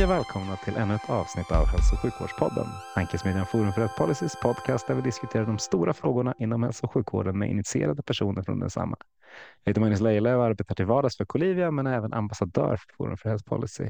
Hej 0.00 0.04
och 0.04 0.10
välkomna 0.10 0.56
till 0.56 0.76
ännu 0.76 0.94
ett 0.94 1.10
avsnitt 1.10 1.52
av 1.52 1.66
Hälso 1.66 1.94
och 1.94 2.00
sjukvårdspodden. 2.00 2.80
Tankesmedjan 2.94 3.46
Forum 3.46 3.72
för 3.72 3.80
Rätt 3.80 3.94
policys 3.94 4.36
podcast 4.36 4.86
där 4.86 4.94
vi 4.94 5.02
diskuterar 5.02 5.46
de 5.46 5.58
stora 5.58 5.94
frågorna 5.94 6.34
inom 6.38 6.62
hälso 6.62 6.86
och 6.86 6.92
sjukvården 6.92 7.38
med 7.38 7.50
initierade 7.50 8.02
personer 8.02 8.42
från 8.42 8.60
densamma. 8.60 8.96
Jag 9.64 9.70
heter 9.70 9.80
Magnus 9.80 10.00
Leila 10.00 10.36
och 10.36 10.44
arbetar 10.44 10.74
till 10.74 10.86
vardags 10.86 11.16
för 11.16 11.24
Colivia 11.24 11.70
men 11.70 11.86
är 11.86 11.96
även 11.96 12.12
ambassadör 12.12 12.76
för 12.76 12.94
Forum 12.96 13.16
för 13.16 13.28
Health 13.28 13.44
Policy. 13.44 13.84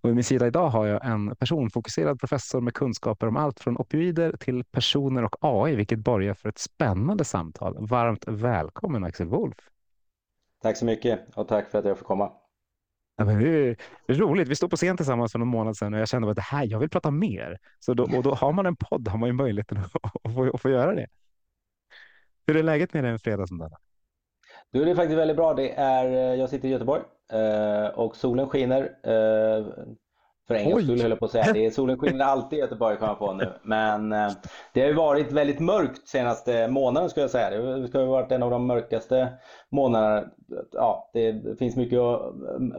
Och 0.00 0.08
vid 0.08 0.14
min 0.14 0.24
sida 0.24 0.46
idag 0.46 0.68
har 0.68 0.86
jag 0.86 1.04
en 1.06 1.36
personfokuserad 1.36 2.20
professor 2.20 2.60
med 2.60 2.74
kunskaper 2.74 3.26
om 3.26 3.36
allt 3.36 3.60
från 3.60 3.76
opioider 3.76 4.36
till 4.36 4.64
personer 4.64 5.24
och 5.24 5.36
AI, 5.40 5.76
vilket 5.76 5.98
borgar 5.98 6.34
för 6.34 6.48
ett 6.48 6.58
spännande 6.58 7.24
samtal. 7.24 7.86
Varmt 7.86 8.24
välkommen 8.28 9.04
Axel 9.04 9.26
Wolf. 9.26 9.56
Tack 10.62 10.76
så 10.76 10.84
mycket 10.84 11.20
och 11.34 11.48
tack 11.48 11.70
för 11.70 11.78
att 11.78 11.84
jag 11.84 11.98
får 11.98 12.06
komma. 12.06 12.32
Ja, 13.16 13.24
men 13.24 13.38
det, 13.38 13.76
är, 14.08 14.14
roligt. 14.14 14.48
Vi 14.48 14.56
stod 14.56 14.70
på 14.70 14.76
scen 14.76 14.96
tillsammans 14.96 15.32
för 15.32 15.38
någon 15.38 15.48
månad 15.48 15.76
sedan 15.76 15.94
och 15.94 16.00
jag 16.00 16.08
kände 16.08 16.30
att 16.30 16.36
det 16.36 16.42
här, 16.42 16.64
jag 16.64 16.78
vill 16.78 16.90
prata 16.90 17.10
mer. 17.10 17.58
Så 17.78 17.94
då, 17.94 18.02
och 18.16 18.22
då 18.22 18.34
har 18.34 18.52
man 18.52 18.66
en 18.66 18.76
podd 18.76 19.08
har 19.08 19.18
man 19.18 19.28
ju 19.28 19.32
möjligheten 19.32 19.78
att 20.22 20.34
få, 20.34 20.50
att 20.54 20.60
få 20.60 20.70
göra 20.70 20.94
det. 20.94 21.06
Hur 22.46 22.56
är 22.56 22.62
läget 22.62 22.94
med 22.94 23.04
dig 23.04 23.12
en 23.12 23.18
fredag 23.18 23.46
som 23.46 23.58
denna? 23.58 23.76
Du, 24.70 24.84
det 24.84 24.90
är 24.90 24.94
faktiskt 24.94 25.18
väldigt 25.18 25.36
bra. 25.36 25.54
Det 25.54 25.70
är, 25.70 26.06
eh, 26.06 26.38
jag 26.40 26.50
sitter 26.50 26.68
i 26.68 26.70
Göteborg 26.70 27.02
eh, 27.32 27.86
och 27.86 28.16
solen 28.16 28.48
skiner. 28.48 28.82
Eh, 29.02 29.66
Eh, 30.44 30.46
för 30.46 30.54
en 30.54 30.70
gångs 30.70 30.84
skull 30.84 31.00
höll 31.00 31.10
jag 31.10 31.18
på 31.18 31.24
att 31.24 31.30
säga. 31.30 31.52
Det 31.52 31.66
är, 31.66 31.70
solen 31.70 31.98
skiner 31.98 32.24
alltid 32.24 32.58
i 32.58 32.62
Göteborg 32.62 32.96
kommer 32.96 33.10
jag 33.10 33.18
på 33.18 33.32
nu. 33.32 33.52
Men 33.62 34.12
eh, 34.12 34.32
det 34.72 34.80
har 34.80 34.88
ju 34.88 34.94
varit 34.94 35.32
väldigt 35.32 35.60
mörkt 35.60 36.08
senaste 36.08 36.68
månaden 36.68 37.10
skulle 37.10 37.24
jag 37.24 37.30
säga. 37.30 37.50
Det 37.50 37.88
ska 37.88 37.98
ha 37.98 38.06
varit 38.06 38.32
en 38.32 38.42
av 38.42 38.50
de 38.50 38.66
mörkaste 38.66 39.32
månaderna. 39.70 40.30
Ja, 40.72 41.10
det 41.12 41.58
finns 41.58 41.76
mycket 41.76 41.98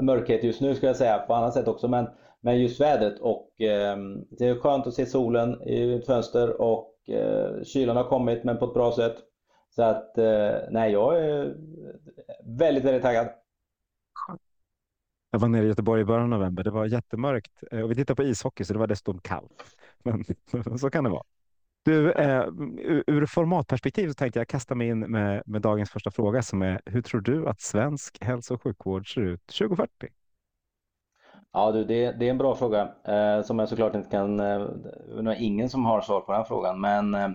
mörkhet 0.02 0.44
just 0.44 0.61
nu 0.61 0.75
ska 0.75 0.88
jag 0.88 0.95
säga 0.95 1.17
på 1.17 1.33
annat 1.33 1.53
sätt 1.53 1.67
också. 1.67 1.88
Men, 1.88 2.07
men 2.41 2.61
just 2.61 2.81
vädret 2.81 3.19
och 3.19 3.53
det 3.57 4.45
är 4.45 4.59
skönt 4.59 4.88
att 4.88 4.94
se 4.94 5.05
solen 5.05 5.61
i 5.61 5.94
ett 5.94 6.05
fönster 6.05 6.61
och 6.61 6.91
kylan 7.63 7.97
har 7.97 8.03
kommit 8.03 8.44
men 8.44 8.57
på 8.57 8.66
ett 8.66 8.73
bra 8.73 8.91
sätt. 8.91 9.16
Så 9.75 9.83
att 9.83 10.13
nej, 10.69 10.91
jag 10.91 11.19
är 11.19 11.55
väldigt, 12.44 12.83
väldigt 12.83 13.03
taggad. 13.03 13.27
Jag 15.36 15.39
var 15.39 15.47
nere 15.47 15.66
i 15.66 15.67
Göteborg 15.67 16.02
i 16.02 16.05
början 16.05 16.23
av 16.23 16.39
november. 16.39 16.64
Det 16.64 16.72
var 16.72 16.86
jättemörkt 16.86 17.64
eh, 17.72 17.80
och 17.80 17.91
vi 17.91 17.95
tittade 17.95 18.16
på 18.16 18.23
ishockey 18.23 18.64
så 18.64 18.73
det 18.73 18.80
var 18.80 18.88
dessutom 18.88 19.19
kallt. 19.19 19.66
Men 20.03 20.23
så 20.80 20.89
kan 20.89 21.03
det 21.03 21.09
vara. 21.09 21.23
Du, 21.86 22.11
eh, 22.11 22.45
ur 23.08 23.25
formatperspektiv 23.25 24.08
så 24.08 24.13
tänkte 24.13 24.39
jag 24.39 24.47
kasta 24.47 24.75
mig 24.75 24.88
in 24.88 25.00
med, 25.00 25.44
med 25.45 25.61
dagens 25.61 25.89
första 25.89 26.11
fråga 26.11 26.41
som 26.41 26.61
är 26.61 26.81
hur 26.86 27.02
tror 27.02 27.22
du 27.22 27.47
att 27.47 27.61
svensk 27.61 28.17
hälso 28.22 28.53
och 28.53 28.63
sjukvård 28.63 29.13
ser 29.13 29.22
ut 29.22 29.47
2040? 29.47 30.08
Ja 31.52 31.72
du, 31.72 31.83
det, 31.83 32.11
det 32.11 32.25
är 32.25 32.30
en 32.30 32.38
bra 32.38 32.56
fråga 32.56 32.94
eh, 33.07 33.44
som 33.44 33.59
jag 33.59 33.69
såklart 33.69 33.96
inte 33.96 34.09
kan, 34.09 34.40
eh, 34.40 34.59
det 35.23 35.31
är 35.31 35.41
ingen 35.41 35.69
som 35.69 35.85
har 35.85 36.02
svar 36.02 36.22
på 36.22 36.31
den 36.31 36.46
frågan 36.46 36.81
men 36.81 37.13
eh, 37.13 37.29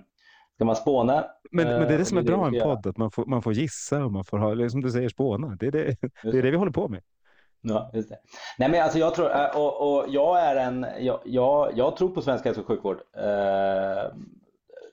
ska 0.54 0.64
man 0.64 0.76
spåna? 0.76 1.24
Men, 1.50 1.68
men 1.68 1.88
det 1.88 1.94
är 1.94 1.98
det 1.98 2.04
som 2.04 2.18
är 2.18 2.22
bra 2.22 2.52
i 2.52 2.56
en 2.56 2.62
podd, 2.62 2.86
att 2.86 2.96
man 2.96 3.10
får, 3.10 3.26
man 3.26 3.42
får 3.42 3.52
gissa 3.52 4.04
och 4.04 4.12
man 4.12 4.24
får 4.24 4.38
ha, 4.38 4.68
som 4.68 4.80
du 4.80 4.90
säger, 4.90 5.08
spåna. 5.08 5.56
Det 5.60 5.66
är 5.66 5.70
det, 5.70 5.96
det, 6.22 6.38
är 6.38 6.42
det 6.42 6.50
vi 6.50 6.56
håller 6.56 6.72
på 6.72 6.88
med. 6.88 7.02
Ja, 7.62 7.90
just 7.94 8.08
det. 8.08 8.18
Nej, 8.58 8.70
men 8.70 8.82
alltså 8.82 8.98
jag 8.98 9.14
tror, 9.14 9.30
eh, 9.30 9.56
och, 9.56 9.92
och 9.92 10.04
jag 10.08 10.40
är 10.40 10.56
en, 10.56 10.86
jag, 10.98 11.20
jag, 11.24 11.72
jag 11.76 11.96
tror 11.96 12.08
på 12.08 12.22
svensk 12.22 12.44
hälso 12.44 12.60
och 12.60 12.66
sjukvård. 12.66 13.00
Eh, 13.16 14.12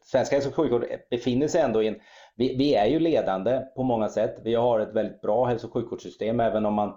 svensk 0.04 0.32
hälso 0.32 0.50
och 0.50 0.56
sjukvård 0.56 0.86
befinner 1.10 1.48
sig 1.48 1.62
ändå 1.62 1.84
i 1.84 1.88
en, 1.88 1.96
vi, 2.36 2.56
vi, 2.58 2.76
är 2.76 2.86
ju 2.86 3.00
ledande 3.00 3.62
på 3.76 3.84
många 3.84 4.10
sätt. 4.10 4.36
Vi 4.44 4.56
har 4.56 4.80
ett 4.80 4.94
väldigt 4.94 5.22
bra 5.22 5.46
hälso 5.46 5.68
och 5.68 5.74
sjukvårdssystem 5.74 6.40
även 6.40 6.66
om 6.66 6.74
man 6.74 6.90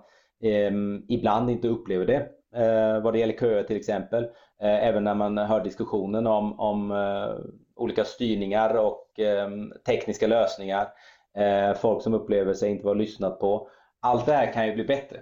eh, 0.43 0.73
ibland 1.09 1.51
inte 1.51 1.69
upplever 1.69 2.07
det. 2.07 2.29
Eh, 2.55 3.03
vad 3.03 3.13
det 3.13 3.19
gäller 3.19 3.39
köer 3.39 3.63
till 3.63 3.77
exempel. 3.77 4.25
Eh, 4.63 4.87
även 4.89 5.05
när 5.05 5.15
man 5.15 5.39
hör 5.39 5.65
diskussionen 5.65 6.27
om, 6.27 6.61
om 6.61 6.91
eh, 6.91 7.35
olika 7.77 8.05
styrningar 8.05 8.75
och 8.75 9.19
ehm, 9.19 9.73
tekniska 9.87 10.27
lösningar. 10.27 10.89
Eh, 11.37 11.75
folk 11.75 12.03
som 12.03 12.15
upplever 12.15 12.55
sig 12.55 12.71
inte 12.71 12.85
vara 12.85 12.95
lyssnat 12.95 13.41
på. 13.41 13.69
Allt 14.01 14.27
det 14.27 14.33
här 14.33 14.53
kan 14.53 14.67
ju 14.67 14.75
bli 14.75 14.85
bättre. 14.85 15.21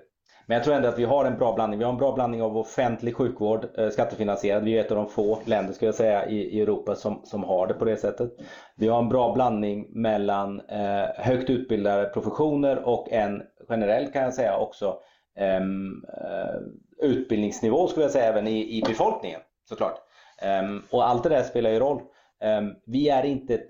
Men 0.48 0.54
jag 0.54 0.64
tror 0.64 0.74
ändå 0.74 0.88
att 0.88 0.98
vi 0.98 1.04
har 1.04 1.24
en 1.24 1.38
bra 1.38 1.54
blandning. 1.54 1.78
Vi 1.78 1.84
har 1.84 1.92
en 1.92 1.98
bra 1.98 2.12
blandning 2.12 2.42
av 2.42 2.58
offentlig 2.58 3.16
sjukvård, 3.16 3.66
eh, 3.78 3.88
skattefinansierad. 3.88 4.64
Vi 4.64 4.78
är 4.78 4.80
ett 4.80 4.90
av 4.90 4.96
de 4.96 5.06
få 5.06 5.38
länder 5.44 5.72
skulle 5.72 5.88
jag 5.88 5.94
säga 5.94 6.28
i, 6.28 6.60
Europa 6.60 6.94
som, 6.94 7.20
som 7.24 7.44
har 7.44 7.66
det 7.66 7.74
på 7.74 7.84
det 7.84 7.96
sättet. 7.96 8.32
Vi 8.76 8.88
har 8.88 8.98
en 8.98 9.08
bra 9.08 9.34
blandning 9.34 9.86
mellan 9.90 10.60
eh, 10.60 11.04
högt 11.16 11.50
utbildade 11.50 12.04
professioner 12.04 12.88
och 12.88 13.12
en 13.12 13.42
generell 13.68 14.12
kan 14.12 14.22
jag 14.22 14.34
säga 14.34 14.56
också 14.56 14.98
ehm, 15.36 16.04
eh, 16.08 17.08
utbildningsnivå 17.08 17.86
skulle 17.86 18.04
jag 18.04 18.12
säga 18.12 18.28
även 18.28 18.46
i, 18.46 18.78
i 18.78 18.82
befolkningen 18.82 19.40
såklart. 19.68 19.98
Ehm, 20.42 20.82
och 20.90 21.08
allt 21.08 21.22
det 21.22 21.28
där 21.28 21.42
spelar 21.42 21.70
ju 21.70 21.78
roll. 21.78 22.02
Ehm, 22.40 22.74
vi 22.86 23.08
är 23.08 23.24
inte 23.24 23.60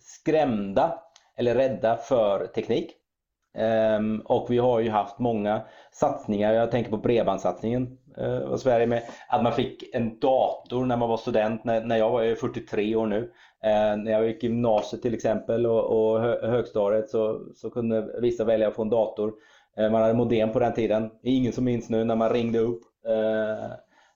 skrämda 0.00 0.98
eller 1.36 1.54
rädda 1.54 1.96
för 1.96 2.46
teknik. 2.46 2.96
Ehm, 3.56 4.20
och 4.24 4.46
vi 4.50 4.58
har 4.58 4.80
ju 4.80 4.90
haft 4.90 5.18
många 5.18 5.62
satsningar, 5.92 6.52
jag 6.52 6.70
tänker 6.70 6.90
på 6.90 6.96
bredbandssatsningen 6.96 7.98
uh, 8.20 8.56
Sverige 8.56 8.86
med, 8.86 9.02
att 9.28 9.42
man 9.42 9.52
fick 9.52 9.94
en 9.94 10.18
dator 10.18 10.84
när 10.84 10.96
man 10.96 11.08
var 11.08 11.16
student, 11.16 11.64
när, 11.64 11.84
när 11.84 11.96
jag 11.96 12.10
var 12.10 12.22
jag 12.22 12.38
43 12.38 12.96
år 12.96 13.06
nu. 13.06 13.32
Eh, 13.64 13.96
när 13.96 14.10
jag 14.10 14.26
gick 14.26 14.44
i 14.44 14.46
gymnasiet 14.46 15.02
till 15.02 15.14
exempel 15.14 15.66
och, 15.66 15.84
och 15.84 16.20
högstadiet 16.50 17.08
så, 17.08 17.40
så 17.54 17.70
kunde 17.70 18.20
vissa 18.20 18.44
välja 18.44 18.68
att 18.68 18.74
få 18.74 18.82
en 18.82 18.90
dator. 18.90 19.32
Eh, 19.76 19.90
man 19.90 20.02
hade 20.02 20.14
modem 20.14 20.52
på 20.52 20.58
den 20.58 20.74
tiden, 20.74 21.10
det 21.22 21.28
är 21.28 21.34
ingen 21.34 21.52
som 21.52 21.64
minns 21.64 21.90
nu 21.90 22.04
när 22.04 22.16
man 22.16 22.30
ringde 22.30 22.58
upp. 22.58 22.82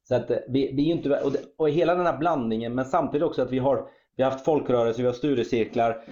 så 0.09 0.15
att 0.15 0.31
vi, 0.49 0.73
vi 0.75 0.91
är 0.91 0.95
inte, 0.95 1.21
och, 1.21 1.33
det, 1.33 1.39
och 1.59 1.71
hela 1.71 1.95
den 1.95 2.07
här 2.07 2.19
blandningen 2.19 2.75
men 2.75 2.85
samtidigt 2.85 3.27
också 3.27 3.43
att 3.43 3.51
vi 3.51 3.59
har, 3.59 3.85
vi 4.17 4.23
har 4.23 4.31
haft 4.31 4.45
folkrörelser, 4.45 5.03
vi 5.03 5.07
har 5.07 5.15
studiecirklar. 5.15 6.05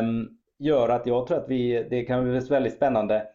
Um, 0.00 0.35
gör 0.58 0.88
att 0.88 1.06
jag 1.06 1.26
tror 1.26 1.38
att 1.38 1.48
vi, 1.48 1.86
det 1.90 2.02
kan 2.02 2.24
bli 2.24 2.38
väldigt 2.38 2.74
spännande. 2.74 3.26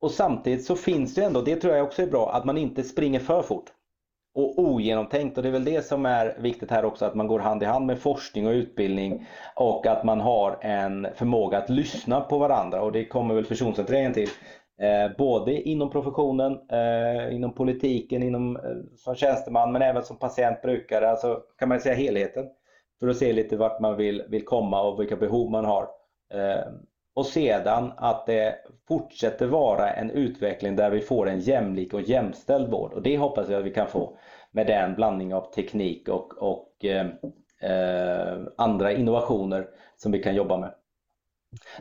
Och 0.00 0.10
samtidigt 0.10 0.64
så 0.64 0.76
finns 0.76 1.14
det 1.14 1.24
ändå, 1.24 1.40
det 1.40 1.56
tror 1.56 1.74
jag 1.74 1.86
också 1.86 2.02
är 2.02 2.06
bra, 2.06 2.32
att 2.32 2.44
man 2.44 2.58
inte 2.58 2.82
springer 2.82 3.20
för 3.20 3.42
fort 3.42 3.72
och 4.36 4.58
ogenomtänkt 4.58 5.36
och 5.36 5.42
det 5.42 5.48
är 5.48 5.52
väl 5.52 5.64
det 5.64 5.86
som 5.86 6.06
är 6.06 6.36
viktigt 6.38 6.70
här 6.70 6.84
också 6.84 7.04
att 7.04 7.14
man 7.14 7.26
går 7.26 7.38
hand 7.38 7.62
i 7.62 7.66
hand 7.66 7.86
med 7.86 7.98
forskning 7.98 8.46
och 8.46 8.52
utbildning 8.52 9.26
och 9.54 9.86
att 9.86 10.04
man 10.04 10.20
har 10.20 10.58
en 10.60 11.06
förmåga 11.14 11.58
att 11.58 11.70
lyssna 11.70 12.20
på 12.20 12.38
varandra 12.38 12.82
och 12.82 12.92
det 12.92 13.04
kommer 13.04 13.34
väl 13.34 13.44
personcentreringen 13.44 14.12
till. 14.12 14.28
Eh, 14.80 15.16
både 15.18 15.60
inom 15.60 15.90
professionen, 15.90 16.58
eh, 16.70 17.34
inom 17.34 17.54
politiken, 17.54 18.22
inom, 18.22 18.56
eh, 18.56 18.62
som 18.96 19.14
tjänsteman 19.14 19.72
men 19.72 19.82
även 19.82 20.02
som 20.02 20.18
patient, 20.18 20.62
brukare, 20.62 21.10
alltså 21.10 21.40
kan 21.58 21.68
man 21.68 21.80
säga 21.80 21.94
helheten. 21.94 22.44
För 23.00 23.08
att 23.08 23.16
se 23.16 23.32
lite 23.32 23.56
vart 23.56 23.80
man 23.80 23.96
vill, 23.96 24.22
vill 24.28 24.44
komma 24.44 24.82
och 24.82 25.00
vilka 25.00 25.16
behov 25.16 25.50
man 25.50 25.64
har. 25.64 25.88
Ehm, 26.34 26.74
och 27.14 27.26
sedan 27.26 27.92
att 27.96 28.26
det 28.26 28.58
fortsätter 28.88 29.46
vara 29.46 29.90
en 29.90 30.10
utveckling 30.10 30.76
där 30.76 30.90
vi 30.90 31.00
får 31.00 31.28
en 31.28 31.40
jämlik 31.40 31.94
och 31.94 32.00
jämställd 32.00 32.70
vård. 32.70 32.92
Och 32.92 33.02
det 33.02 33.18
hoppas 33.18 33.48
jag 33.48 33.58
att 33.58 33.66
vi 33.66 33.74
kan 33.74 33.86
få 33.86 34.18
med 34.50 34.66
den 34.66 34.94
blandning 34.94 35.34
av 35.34 35.52
teknik 35.52 36.08
och, 36.08 36.38
och 36.38 36.84
eh, 36.84 38.38
andra 38.56 38.92
innovationer 38.92 39.66
som 39.96 40.12
vi 40.12 40.22
kan 40.22 40.34
jobba 40.34 40.56
med. 40.56 40.74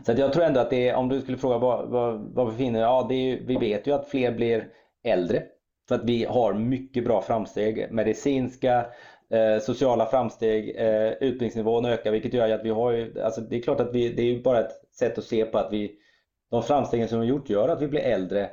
Så 0.06 0.12
jag 0.12 0.34
tror 0.34 0.44
ändå 0.44 0.60
att 0.60 0.70
det 0.70 0.90
är, 0.90 0.96
om 0.96 1.10
du 1.10 1.22
skulle 1.22 1.38
fråga 1.38 1.58
var 1.58 1.86
vad, 1.86 2.20
vad 2.34 2.52
vi 2.52 2.58
finner, 2.58 2.80
ja 2.80 3.06
det 3.10 3.16
är, 3.16 3.40
vi 3.46 3.58
vet 3.58 3.88
ju 3.88 3.92
att 3.92 4.08
fler 4.08 4.32
blir 4.32 4.68
äldre. 5.04 5.44
För 5.88 5.96
att 5.96 6.04
vi 6.04 6.26
har 6.26 6.54
mycket 6.54 7.04
bra 7.04 7.22
framsteg, 7.22 7.88
medicinska, 7.92 8.86
Eh, 9.36 9.60
sociala 9.60 10.06
framsteg, 10.06 10.76
eh, 10.78 11.12
utbildningsnivån 11.12 11.86
ökar 11.86 12.12
vilket 12.12 12.34
gör 12.34 12.50
att 12.50 12.66
vi 12.66 12.70
har 12.70 12.92
ju, 12.92 13.22
alltså 13.22 13.42
det 13.42 13.56
är 13.56 13.62
klart 13.62 13.80
att 13.80 13.94
vi, 13.94 14.10
det 14.10 14.22
är 14.22 14.26
ju 14.26 14.42
bara 14.42 14.60
ett 14.60 14.96
sätt 15.00 15.18
att 15.18 15.24
se 15.24 15.46
på 15.46 15.58
att 15.58 15.74
vi, 15.74 15.92
de 16.52 16.64
framstegen 16.64 17.08
som 17.08 17.20
vi 17.20 17.28
gjort 17.28 17.50
gör 17.50 17.70
att 17.70 17.82
vi 17.82 17.88
blir 17.88 18.00
äldre. 18.02 18.50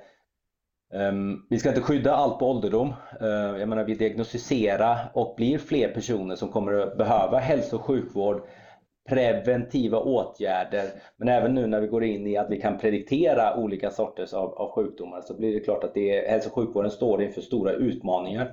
Um, 0.94 1.46
vi 1.50 1.58
ska 1.58 1.68
inte 1.68 1.80
skydda 1.80 2.14
allt 2.14 2.38
på 2.38 2.50
ålderdom. 2.50 2.94
Uh, 3.22 3.58
jag 3.60 3.68
menar 3.68 3.84
vi 3.84 3.94
diagnostiserar 3.94 5.10
och 5.14 5.34
blir 5.36 5.58
fler 5.58 5.88
personer 5.88 6.36
som 6.36 6.48
kommer 6.48 6.72
att 6.72 6.98
behöva 6.98 7.38
hälso 7.38 7.76
och 7.76 7.84
sjukvård 7.84 8.42
preventiva 9.08 10.00
åtgärder. 10.00 10.84
Men 11.16 11.28
även 11.28 11.54
nu 11.54 11.66
när 11.66 11.80
vi 11.80 11.86
går 11.86 12.04
in 12.04 12.26
i 12.26 12.36
att 12.36 12.50
vi 12.50 12.60
kan 12.60 12.78
prediktera 12.78 13.56
olika 13.56 13.90
sorters 13.90 14.32
av, 14.32 14.54
av 14.54 14.70
sjukdomar 14.70 15.20
så 15.20 15.34
blir 15.34 15.54
det 15.54 15.60
klart 15.60 15.84
att 15.84 15.94
det 15.94 16.18
är, 16.18 16.30
hälso 16.30 16.48
och 16.48 16.54
sjukvården 16.54 16.90
står 16.90 17.22
inför 17.22 17.40
stora 17.40 17.72
utmaningar. 17.72 18.52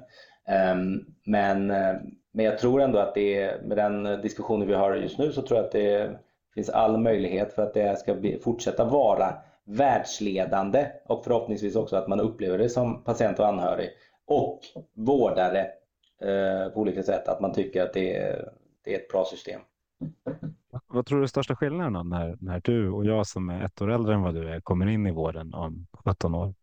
Um, 0.73 1.05
men, 1.25 1.71
eh, 1.71 1.95
men 2.31 2.45
jag 2.45 2.57
tror 2.57 2.81
ändå 2.81 2.99
att 2.99 3.13
det 3.13 3.41
är, 3.41 3.61
med 3.61 3.77
den 3.77 4.21
diskussionen 4.21 4.67
vi 4.67 4.73
har 4.73 4.95
just 4.95 5.17
nu 5.17 5.31
så 5.31 5.41
tror 5.41 5.57
jag 5.57 5.65
att 5.65 5.71
det 5.71 6.19
finns 6.53 6.69
all 6.69 6.97
möjlighet 6.97 7.53
för 7.53 7.63
att 7.63 7.73
det 7.73 7.99
ska 7.99 8.15
bli, 8.15 8.39
fortsätta 8.39 8.85
vara 8.85 9.33
världsledande 9.63 10.87
och 11.05 11.23
förhoppningsvis 11.23 11.75
också 11.75 11.95
att 11.95 12.07
man 12.07 12.19
upplever 12.19 12.57
det 12.57 12.69
som 12.69 13.03
patient 13.03 13.39
och 13.39 13.47
anhörig 13.47 13.89
och 14.25 14.59
vårdare 14.93 15.59
eh, 16.21 16.69
på 16.73 16.79
olika 16.79 17.03
sätt, 17.03 17.27
att 17.27 17.41
man 17.41 17.53
tycker 17.53 17.83
att 17.83 17.93
det 17.93 18.15
är, 18.15 18.49
det 18.83 18.95
är 18.95 18.99
ett 18.99 19.07
bra 19.07 19.25
system. 19.25 19.61
Vad 20.87 21.05
tror 21.05 21.17
du 21.17 21.23
är 21.23 21.27
största 21.27 21.55
skillnaden 21.55 22.09
när, 22.09 22.37
när 22.41 22.61
du 22.63 22.89
och 22.89 23.05
jag 23.05 23.27
som 23.27 23.49
är 23.49 23.65
ett 23.65 23.81
år 23.81 23.91
äldre 23.91 24.13
än 24.13 24.21
vad 24.21 24.35
du 24.35 24.49
är 24.49 24.61
kommer 24.61 24.87
in 24.87 25.07
i 25.07 25.11
vården 25.11 25.53
om 25.53 25.87
17 26.05 26.35
år? 26.35 26.53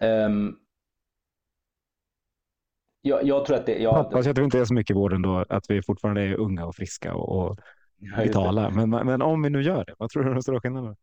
Um, 0.00 0.58
jag, 3.02 3.24
jag, 3.24 3.44
tror 3.44 3.56
att 3.56 3.66
det... 3.66 3.78
Jag, 3.78 3.92
Hoppas 3.92 4.26
att 4.26 4.36
du 4.36 4.44
inte 4.44 4.58
är 4.58 4.64
så 4.64 4.74
mycket 4.74 4.90
i 4.90 4.94
vården 4.94 5.22
då, 5.22 5.44
att 5.48 5.64
vi 5.68 5.82
fortfarande 5.82 6.22
är 6.22 6.34
unga 6.34 6.66
och 6.66 6.74
friska 6.74 7.14
och, 7.14 7.38
och 7.38 7.58
vitala. 8.18 8.70
Men, 8.70 8.90
men 8.90 9.22
om 9.22 9.42
vi 9.42 9.50
nu 9.50 9.62
gör 9.62 9.84
det, 9.84 9.94
vad 9.98 10.10
tror 10.10 10.22
du 10.22 10.30
är 10.30 10.34
den 10.34 10.42
stora 10.42 10.60
skillnaden? 10.60 10.96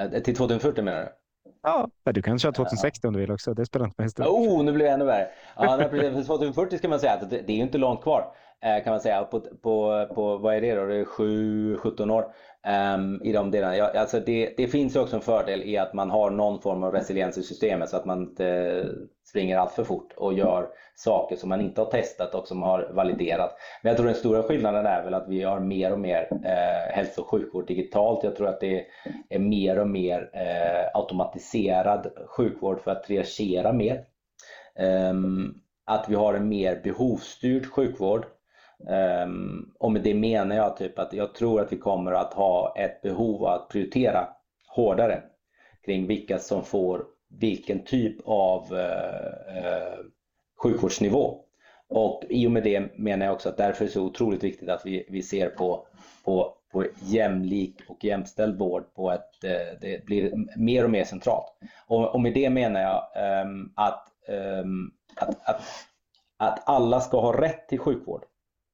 Eh, 0.00 0.22
till 0.22 0.36
2040 0.36 0.84
menar 0.84 1.00
du? 1.00 1.08
Ja, 1.62 1.90
du 2.12 2.22
kan 2.22 2.38
köra 2.38 2.52
2060 2.52 3.06
om 3.06 3.12
du 3.12 3.20
vill 3.20 3.30
också. 3.30 3.54
Det 3.54 3.66
spelar 3.66 3.86
inte 3.86 4.02
mest 4.02 4.20
Oh, 4.20 4.64
nu 4.64 4.72
blir 4.72 4.86
det 4.86 4.92
ännu 4.92 5.04
värre. 5.04 5.28
Ja, 5.56 5.78
för 5.90 6.24
2040 6.24 6.78
ska 6.78 6.88
man 6.88 7.00
säga 7.00 7.12
att 7.12 7.30
det, 7.30 7.50
är 7.50 7.50
inte 7.50 7.78
långt 7.78 8.02
kvar 8.02 8.34
eh, 8.64 8.84
kan 8.84 8.90
man 8.90 9.00
säga. 9.00 9.24
På, 9.24 9.40
på, 9.40 10.06
på 10.14 10.38
vad 10.38 10.54
är 10.54 10.60
det 10.60 10.74
då? 10.74 10.86
Det 10.86 10.96
är 10.96 11.04
7-17 11.04 12.12
år 12.12 12.24
um, 12.66 13.22
i 13.24 13.32
de 13.32 13.50
delarna. 13.50 13.76
Ja, 13.76 13.92
alltså 13.96 14.20
det, 14.20 14.54
det 14.56 14.66
finns 14.66 14.96
också 14.96 15.16
en 15.16 15.22
fördel 15.22 15.62
i 15.62 15.76
att 15.78 15.94
man 15.94 16.10
har 16.10 16.30
någon 16.30 16.62
form 16.62 16.82
av 16.82 16.92
resiliens 16.92 17.38
i 17.38 17.42
systemet 17.42 17.90
så 17.90 17.96
att 17.96 18.04
man 18.04 18.22
inte 18.22 18.84
springer 19.28 19.58
allt 19.58 19.72
för 19.72 19.84
fort 19.84 20.12
och 20.16 20.34
gör 20.34 20.68
saker 20.94 21.36
som 21.36 21.48
man 21.48 21.60
inte 21.60 21.80
har 21.80 21.90
testat 21.90 22.34
och 22.34 22.48
som 22.48 22.62
har 22.62 22.90
validerat. 22.92 23.56
Men 23.82 23.90
jag 23.90 23.96
tror 23.96 24.06
den 24.06 24.14
stora 24.14 24.42
skillnaden 24.42 24.86
är 24.86 25.04
väl 25.04 25.14
att 25.14 25.28
vi 25.28 25.42
har 25.42 25.60
mer 25.60 25.92
och 25.92 26.00
mer 26.00 26.28
eh, 26.44 26.94
hälso 26.94 27.20
och 27.20 27.28
sjukvård 27.28 27.66
digitalt. 27.66 28.24
Jag 28.24 28.36
tror 28.36 28.48
att 28.48 28.60
det 28.60 28.86
är 29.28 29.38
mer 29.38 29.78
och 29.78 29.88
mer 29.88 30.30
eh, 30.32 31.00
automatiserad 31.00 32.06
sjukvård 32.36 32.80
för 32.80 32.90
att 32.90 33.04
triagera 33.04 33.72
mer. 33.72 34.04
Um, 35.10 35.54
att 35.84 36.08
vi 36.08 36.14
har 36.14 36.34
en 36.34 36.48
mer 36.48 36.80
behovsstyrd 36.84 37.66
sjukvård. 37.66 38.26
Ehm, 38.88 39.70
och 39.78 39.92
med 39.92 40.02
det 40.02 40.14
menar 40.14 40.56
jag 40.56 40.76
typ 40.76 40.98
att 40.98 41.12
jag 41.12 41.34
tror 41.34 41.60
att 41.60 41.72
vi 41.72 41.76
kommer 41.76 42.12
att 42.12 42.34
ha 42.34 42.74
ett 42.76 43.02
behov 43.02 43.46
att 43.46 43.68
prioritera 43.68 44.28
hårdare 44.68 45.22
kring 45.84 46.06
vilka 46.06 46.38
som 46.38 46.64
får 46.64 47.04
vilken 47.28 47.84
typ 47.84 48.16
av 48.24 48.74
eh, 48.74 49.56
eh, 49.64 49.98
sjukvårdsnivå. 50.62 51.40
Och 51.88 52.24
i 52.28 52.46
och 52.46 52.50
med 52.50 52.62
det 52.62 52.98
menar 52.98 53.26
jag 53.26 53.34
också 53.34 53.48
att 53.48 53.56
därför 53.56 53.84
är 53.84 53.86
det 53.86 53.92
så 53.92 54.02
otroligt 54.02 54.44
viktigt 54.44 54.68
att 54.68 54.86
vi, 54.86 55.06
vi 55.08 55.22
ser 55.22 55.48
på, 55.48 55.86
på, 56.24 56.54
på 56.72 56.84
jämlik 57.02 57.76
och 57.88 58.04
jämställd 58.04 58.58
vård 58.58 58.94
på 58.94 59.12
ett, 59.12 59.44
eh, 59.44 59.78
det 59.80 60.04
blir 60.04 60.32
mer 60.56 60.84
och 60.84 60.90
mer 60.90 61.04
centralt. 61.04 61.58
Och, 61.86 62.14
och 62.14 62.20
med 62.20 62.34
det 62.34 62.50
menar 62.50 62.80
jag 62.80 63.02
ehm, 63.16 63.72
att, 63.76 64.08
ehm, 64.28 64.90
att, 65.16 65.48
att, 65.48 65.62
att 66.36 66.68
alla 66.68 67.00
ska 67.00 67.20
ha 67.20 67.40
rätt 67.40 67.68
till 67.68 67.78
sjukvård 67.78 68.24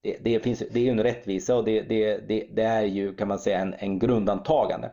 det, 0.03 0.17
det, 0.21 0.41
finns, 0.41 0.63
det 0.71 0.81
är 0.81 0.85
ju 0.85 0.91
en 0.91 1.03
rättvisa 1.03 1.57
och 1.57 1.65
det, 1.65 1.83
det, 1.83 2.29
det, 2.29 2.47
det 2.51 2.63
är 2.63 2.83
ju 2.83 3.15
kan 3.15 3.29
man 3.29 3.39
säga 3.39 3.59
en, 3.59 3.75
en 3.79 3.99
grundantagande. 3.99 4.91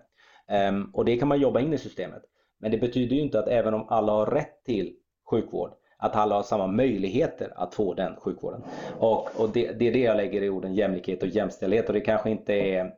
Um, 0.69 0.91
och 0.93 1.05
det 1.05 1.17
kan 1.17 1.27
man 1.27 1.39
jobba 1.39 1.59
in 1.59 1.73
i 1.73 1.77
systemet. 1.77 2.21
Men 2.59 2.71
det 2.71 2.77
betyder 2.77 3.15
ju 3.15 3.21
inte 3.21 3.39
att 3.39 3.47
även 3.47 3.73
om 3.73 3.85
alla 3.89 4.11
har 4.11 4.25
rätt 4.25 4.63
till 4.65 4.95
sjukvård, 5.29 5.71
att 5.97 6.15
alla 6.15 6.35
har 6.35 6.43
samma 6.43 6.67
möjligheter 6.67 7.53
att 7.55 7.75
få 7.75 7.93
den 7.93 8.15
sjukvården. 8.15 8.63
Och, 8.99 9.39
och 9.39 9.49
det, 9.49 9.71
det 9.71 9.87
är 9.87 9.91
det 9.91 9.99
jag 9.99 10.17
lägger 10.17 10.43
i 10.43 10.49
orden 10.49 10.75
jämlikhet 10.75 11.23
och 11.23 11.29
jämställdhet 11.29 11.87
och 11.87 11.93
det 11.93 12.01
kanske 12.01 12.29
inte 12.29 12.53
är 12.53 12.85
eh, 12.85 12.91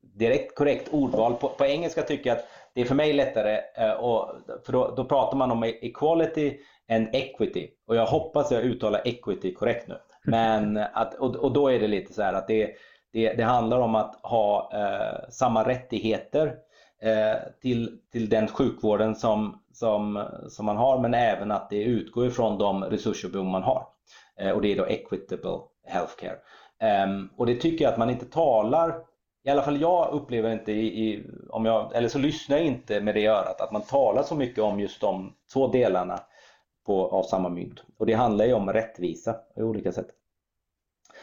direkt 0.00 0.54
korrekt 0.54 0.94
ordval. 0.94 1.34
På, 1.34 1.48
på 1.48 1.64
engelska 1.64 2.02
tycker 2.02 2.30
jag 2.30 2.38
att 2.38 2.44
det 2.74 2.80
är 2.80 2.84
för 2.84 2.94
mig 2.94 3.12
lättare, 3.12 3.60
eh, 3.76 3.92
och, 3.92 4.30
för 4.66 4.72
då, 4.72 4.94
då 4.96 5.04
pratar 5.04 5.36
man 5.36 5.50
om 5.50 5.64
equality 5.64 6.58
and 6.88 7.08
equity 7.12 7.70
och 7.86 7.96
jag 7.96 8.06
hoppas 8.06 8.50
jag 8.50 8.64
uttalar 8.64 9.02
equity 9.04 9.54
korrekt 9.54 9.88
nu. 9.88 9.94
Men 10.24 10.76
att, 10.76 11.14
och, 11.14 11.36
och 11.36 11.52
då 11.52 11.68
är 11.68 11.78
det 11.78 11.88
lite 11.88 12.12
så 12.12 12.22
här 12.22 12.34
att 12.34 12.46
det, 12.46 12.70
det, 13.12 13.34
det 13.34 13.42
handlar 13.42 13.80
om 13.80 13.94
att 13.94 14.14
ha 14.22 14.70
eh, 14.74 15.30
samma 15.30 15.68
rättigheter 15.68 16.54
eh, 17.02 17.36
till, 17.62 17.98
till 18.12 18.28
den 18.28 18.48
sjukvården 18.48 19.14
som, 19.14 19.62
som, 19.72 20.28
som 20.48 20.66
man 20.66 20.76
har 20.76 20.98
men 20.98 21.14
även 21.14 21.50
att 21.50 21.70
det 21.70 21.82
utgår 21.82 22.26
ifrån 22.26 22.58
de 22.58 22.84
resurser 22.84 23.42
man 23.42 23.62
har. 23.62 23.86
Eh, 24.40 24.50
och 24.50 24.62
det 24.62 24.72
är 24.72 24.76
då 24.76 24.86
equitable 24.86 25.58
healthcare. 25.86 26.36
Ehm, 26.80 27.28
och 27.36 27.46
det 27.46 27.54
tycker 27.54 27.84
jag 27.84 27.92
att 27.92 27.98
man 27.98 28.10
inte 28.10 28.26
talar 28.26 28.94
i 29.46 29.50
alla 29.50 29.62
fall 29.62 29.80
jag 29.80 30.12
upplever 30.12 30.52
inte 30.52 30.72
i, 30.72 31.08
i, 31.08 31.26
om 31.50 31.64
jag, 31.64 31.94
eller 31.94 32.08
så 32.08 32.18
lyssnar 32.18 32.56
jag 32.56 32.66
inte 32.66 33.00
med 33.00 33.14
det 33.14 33.26
örat, 33.26 33.60
att 33.60 33.72
man 33.72 33.82
talar 33.82 34.22
så 34.22 34.34
mycket 34.34 34.64
om 34.64 34.80
just 34.80 35.00
de 35.00 35.34
två 35.52 35.68
delarna 35.68 36.20
på, 36.86 37.08
av 37.08 37.22
samma 37.22 37.48
mynt. 37.48 37.84
Och 37.98 38.06
det 38.06 38.12
handlar 38.12 38.44
ju 38.44 38.52
om 38.52 38.72
rättvisa 38.72 39.36
i 39.56 39.62
olika 39.62 39.92
sätt. 39.92 40.08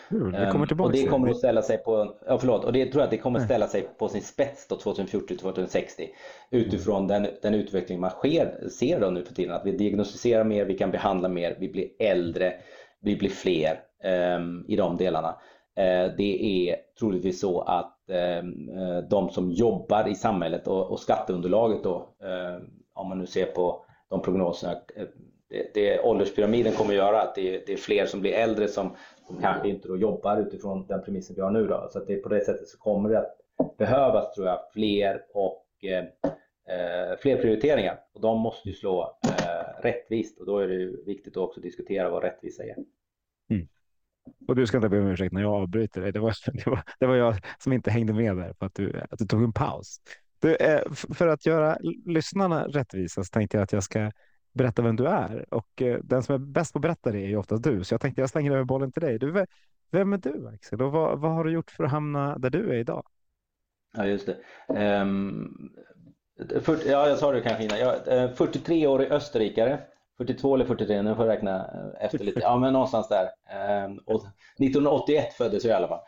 Kul, 0.09 0.31
det 0.31 0.51
kommer 0.51 0.65
tillbaka. 0.67 0.87
Um, 0.87 0.91
och 0.91 1.03
det 1.03 1.07
kommer 1.07 1.29
att 1.29 1.37
ställa 1.37 1.61
sig 1.61 1.77
på, 1.77 2.15
ja 2.27 2.37
förlåt, 2.37 2.65
och 2.65 2.73
det 2.73 2.85
tror 2.85 3.01
jag 3.01 3.03
att 3.03 3.11
det 3.11 3.17
kommer 3.17 3.39
att 3.39 3.45
ställa 3.45 3.67
sig 3.67 3.81
på 3.97 4.07
sin 4.07 4.21
spets 4.21 4.67
då 4.67 4.75
2040-2060 4.75 6.07
utifrån 6.49 7.07
den, 7.07 7.27
den 7.41 7.53
utveckling 7.53 7.99
man 7.99 8.09
sker, 8.09 8.69
ser 8.69 8.99
då 8.99 9.09
nu 9.09 9.25
för 9.25 9.33
tiden. 9.33 9.55
Att 9.55 9.65
vi 9.65 9.71
diagnostiserar 9.71 10.43
mer, 10.43 10.65
vi 10.65 10.77
kan 10.77 10.91
behandla 10.91 11.29
mer, 11.29 11.57
vi 11.59 11.69
blir 11.69 11.87
äldre, 11.99 12.53
vi 12.99 13.15
blir 13.15 13.29
fler 13.29 13.79
um, 14.35 14.65
i 14.67 14.75
de 14.75 14.97
delarna. 14.97 15.29
Uh, 15.79 16.15
det 16.17 16.69
är 16.69 16.75
troligtvis 16.99 17.41
så 17.41 17.61
att 17.61 17.97
um, 18.41 18.69
de 19.09 19.29
som 19.29 19.51
jobbar 19.51 20.07
i 20.07 20.15
samhället 20.15 20.67
och, 20.67 20.91
och 20.91 20.99
skatteunderlaget 20.99 21.83
då, 21.83 21.95
uh, 22.23 22.63
om 22.93 23.09
man 23.09 23.19
nu 23.19 23.25
ser 23.25 23.45
på 23.45 23.85
de 24.09 24.21
prognoserna, 24.21 24.75
det, 25.51 25.73
det 25.73 25.99
ålderspyramiden 25.99 26.73
kommer 26.73 26.89
att 26.89 26.97
göra 26.97 27.21
att 27.21 27.35
det, 27.35 27.65
det, 27.65 27.73
är 27.73 27.77
fler 27.77 28.05
som 28.05 28.21
blir 28.21 28.33
äldre 28.33 28.67
som, 28.67 28.95
som 29.27 29.41
kanske 29.41 29.69
inte 29.69 29.87
då 29.87 29.97
jobbar 29.97 30.37
utifrån 30.37 30.87
den 30.87 31.03
premissen 31.03 31.35
vi 31.35 31.41
har 31.41 31.51
nu. 31.51 31.67
Då. 31.67 31.87
Så 31.91 31.99
att 31.99 32.07
det, 32.07 32.15
på 32.15 32.29
det 32.29 32.41
sättet 32.41 32.67
så 32.67 32.77
kommer 32.77 33.09
det 33.09 33.19
att 33.19 33.37
behövas 33.77 34.33
tror 34.33 34.47
jag 34.47 34.59
fler 34.73 35.21
och 35.33 35.65
eh, 35.83 36.03
eh, 36.77 37.17
fler 37.19 37.41
prioriteringar 37.41 37.99
och 38.13 38.21
de 38.21 38.39
måste 38.39 38.69
ju 38.69 38.75
slå 38.75 39.19
eh, 39.23 39.83
rättvist 39.83 40.39
och 40.39 40.45
då 40.45 40.57
är 40.57 40.67
det 40.67 41.05
viktigt 41.05 41.37
att 41.37 41.43
också 41.43 41.61
diskutera 41.61 42.09
vad 42.09 42.23
rättvisa 42.23 42.63
är. 42.63 42.75
Mm. 43.49 43.67
Och 44.47 44.55
du 44.55 44.67
ska 44.67 44.77
inte 44.77 44.89
be 44.89 44.99
om 44.99 45.07
ursäkt 45.07 45.33
när 45.33 45.41
jag 45.41 45.53
avbryter 45.53 46.01
dig. 46.01 46.11
Det 46.11 46.19
var, 46.19 46.35
det 46.53 46.69
var, 46.69 46.83
det 46.99 47.05
var 47.05 47.15
jag 47.15 47.35
som 47.59 47.73
inte 47.73 47.91
hängde 47.91 48.13
med 48.13 48.37
där 48.37 48.53
för 48.59 48.65
att 48.65 48.75
du, 48.75 49.01
att 49.09 49.19
du 49.19 49.25
tog 49.25 49.43
en 49.43 49.53
paus. 49.53 49.97
Du, 50.39 50.55
eh, 50.55 50.91
för 50.91 51.27
att 51.27 51.45
göra 51.45 51.77
lyssnarna 52.05 52.67
rättvisa 52.67 53.23
så 53.23 53.29
tänkte 53.29 53.57
jag 53.57 53.63
att 53.63 53.73
jag 53.73 53.83
ska 53.83 54.11
berätta 54.53 54.81
vem 54.81 54.95
du 54.95 55.07
är 55.07 55.53
och 55.53 55.81
eh, 55.81 55.99
den 56.03 56.23
som 56.23 56.35
är 56.35 56.39
bäst 56.39 56.73
på 56.73 56.77
att 56.77 56.81
berätta 56.81 57.11
det 57.11 57.19
är 57.19 57.27
ju 57.27 57.37
oftast 57.37 57.63
du. 57.63 57.83
Så 57.83 57.93
jag 57.93 58.01
tänkte 58.01 58.21
jag 58.21 58.29
slänger 58.29 58.51
över 58.51 58.63
bollen 58.63 58.91
till 58.91 59.01
dig. 59.01 59.19
Du, 59.19 59.45
vem 59.91 60.13
är 60.13 60.17
du 60.17 60.47
Axel 60.47 60.81
och 60.81 60.91
vad, 60.91 61.19
vad 61.19 61.31
har 61.31 61.43
du 61.43 61.51
gjort 61.51 61.71
för 61.71 61.83
att 61.83 61.91
hamna 61.91 62.37
där 62.37 62.49
du 62.49 62.69
är 62.69 62.75
idag? 62.75 63.03
Ja, 63.97 64.05
just 64.05 64.25
det. 64.25 64.37
Ehm, 64.75 65.09
um, 65.09 66.61
40, 66.61 66.89
ja, 66.89 67.07
jag 67.07 67.17
sa 67.17 67.31
det 67.31 67.41
kanske 67.41 67.63
innan. 67.63 67.79
Jag, 67.79 68.07
eh, 68.07 68.31
43-årig 68.31 69.07
i 69.07 69.11
österrikare. 69.11 69.79
42 70.17 70.55
eller 70.55 70.65
43, 70.65 71.01
nu 71.01 71.15
får 71.15 71.25
jag 71.25 71.33
räkna 71.33 71.55
eh, 71.55 72.05
efter 72.05 72.19
lite. 72.19 72.39
Ja, 72.39 72.57
men 72.57 72.73
någonstans 72.73 73.07
där. 73.09 73.29
Ehm, 73.49 73.91
um, 73.91 74.19
1981 74.59 75.33
föddes 75.33 75.63
jag 75.63 75.71
i 75.71 75.75
alla 75.75 75.87
fall. 75.87 76.01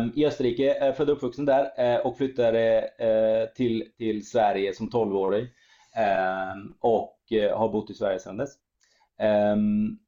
Um, 0.00 0.12
I 0.16 0.26
Österrike, 0.26 0.74
eh, 0.74 0.94
född 0.94 1.10
och 1.10 1.16
uppvuxen 1.16 1.44
där 1.44 2.06
och 2.06 2.16
flyttade 2.16 2.90
uh, 3.02 3.54
till, 3.54 3.84
till 3.98 4.26
Sverige 4.26 4.74
som 4.74 4.90
12-årig. 4.90 5.48
Ehm, 5.94 6.74
och 6.80 7.18
eh, 7.32 7.58
har 7.58 7.68
bott 7.68 7.90
i 7.90 7.94
Sverige 7.94 8.18
sedan 8.18 8.36
dess. 8.36 8.50
Ehm, 9.18 9.98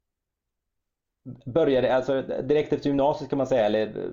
började, 1.47 1.95
alltså 1.95 2.23
direkt 2.23 2.73
efter 2.73 2.89
gymnasiet 2.89 3.31
kan 3.31 3.37
man 3.37 3.47
säga, 3.47 3.67
eller 3.67 4.13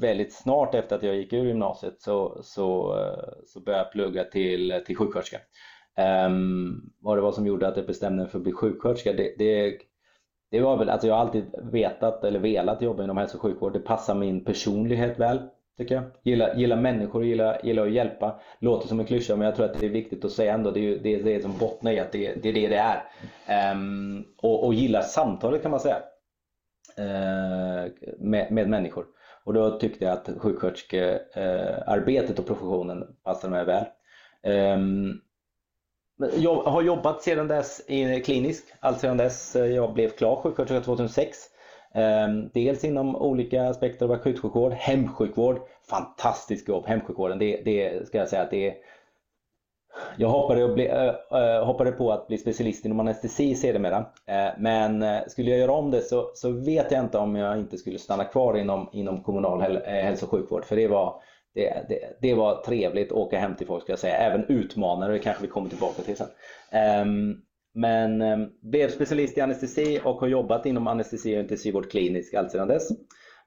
väldigt 0.00 0.32
snart 0.32 0.74
efter 0.74 0.96
att 0.96 1.02
jag 1.02 1.16
gick 1.16 1.32
ur 1.32 1.46
gymnasiet 1.46 2.00
så, 2.00 2.40
så, 2.42 2.98
eh, 2.98 3.32
så 3.46 3.60
började 3.60 3.84
jag 3.84 3.92
plugga 3.92 4.24
till, 4.24 4.82
till 4.86 4.96
sjuksköterska. 4.96 5.38
Um, 6.26 6.92
vad 7.00 7.18
det 7.18 7.22
var 7.22 7.32
som 7.32 7.46
gjorde 7.46 7.68
att 7.68 7.76
jag 7.76 7.86
bestämde 7.86 8.22
mig 8.22 8.30
för 8.30 8.38
att 8.38 8.44
bli 8.44 8.52
sjuksköterska, 8.52 9.12
det, 9.12 9.34
det, 9.38 9.78
det 10.50 10.60
var 10.60 10.76
väl, 10.76 10.88
alltså 10.88 11.08
jag 11.08 11.14
har 11.14 11.20
alltid 11.20 11.44
vetat 11.72 12.24
eller 12.24 12.38
velat 12.38 12.82
jobba 12.82 13.04
inom 13.04 13.16
hälso 13.16 13.36
och 13.36 13.42
sjukvård. 13.42 13.72
Det 13.72 13.80
passar 13.80 14.14
min 14.14 14.44
personlighet 14.44 15.18
väl 15.18 15.38
tycker 15.78 15.94
jag. 15.94 16.04
Gillar, 16.22 16.54
gilla 16.54 16.76
människor, 16.76 17.24
gillar, 17.24 17.60
gilla 17.64 17.82
att 17.82 17.92
hjälpa. 17.92 18.40
Låter 18.58 18.88
som 18.88 19.00
en 19.00 19.06
klyscha 19.06 19.36
men 19.36 19.46
jag 19.46 19.56
tror 19.56 19.66
att 19.66 19.80
det 19.80 19.86
är 19.86 19.90
viktigt 19.90 20.24
att 20.24 20.32
säga 20.32 20.54
ändå. 20.54 20.70
Det 20.70 20.80
är 20.80 20.98
det, 20.98 21.16
det 21.16 21.42
som 21.42 21.58
bottnar 21.58 21.92
i 21.92 22.00
att 22.00 22.12
det, 22.12 22.34
det 22.42 22.48
är 22.48 22.52
det 22.52 22.68
det 22.68 22.76
är. 23.46 23.72
Um, 23.72 24.24
och, 24.42 24.66
och 24.66 24.74
gillar 24.74 25.02
samtalet 25.02 25.62
kan 25.62 25.70
man 25.70 25.80
säga. 25.80 26.02
Eh, 26.96 27.84
med, 28.18 28.52
med 28.52 28.68
människor. 28.68 29.06
Och 29.44 29.54
då 29.54 29.78
tyckte 29.78 30.04
jag 30.04 30.12
att 30.12 30.30
sjuksköterskearbetet 30.38 32.30
eh, 32.30 32.38
och 32.38 32.46
professionen 32.46 33.16
passade 33.24 33.50
mig 33.50 33.64
väl. 33.64 33.84
Um, 34.76 35.20
jag 36.36 36.62
har 36.62 36.82
jobbat 36.82 37.22
sedan 37.22 37.48
dess 37.48 37.84
i 37.88 38.20
klinisk, 38.20 38.64
allt 38.80 39.00
sedan 39.00 39.16
dess 39.16 39.56
eh, 39.56 39.66
jag 39.66 39.94
blev 39.94 40.08
klar 40.08 40.36
sjuksköterska 40.36 40.80
2006. 40.80 41.38
Ehm, 41.94 42.50
dels 42.54 42.84
inom 42.84 43.16
olika 43.16 43.68
aspekter 43.68 44.06
av 44.06 44.12
akutsjukvård, 44.12 44.72
hemsjukvård, 44.72 45.60
fantastiskt 45.90 46.68
jobb, 46.68 46.86
hemsjukvården, 46.86 47.38
det, 47.38 47.62
det 47.64 48.06
ska 48.06 48.18
jag 48.18 48.28
säga 48.28 48.42
att 48.42 48.50
det 48.50 48.68
är 48.68 48.74
jag 50.16 50.28
hoppade, 50.28 50.68
bli, 50.68 50.88
äh, 50.88 51.64
hoppade, 51.64 51.92
på 51.92 52.12
att 52.12 52.26
bli 52.26 52.38
specialist 52.38 52.84
inom 52.84 53.00
anestesi 53.00 53.54
sedermera. 53.54 54.06
Äh, 54.26 54.48
men 54.58 55.02
äh, 55.02 55.20
skulle 55.28 55.50
jag 55.50 55.60
göra 55.60 55.72
om 55.72 55.90
det 55.90 56.00
så, 56.00 56.30
så, 56.34 56.50
vet 56.50 56.92
jag 56.92 57.04
inte 57.04 57.18
om 57.18 57.36
jag 57.36 57.58
inte 57.58 57.78
skulle 57.78 57.98
stanna 57.98 58.24
kvar 58.24 58.56
inom, 58.56 58.88
inom 58.92 59.22
kommunal 59.22 59.60
häl, 59.60 59.76
eh, 59.76 59.92
hälso 59.92 60.26
och 60.26 60.30
sjukvård. 60.30 60.64
För 60.64 60.76
det 60.76 60.88
var, 60.88 61.22
det, 61.54 61.88
det, 61.88 62.16
det, 62.20 62.34
var 62.34 62.62
trevligt 62.62 63.12
att 63.12 63.18
åka 63.18 63.38
hem 63.38 63.54
till 63.54 63.66
folk 63.66 63.82
ska 63.82 63.92
jag 63.92 63.98
säga. 63.98 64.16
Även 64.16 64.44
utmanare, 64.48 65.12
det 65.12 65.18
kanske 65.18 65.42
vi 65.42 65.48
kommer 65.48 65.68
tillbaka 65.68 66.02
till 66.02 66.16
sen. 66.16 66.28
Ähm, 66.72 67.42
men 67.74 68.22
ehm, 68.22 68.48
blev 68.60 68.88
specialist 68.88 69.38
i 69.38 69.40
anestesi 69.40 70.00
och 70.04 70.20
har 70.20 70.28
jobbat 70.28 70.66
inom 70.66 70.86
anestesi 70.86 71.36
och 71.36 71.40
intensivvård 71.40 71.90
kliniskt 71.90 72.34
allt 72.34 72.50
sedan 72.50 72.68
dess. 72.68 72.88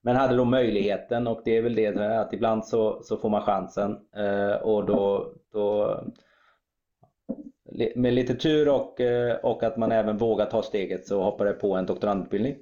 Men 0.01 0.15
hade 0.15 0.35
då 0.35 0.45
möjligheten 0.45 1.27
och 1.27 1.41
det 1.45 1.57
är 1.57 1.61
väl 1.61 1.75
det 1.75 2.19
att 2.19 2.33
ibland 2.33 2.65
så, 2.65 2.99
så 3.03 3.17
får 3.17 3.29
man 3.29 3.41
chansen 3.41 3.97
eh, 4.17 4.55
och 4.55 4.85
då, 4.85 5.33
då 5.53 5.99
med 7.95 8.13
lite 8.13 8.35
tur 8.35 8.69
och, 8.69 9.01
eh, 9.01 9.35
och 9.35 9.63
att 9.63 9.77
man 9.77 9.91
även 9.91 10.17
vågar 10.17 10.45
ta 10.45 10.61
steget 10.61 11.07
så 11.07 11.23
hoppade 11.23 11.49
jag 11.49 11.59
på 11.59 11.75
en 11.75 11.85
doktorandutbildning. 11.85 12.55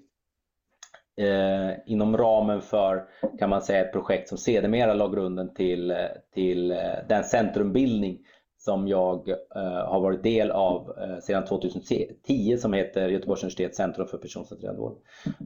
Eh, 1.17 1.71
inom 1.85 2.17
ramen 2.17 2.61
för, 2.61 3.03
kan 3.39 3.49
man 3.49 3.61
säga, 3.61 3.85
ett 3.85 3.91
projekt 3.93 4.29
som 4.29 4.37
sedermera 4.37 4.93
la 4.93 5.07
grunden 5.07 5.53
till, 5.53 5.91
eh, 5.91 5.97
till 6.33 6.67
den 7.09 7.23
centrumbildning 7.23 8.19
som 8.65 8.87
jag 8.87 9.29
eh, 9.29 9.87
har 9.87 9.99
varit 9.99 10.23
del 10.23 10.51
av 10.51 10.97
eh, 11.01 11.19
sedan 11.19 11.45
2010 11.45 12.57
som 12.57 12.73
heter 12.73 13.09
Göteborgs 13.09 13.43
universitets 13.43 13.77
centrum 13.77 14.07
för 14.07 14.17
personcentrerad 14.17 14.77
vård. 14.77 14.97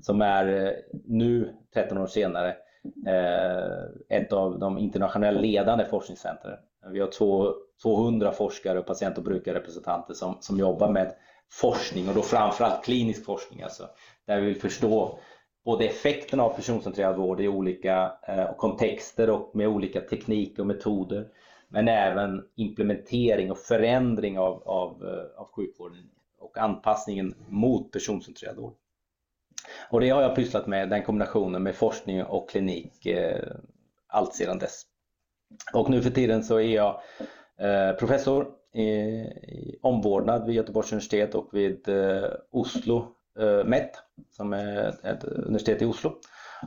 Som 0.01 0.21
är 0.21 0.65
eh, 0.65 0.71
nu, 1.05 1.53
13 1.73 1.97
år 1.97 2.07
senare, 2.07 2.55
eh, 3.07 4.17
ett 4.17 4.33
av 4.33 4.59
de 4.59 4.77
internationellt 4.77 5.41
ledande 5.41 5.85
forskningscentren. 5.85 6.57
Vi 6.91 6.99
har 6.99 7.07
två 7.07 7.53
200 7.83 8.31
forskare 8.31 8.79
och 8.79 8.85
patient 8.85 9.17
och 9.17 9.23
brukarrepresentanter 9.23 10.13
som, 10.13 10.37
som 10.39 10.59
jobbar 10.59 10.91
med 10.91 11.13
forskning 11.51 12.09
och 12.09 12.15
då 12.15 12.21
framförallt 12.21 12.83
klinisk 12.83 13.25
forskning. 13.25 13.61
Alltså, 13.61 13.83
där 14.27 14.39
vi 14.39 14.45
vill 14.45 14.61
förstå 14.61 15.19
både 15.65 15.85
effekterna 15.85 16.43
av 16.43 16.49
personcentrerad 16.49 17.17
vård 17.17 17.41
i 17.41 17.47
olika 17.47 18.11
eh, 18.27 18.55
kontexter 18.57 19.29
och 19.29 19.51
med 19.53 19.67
olika 19.67 20.01
tekniker 20.01 20.61
och 20.61 20.67
metoder. 20.67 21.27
Men 21.69 21.87
även 21.87 22.43
implementering 22.55 23.51
och 23.51 23.57
förändring 23.57 24.39
av, 24.39 24.63
av, 24.65 25.05
eh, 25.05 25.41
av 25.41 25.47
sjukvården 25.51 26.09
och 26.39 26.57
anpassningen 26.57 27.35
mot 27.47 27.91
personcentrerad 27.91 28.57
vård. 28.57 28.73
Och 29.89 30.01
det 30.01 30.09
har 30.09 30.21
jag 30.21 30.35
pysslat 30.35 30.67
med, 30.67 30.89
den 30.89 31.03
kombinationen 31.03 31.63
med 31.63 31.75
forskning 31.75 32.23
och 32.23 32.49
klinik 32.49 33.05
eh, 33.05 33.55
allt 34.07 34.33
sedan 34.33 34.59
dess. 34.59 34.81
Och 35.73 35.89
nu 35.89 36.01
för 36.01 36.09
tiden 36.09 36.43
så 36.43 36.55
är 36.55 36.75
jag 36.75 37.01
Eh, 37.59 37.95
professor 37.95 38.47
i 38.73 39.25
omvårdnad 39.81 40.45
vid 40.45 40.55
Göteborgs 40.55 40.91
universitet 40.91 41.35
och 41.35 41.49
vid 41.53 41.89
eh, 41.89 42.29
Oslo 42.51 43.07
eh, 43.39 43.65
MET 43.65 43.91
som 44.31 44.53
är 44.53 45.05
ett 45.05 45.23
universitet 45.23 45.81
i 45.81 45.85
Oslo. 45.85 46.15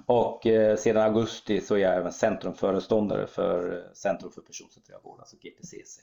Och 0.06 0.46
eh, 0.46 0.76
sedan 0.76 1.02
augusti 1.02 1.60
så 1.60 1.74
är 1.74 1.78
jag 1.78 1.96
även 1.96 2.12
centrumföreståndare 2.12 3.26
för 3.26 3.72
eh, 3.72 3.92
Centrum 3.94 4.32
för 4.32 4.40
personcentrerad 4.40 5.00
vård, 5.04 5.18
alltså 5.18 5.36
GPCC. 5.36 6.00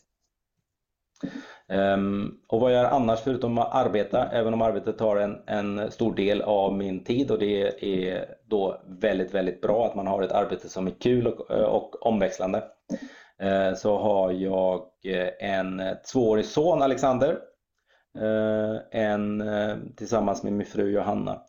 Um, 1.68 1.78
ehm, 1.78 2.40
och 2.48 2.60
vad 2.60 2.74
jag 2.74 2.84
gör 2.84 2.90
annars 2.90 3.20
förutom 3.20 3.58
att 3.58 3.74
arbeta, 3.74 4.32
även 4.32 4.54
om 4.54 4.62
arbetet 4.62 4.98
tar 4.98 5.16
en, 5.16 5.44
en, 5.48 5.92
stor 5.92 6.16
del 6.16 6.42
av 6.42 6.74
min 6.74 7.04
tid 7.04 7.32
och 7.32 7.40
det 7.40 7.84
är 7.84 8.36
då 8.48 8.82
väldigt, 8.86 9.34
väldigt 9.34 9.62
bra 9.62 9.86
att 9.86 9.96
man 9.96 10.08
har 10.08 10.22
ett 10.22 10.32
arbete 10.32 10.70
som 10.70 10.88
är 10.88 10.92
kul 10.92 11.28
och, 11.28 11.52
eh, 11.52 11.64
och 11.64 12.06
omväxlande. 12.06 12.64
Så 13.78 13.98
har 13.98 14.32
jag 14.32 14.90
en 15.40 15.82
tvåårig 16.14 16.46
son 16.46 16.82
Alexander, 16.82 17.40
en 18.92 19.44
tillsammans 19.96 20.44
med 20.44 20.54
min 20.54 20.68
fru 20.68 20.92
Johanna 20.92 21.42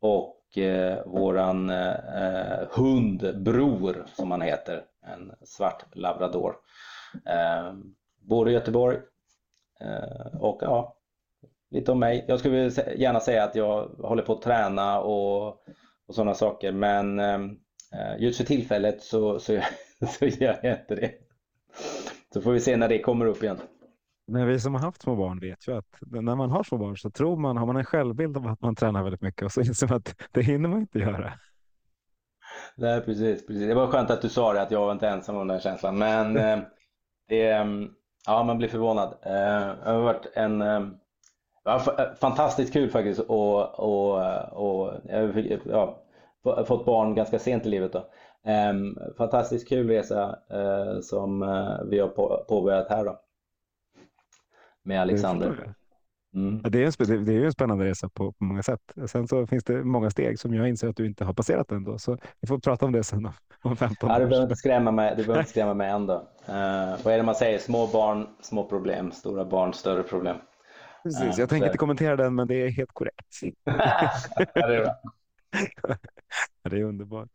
och 0.00 0.37
och 0.48 0.58
eh, 0.58 1.06
våran 1.06 1.70
eh, 1.70 2.68
hund 2.70 3.42
Bror, 3.42 4.04
som 4.14 4.30
han 4.30 4.40
heter, 4.42 4.84
en 5.02 5.32
svart 5.42 5.84
labrador. 5.92 6.56
Eh, 7.26 7.72
bor 8.20 8.48
i 8.48 8.52
Göteborg 8.52 8.98
och 10.40 10.58
ja, 10.62 10.96
lite 11.70 11.92
om 11.92 11.98
mig. 11.98 12.24
Jag 12.28 12.38
skulle 12.38 12.70
gärna 12.96 13.20
säga 13.20 13.44
att 13.44 13.54
jag 13.54 13.86
håller 13.86 14.22
på 14.22 14.32
att 14.32 14.42
träna 14.42 15.00
och, 15.00 15.46
och 16.06 16.14
sådana 16.14 16.34
saker 16.34 16.72
men 16.72 17.20
just 18.18 18.38
för 18.38 18.44
tillfället 18.44 19.02
så, 19.02 19.38
så, 19.38 19.60
så 20.18 20.26
gör 20.26 20.58
jag 20.62 20.80
inte 20.80 20.94
det. 20.94 21.12
Så 22.32 22.40
får 22.40 22.52
vi 22.52 22.60
se 22.60 22.76
när 22.76 22.88
det 22.88 22.98
kommer 22.98 23.26
upp 23.26 23.42
igen. 23.42 23.58
Men 24.30 24.46
vi 24.46 24.60
som 24.60 24.74
har 24.74 24.80
haft 24.80 25.02
små 25.02 25.16
barn 25.16 25.40
vet 25.40 25.68
ju 25.68 25.76
att 25.76 25.98
när 26.00 26.34
man 26.34 26.50
har 26.50 26.62
små 26.62 26.78
barn 26.78 26.96
så 26.96 27.10
tror 27.10 27.36
man, 27.36 27.56
har 27.56 27.66
man 27.66 27.76
en 27.76 27.84
självbild 27.84 28.36
av 28.36 28.46
att 28.46 28.60
man 28.60 28.74
tränar 28.74 29.02
väldigt 29.02 29.20
mycket 29.20 29.42
och 29.42 29.52
så 29.52 29.60
inser 29.60 29.88
man 29.88 29.96
att 29.96 30.14
det 30.32 30.42
hinner 30.42 30.68
man 30.68 30.80
inte 30.80 30.98
göra. 30.98 31.32
Nej, 32.76 33.00
precis, 33.00 33.46
precis. 33.46 33.68
Det 33.68 33.74
var 33.74 33.86
skönt 33.86 34.10
att 34.10 34.22
du 34.22 34.28
sa 34.28 34.52
det, 34.52 34.62
att 34.62 34.70
jag 34.70 34.80
var 34.80 34.92
inte 34.92 35.08
ensam 35.08 35.36
om 35.36 35.48
den 35.48 35.60
känslan. 35.60 35.98
Men 35.98 36.36
eh, 36.36 36.58
det, 37.28 37.50
mm, 37.50 37.90
ja, 38.26 38.44
man 38.44 38.58
blir 38.58 38.68
förvånad. 38.68 39.08
Eh, 39.22 39.74
det 39.84 39.90
har 39.90 40.00
varit 40.00 40.26
en 40.34 40.60
ja, 41.64 41.82
fantastiskt 42.20 42.72
kul 42.72 42.90
faktiskt 42.90 43.20
och, 43.20 43.78
och, 43.78 44.14
och 44.52 44.94
jag 45.04 45.58
ja, 45.64 45.98
fått 46.66 46.86
barn 46.86 47.14
ganska 47.14 47.38
sent 47.38 47.66
i 47.66 47.68
livet. 47.68 47.92
Då. 47.92 48.06
Um, 48.70 48.98
fantastiskt 49.18 49.68
kul 49.68 49.88
resa 49.88 50.38
som 51.02 51.40
vi 51.90 51.98
har 51.98 52.08
på, 52.08 52.44
påbörjat 52.48 52.88
här 52.88 53.04
då. 53.04 53.20
Med 54.84 55.00
Alexander. 55.00 55.74
Mm. 56.34 56.62
det, 56.62 56.84
är 56.84 57.12
en, 57.12 57.24
det 57.24 57.32
är 57.32 57.44
en 57.44 57.52
spännande 57.52 57.84
resa 57.84 58.08
på, 58.08 58.32
på, 58.32 58.44
många 58.44 58.62
sätt. 58.62 58.80
Sen 59.06 59.28
så 59.28 59.46
finns 59.46 59.64
det 59.64 59.84
många 59.84 60.10
steg 60.10 60.38
som 60.38 60.54
jag 60.54 60.68
inser 60.68 60.88
att 60.88 60.96
du 60.96 61.06
inte 61.06 61.24
har 61.24 61.32
passerat 61.32 61.72
ändå. 61.72 61.98
Så 61.98 62.18
vi 62.40 62.48
får 62.48 62.58
prata 62.58 62.86
om 62.86 62.92
det 62.92 63.04
sen 63.04 63.30
om 63.62 63.76
15 63.76 64.10
år. 64.10 64.14
Ja, 64.14 64.20
du 64.20 64.26
behöver 64.26 64.42
inte 64.42 64.56
skrämma 64.56 64.90
mig, 64.90 65.10
du 65.16 65.22
behöver 65.22 65.40
inte 65.40 65.50
skrämma 65.50 65.74
mig 65.74 65.90
ändå. 65.90 66.14
Uh, 66.14 67.04
vad 67.04 67.06
är 67.06 67.16
det 67.16 67.22
man 67.22 67.34
säger? 67.34 67.58
Små 67.58 67.86
barn, 67.86 68.26
små 68.40 68.64
problem. 68.64 69.12
Stora 69.12 69.44
barn, 69.44 69.72
större 69.72 70.02
problem. 70.02 70.36
Precis, 71.02 71.38
jag 71.38 71.48
tänker 71.48 71.66
inte 71.66 71.78
kommentera 71.78 72.16
den, 72.16 72.34
men 72.34 72.48
det 72.48 72.54
är 72.54 72.70
helt 72.70 72.92
korrekt. 72.92 73.28
ja, 73.64 74.10
det 74.44 74.76
är 74.76 74.82
bra. 74.82 74.94
det 76.62 76.76
är 76.76 76.82
underbart. 76.82 77.30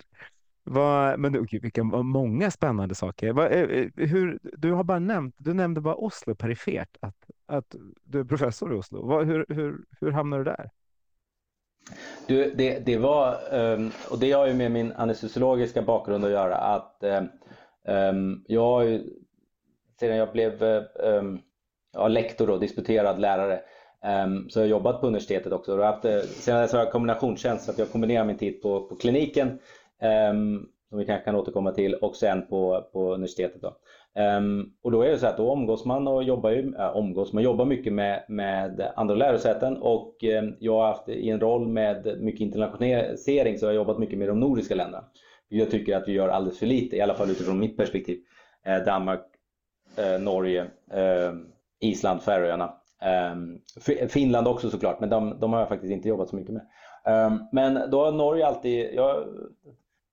Vad, 0.64 1.20
men 1.20 1.40
okay, 1.40 1.60
vilka 1.60 1.84
många 1.84 2.52
spännande 2.52 2.96
saker. 2.96 3.34
Vad, 3.34 3.52
eh, 3.52 3.62
eh, 3.62 3.90
hur, 3.96 4.40
du 4.42 4.72
har 4.72 4.84
bara 4.84 5.00
nämnt, 5.00 5.36
du 5.38 5.54
nämnde 5.54 5.82
bara 5.82 5.96
Oslo 5.96 6.36
perifert, 6.36 6.98
att, 7.00 7.16
att 7.58 7.76
du 8.04 8.20
är 8.20 8.24
professor 8.24 8.74
i 8.74 8.76
Oslo. 8.76 9.08
Vad, 9.08 9.28
hur, 9.28 9.46
hur, 9.50 9.78
hur 10.02 10.12
hamnade 10.12 10.44
du 10.44 10.52
där? 10.52 10.70
Du, 12.28 12.54
det, 12.54 12.80
det 12.80 12.98
var, 12.98 13.38
ehm, 13.52 13.92
och 14.12 14.20
det 14.20 14.32
har 14.32 14.48
ju 14.48 14.54
med 14.54 14.72
min 14.72 14.92
anestesiologiska 14.92 15.82
bakgrund 15.82 16.26
att 16.26 16.32
göra, 16.32 16.58
att 16.58 17.04
ehm, 17.04 17.28
ehm, 17.86 18.44
jag 18.48 18.62
har 18.62 18.84
ju, 18.84 19.04
sedan 20.00 20.18
jag 20.18 20.32
blev 20.32 20.64
eh, 20.64 20.84
ja, 21.94 22.08
lektor 22.08 22.50
och 22.50 22.60
disputerad 22.60 23.20
lärare 23.20 23.62
så 24.50 24.60
jag 24.60 24.64
har 24.64 24.70
jobbat 24.70 25.02
på 25.02 25.08
universitetet 25.08 25.54
också. 25.54 25.78
Och 25.78 25.86
haft, 25.86 26.06
eh, 26.06 26.20
sedan 26.20 26.62
dess 26.62 26.72
har 26.72 26.80
jag 26.80 26.92
kombinationstjänst, 26.92 27.66
så 27.66 27.72
att 27.72 27.78
jag 27.78 27.92
kombinerar 27.92 28.26
min 28.26 28.38
tid 28.38 28.62
på, 28.62 28.88
på 28.88 28.96
kliniken 28.96 29.60
som 30.90 31.00
vi 31.00 31.06
kanske 31.06 31.26
kan 31.26 31.36
återkomma 31.36 31.72
till 31.72 31.96
och 31.96 32.16
sen 32.16 32.48
på, 32.48 32.90
på 32.94 33.14
universitetet. 33.14 33.62
Då. 33.62 33.78
Um, 34.16 34.74
och 34.82 34.92
då 34.92 35.02
är 35.02 35.10
det 35.10 35.18
så 35.18 35.28
att 35.28 35.38
då 35.38 35.52
omgås 35.52 35.86
man 35.86 36.08
och 36.08 36.24
jobbar 36.24 36.50
ju, 36.50 36.76
äh, 36.76 36.96
omgås, 36.96 37.34
man 37.34 37.44
jobbar 37.44 37.66
mycket 37.66 37.94
med, 37.94 38.26
med 38.28 38.92
andra 38.96 39.16
lärosäten 39.16 39.78
och 39.78 40.24
um, 40.24 40.56
jag 40.60 40.74
har 40.74 40.88
haft 40.88 41.10
i 41.10 41.30
en 41.30 41.40
roll 41.40 41.68
med 41.68 42.18
mycket 42.22 42.42
internationalisering 42.42 43.58
så 43.58 43.66
jag 43.66 43.70
har 43.70 43.76
jobbat 43.76 44.00
mycket 44.00 44.20
med 44.20 44.28
de 44.28 44.40
nordiska 44.40 44.76
länderna. 44.76 45.06
Jag 45.50 45.72
tycker 45.72 45.98
att 45.98 46.08
vi 46.08 46.12
gör 46.12 46.30
alldeles 46.30 46.60
för 46.60 46.66
lite, 46.66 46.96
i 46.96 47.02
alla 47.02 47.14
fall 47.14 47.32
utifrån 47.32 47.60
mitt 47.60 47.78
perspektiv. 47.78 48.20
Ehm, 48.66 48.86
Danmark, 48.86 49.26
Norge, 50.20 50.66
Island, 51.82 52.22
Färöarna. 52.22 52.74
Finland 54.10 54.48
också 54.48 54.70
såklart, 54.70 55.00
men 55.00 55.10
de, 55.10 55.40
de 55.40 55.54
har 55.54 55.60
jag 55.60 55.70
faktiskt 55.70 55.94
inte 55.94 56.08
jobbat 56.08 56.30
så 56.30 56.36
mycket 56.36 56.54
med. 56.54 56.68
Men 57.52 57.90
då 57.92 58.06
har 58.06 58.12
Norge 58.12 58.48
alltid, 58.48 58.94
jag 58.94 59.26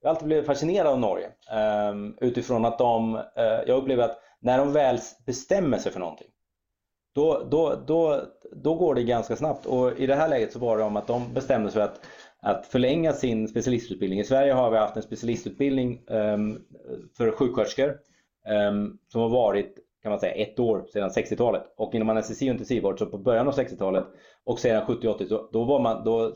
jag 0.00 0.09
har 0.09 0.14
alltid 0.14 0.26
blivit 0.26 0.47
fascinerad 0.47 0.87
av 0.87 1.00
Norge 1.00 1.30
ehm, 1.52 2.16
utifrån 2.21 2.64
att 2.64 2.78
de, 2.78 3.14
eh, 3.16 3.23
jag 3.66 3.71
upplever 3.71 4.04
att 4.04 4.19
när 4.40 4.59
de 4.59 4.73
väl 4.73 4.99
bestämmer 5.26 5.78
sig 5.78 5.92
för 5.92 6.00
någonting 6.00 6.28
då, 7.14 7.42
då, 7.50 7.75
då, 7.87 8.23
då 8.52 8.75
går 8.75 8.95
det 8.95 9.02
ganska 9.02 9.37
snabbt 9.37 9.66
och 9.66 9.99
i 9.99 10.07
det 10.07 10.14
här 10.14 10.28
läget 10.28 10.52
så 10.52 10.59
var 10.59 10.78
det 10.78 10.85
om 10.85 10.97
att 10.97 11.07
de 11.07 11.35
bestämde 11.35 11.71
sig 11.71 11.80
för 11.80 11.85
att 11.88 12.00
att 12.42 12.66
förlänga 12.66 13.12
sin 13.12 13.49
specialistutbildning. 13.49 14.21
I 14.21 14.25
Sverige 14.25 14.52
har 14.52 14.71
vi 14.71 14.76
haft 14.76 14.97
en 14.97 15.02
specialistutbildning 15.02 16.02
ehm, 16.11 16.59
för 17.16 17.30
sjuksköterskor 17.30 17.99
ehm, 18.47 18.99
som 19.09 19.21
har 19.21 19.28
varit 19.28 19.78
kan 20.02 20.11
man 20.11 20.21
säga 20.21 20.33
ett 20.33 20.59
år 20.59 20.85
sedan 20.92 21.11
60-talet 21.11 21.62
och 21.76 21.95
inom 21.95 22.11
anestesi 22.11 22.49
och 22.49 22.52
intensivvård 22.52 22.99
så 22.99 23.07
på 23.07 23.19
början 23.19 23.49
av 23.49 23.54
60-talet 23.54 24.04
och 24.45 24.59
sedan 24.59 24.83
70-80 24.87 25.28
då, 25.28 25.49
då, 25.52 25.64
var 25.64 25.80
man, 25.80 26.04
då 26.04 26.35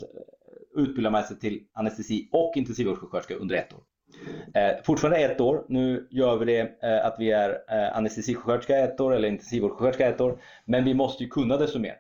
utbildar 0.77 1.11
man 1.11 1.23
sig 1.23 1.39
till 1.39 1.61
anestesi 1.73 2.29
och 2.33 2.53
intensivvårdssjuksköterska 2.57 3.35
under 3.35 3.57
ett 3.57 3.73
år. 3.73 3.81
Eh, 4.55 4.83
fortfarande 4.85 5.19
ett 5.19 5.41
år. 5.41 5.65
Nu 5.69 6.09
gör 6.11 6.37
vi 6.37 6.45
det 6.45 6.83
eh, 6.83 7.07
att 7.07 7.17
vi 7.19 7.31
är 7.31 7.51
eh, 7.51 7.97
anestesisjuksköterska 7.97 8.79
ett 8.79 9.01
år 9.01 9.15
eller 9.15 9.29
intensivvårdssjuksköterska 9.29 10.09
ett 10.09 10.21
år. 10.21 10.39
Men 10.65 10.85
vi 10.85 10.95
måste 10.95 11.23
ju 11.25 11.29
kunna 11.29 11.57
desto 11.57 11.79
mer. 11.79 11.95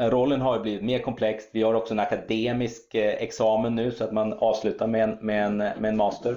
Eh, 0.00 0.10
rollen 0.10 0.40
har 0.40 0.60
blivit 0.60 0.84
mer 0.84 0.98
komplex. 0.98 1.44
Vi 1.52 1.62
har 1.62 1.74
också 1.74 1.94
en 1.94 2.00
akademisk 2.00 2.94
eh, 2.94 3.14
examen 3.22 3.74
nu 3.74 3.90
så 3.90 4.04
att 4.04 4.12
man 4.12 4.32
avslutar 4.32 4.86
med 4.86 5.02
en, 5.02 5.18
med 5.20 5.44
en, 5.44 5.56
med 5.56 5.84
en 5.84 5.96
master. 5.96 6.36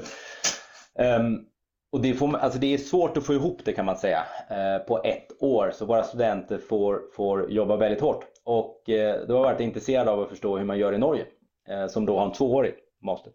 Um, 1.20 1.46
och 1.92 2.02
det, 2.02 2.14
får, 2.14 2.38
alltså 2.38 2.60
det 2.60 2.74
är 2.74 2.78
svårt 2.78 3.18
att 3.18 3.26
få 3.26 3.34
ihop 3.34 3.62
det 3.66 3.74
kan 3.74 3.86
man 3.86 3.98
säga 3.98 4.24
eh, 4.50 4.86
på 4.88 5.02
ett 5.04 5.28
år 5.40 5.72
så 5.74 5.86
våra 5.86 6.04
studenter 6.04 6.58
får, 6.58 7.02
får 7.16 7.52
jobba 7.52 7.76
väldigt 7.76 8.02
hårt. 8.02 8.26
Och 8.44 8.90
eh, 8.90 9.28
då 9.28 9.34
har 9.34 9.46
jag 9.46 9.54
varit 9.54 9.62
intresserad 9.62 10.08
av 10.08 10.20
att 10.20 10.30
förstå 10.30 10.58
hur 10.58 10.66
man 10.66 10.80
gör 10.80 10.94
i 10.94 10.98
Norge 10.98 11.26
Eh, 11.70 11.88
som 11.88 12.06
då 12.06 12.18
har 12.20 12.26
en 12.26 12.32
tvåårig 12.32 12.74
master. 13.02 13.34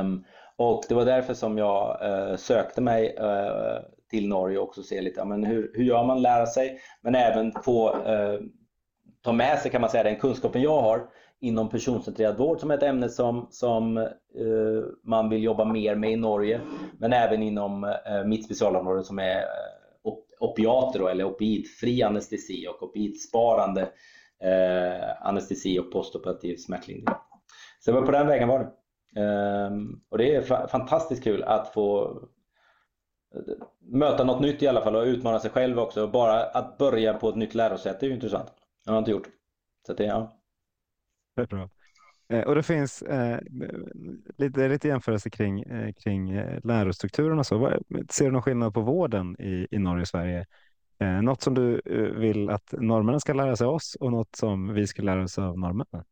Um, 0.00 0.24
och 0.56 0.84
det 0.88 0.94
var 0.94 1.04
därför 1.04 1.34
som 1.34 1.58
jag 1.58 1.98
eh, 2.02 2.36
sökte 2.36 2.80
mig 2.80 3.16
eh, 3.18 3.78
till 4.10 4.28
Norge 4.28 4.58
och 4.58 4.64
också 4.64 4.82
se 4.82 5.00
lite, 5.00 5.24
men 5.24 5.44
hur, 5.44 5.72
hur 5.74 5.84
gör 5.84 6.04
man, 6.04 6.22
lära 6.22 6.46
sig, 6.46 6.80
men 7.02 7.14
även 7.14 7.52
få 7.52 8.02
eh, 8.02 8.40
ta 9.22 9.32
med 9.32 9.58
sig 9.58 9.70
kan 9.70 9.80
man 9.80 9.90
säga 9.90 10.02
den 10.02 10.16
kunskapen 10.16 10.62
jag 10.62 10.82
har 10.82 11.08
inom 11.40 11.68
personcentrerad 11.68 12.36
vård 12.36 12.60
som 12.60 12.70
är 12.70 12.74
ett 12.74 12.82
ämne 12.82 13.08
som, 13.08 13.46
som 13.50 13.96
eh, 13.96 14.06
man 15.04 15.28
vill 15.28 15.42
jobba 15.42 15.64
mer 15.64 15.94
med 15.94 16.12
i 16.12 16.16
Norge. 16.16 16.60
Men 16.98 17.12
även 17.12 17.42
inom 17.42 17.84
eh, 17.84 18.24
mitt 18.26 18.44
specialområde 18.44 19.04
som 19.04 19.18
är 19.18 19.36
eh, 19.36 20.12
opiater 20.40 20.98
då, 20.98 21.08
eller 21.08 21.24
opioidfri 21.24 22.02
anestesi 22.02 22.66
och 22.68 22.82
opioidsparande 22.82 23.88
eh, 24.42 25.26
anestesi 25.26 25.78
och 25.78 25.92
postoperativ 25.92 26.56
smärtlindring. 26.56 27.14
Så 27.80 27.90
det 27.90 28.00
var 28.00 28.06
på 28.06 28.12
den 28.12 28.26
vägen 28.26 28.48
var 28.48 28.58
det. 28.58 28.70
Ehm, 29.20 30.00
och 30.08 30.18
det 30.18 30.34
är 30.34 30.66
fantastiskt 30.68 31.24
kul 31.24 31.42
att 31.42 31.72
få 31.72 32.08
eh, 33.34 33.66
möta 33.80 34.24
något 34.24 34.40
nytt 34.40 34.62
i 34.62 34.68
alla 34.68 34.82
fall 34.82 34.96
och 34.96 35.04
utmana 35.04 35.38
sig 35.38 35.50
själv 35.50 35.78
också. 35.78 36.06
Bara 36.06 36.44
att 36.44 36.78
börja 36.78 37.14
på 37.14 37.28
ett 37.28 37.36
nytt 37.36 37.54
lärosäte 37.54 38.06
är 38.06 38.08
ju 38.08 38.14
intressant. 38.14 38.52
Det 38.84 38.90
har 38.90 38.96
jag 38.96 39.00
inte 39.00 39.10
gjort. 39.10 39.28
Så 39.86 39.94
det, 39.94 40.04
ja. 40.04 40.40
Det 41.36 41.42
är 41.42 41.46
bra. 41.46 41.68
Eh, 42.28 42.40
och 42.40 42.54
det 42.54 42.62
finns 42.62 43.02
eh, 43.02 43.38
lite, 44.36 44.68
lite 44.68 44.88
jämförelse 44.88 45.30
kring, 45.30 45.62
eh, 45.62 45.92
kring 45.92 46.30
eh, 46.30 46.60
lärostrukturen 46.64 47.38
och 47.38 47.46
så. 47.46 47.78
Ser 48.10 48.24
du 48.24 48.30
någon 48.30 48.42
skillnad 48.42 48.74
på 48.74 48.80
vården 48.80 49.36
i, 49.38 49.66
i 49.70 49.78
Norge 49.78 50.02
och 50.02 50.08
Sverige? 50.08 50.46
Eh, 51.00 51.22
något 51.22 51.42
som 51.42 51.54
du 51.54 51.80
eh, 51.84 52.18
vill 52.20 52.50
att 52.50 52.72
norrmännen 52.72 53.20
ska 53.20 53.32
lära 53.32 53.56
sig 53.56 53.66
av 53.66 53.74
oss 53.74 53.96
och 54.00 54.12
något 54.12 54.36
som 54.36 54.74
vi 54.74 54.86
ska 54.86 55.02
lära 55.02 55.22
oss 55.22 55.38
av 55.38 55.58
norrmännen? 55.58 56.04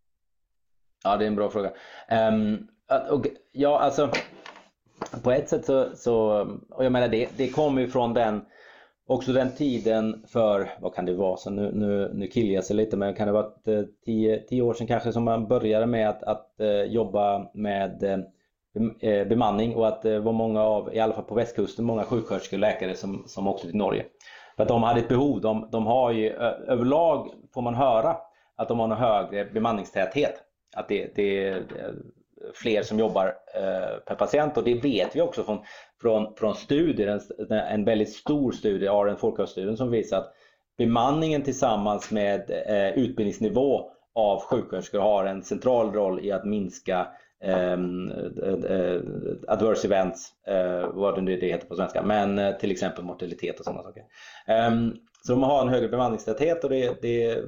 Ja, 1.05 1.17
det 1.17 1.25
är 1.25 1.29
en 1.29 1.37
bra 1.37 1.51
fråga. 1.51 1.71
Um, 2.31 2.69
och, 3.11 3.27
ja, 3.53 3.81
alltså 3.81 4.11
på 5.23 5.33
ett 5.33 5.49
sätt 5.49 5.65
så, 5.65 5.89
så 5.97 6.41
och 6.71 6.85
jag 6.85 6.93
menar 6.93 7.09
det, 7.09 7.29
det 7.37 7.49
kommer 7.49 7.81
ju 7.81 7.89
från 7.89 8.15
den 8.15 8.45
också 9.07 9.33
den 9.33 9.51
tiden 9.51 10.25
för, 10.29 10.71
vad 10.81 10.95
kan 10.95 11.07
det 11.07 11.15
vara, 11.15 11.37
så 11.37 11.51
nu, 11.51 11.73
nu, 11.75 12.11
nu 12.15 12.27
killar 12.27 12.55
jag 12.55 12.65
sig 12.65 12.77
lite 12.77 12.97
men 12.97 13.15
kan 13.15 13.27
det 13.27 13.33
vara 13.33 13.47
eh, 13.67 13.85
tio, 14.05 14.41
tio 14.41 14.63
år 14.63 14.75
sedan 14.75 14.87
kanske 14.87 15.13
som 15.13 15.25
man 15.25 15.49
började 15.49 15.87
med 15.87 16.09
att, 16.09 16.23
att 16.23 16.61
eh, 16.61 16.83
jobba 16.83 17.51
med 17.55 18.03
eh, 18.03 18.19
eh, 19.11 19.29
bemanning 19.29 19.77
och 19.77 19.89
att 19.89 20.03
det 20.03 20.21
var 20.21 20.33
många 20.33 20.63
av, 20.63 20.95
i 20.95 21.01
alla 21.01 21.15
fall 21.15 21.25
på 21.25 21.35
västkusten, 21.35 21.85
många 21.85 22.05
sjuksköterskor 22.05 22.57
och 22.57 22.61
läkare 22.61 22.95
som, 22.95 23.25
som 23.27 23.49
åkte 23.49 23.67
till 23.67 23.77
Norge. 23.77 24.05
För 24.57 24.63
att 24.63 24.69
de 24.69 24.83
hade 24.83 25.01
ett 25.01 25.09
behov, 25.09 25.41
de, 25.41 25.69
de 25.73 25.87
har 25.87 26.13
ju 26.13 26.31
överlag 26.31 27.31
får 27.55 27.63
man 27.63 27.75
höra 27.75 28.17
att 28.57 28.69
de 28.69 28.79
har 28.79 28.87
en 28.87 28.97
högre 28.97 29.45
bemanningstäthet. 29.45 30.35
Att 30.77 30.89
det, 30.89 31.17
det, 31.17 31.63
fler 32.55 32.83
som 32.83 32.99
jobbar 32.99 33.27
eh, 33.55 33.99
per 34.07 34.15
patient. 34.15 34.57
Och 34.57 34.65
det 34.65 34.75
vet 34.75 35.17
vi 35.17 35.21
också 35.21 35.43
från, 35.43 35.59
från, 36.01 36.35
från 36.35 36.55
studier, 36.55 37.21
en, 37.39 37.53
en 37.53 37.85
väldigt 37.85 38.13
stor 38.13 38.53
studie, 38.53 38.89
Aren 38.89 39.17
Folkhögstudien, 39.17 39.77
som 39.77 39.91
visar 39.91 40.19
att 40.19 40.33
bemanningen 40.79 41.43
tillsammans 41.43 42.11
med 42.11 42.51
eh, 42.51 42.99
utbildningsnivå 42.99 43.91
av 44.15 44.41
sjuksköterskor 44.41 44.99
har 44.99 45.25
en 45.25 45.43
central 45.43 45.93
roll 45.93 46.25
i 46.25 46.33
att 46.33 46.45
minska 46.45 47.09
adverse 49.49 49.87
events, 49.87 50.33
eh, 50.47 50.89
vad 50.95 51.15
det 51.15 51.21
nu 51.21 51.37
det 51.37 51.47
heter 51.47 51.67
på 51.67 51.77
svenska, 51.77 52.03
men 52.03 52.39
eh, 52.39 52.57
till 52.57 52.71
exempel 52.71 53.05
mortalitet 53.05 53.59
och 53.59 53.65
sådana 53.65 53.83
saker. 53.83 54.03
Um, 54.69 54.97
så 55.27 55.33
de 55.33 55.43
har 55.43 55.63
en 55.63 55.69
högre 55.69 55.89
bemanningstäthet 55.89 56.65
och 56.65 56.71
det, 56.71 57.03
det 57.03 57.45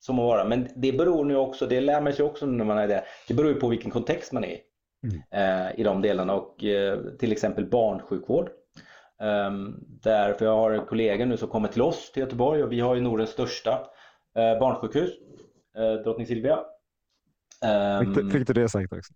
som 0.00 0.16
må 0.16 0.26
vara. 0.26 0.44
Men 0.44 0.68
det 0.76 0.92
beror 0.92 1.24
nu 1.24 1.36
också, 1.36 1.66
det 1.66 1.80
lär 1.80 2.00
man 2.00 2.12
sig 2.12 2.24
också 2.24 2.46
när 2.46 2.64
man 2.64 2.78
är 2.78 2.88
där, 2.88 3.04
det 3.28 3.34
beror 3.34 3.48
ju 3.48 3.60
på 3.60 3.68
vilken 3.68 3.90
kontext 3.90 4.32
man 4.32 4.44
är 4.44 4.48
i. 4.48 4.60
Mm. 5.02 5.66
Eh, 5.66 5.80
I 5.80 5.82
de 5.82 6.02
delarna 6.02 6.34
och 6.34 6.64
eh, 6.64 6.98
till 7.18 7.32
exempel 7.32 7.66
barnsjukvård. 7.66 8.50
Eh, 9.22 9.50
där, 10.02 10.32
för 10.32 10.44
jag 10.44 10.56
har 10.56 10.86
kollegor 10.86 11.26
nu 11.26 11.36
som 11.36 11.48
kommer 11.48 11.68
till 11.68 11.82
oss 11.82 12.12
till 12.12 12.22
Göteborg 12.22 12.62
och 12.62 12.72
vi 12.72 12.80
har 12.80 12.94
ju 12.94 13.00
Nordens 13.00 13.30
största 13.30 13.72
eh, 14.36 14.58
barnsjukhus, 14.58 15.10
eh, 15.78 15.92
Drottning 15.92 16.26
Silvia. 16.26 16.58
Fick 18.00 18.14
du, 18.14 18.30
fick 18.30 18.46
du 18.46 18.52
det 18.52 18.68
sagt 18.68 18.92
också? 18.92 19.12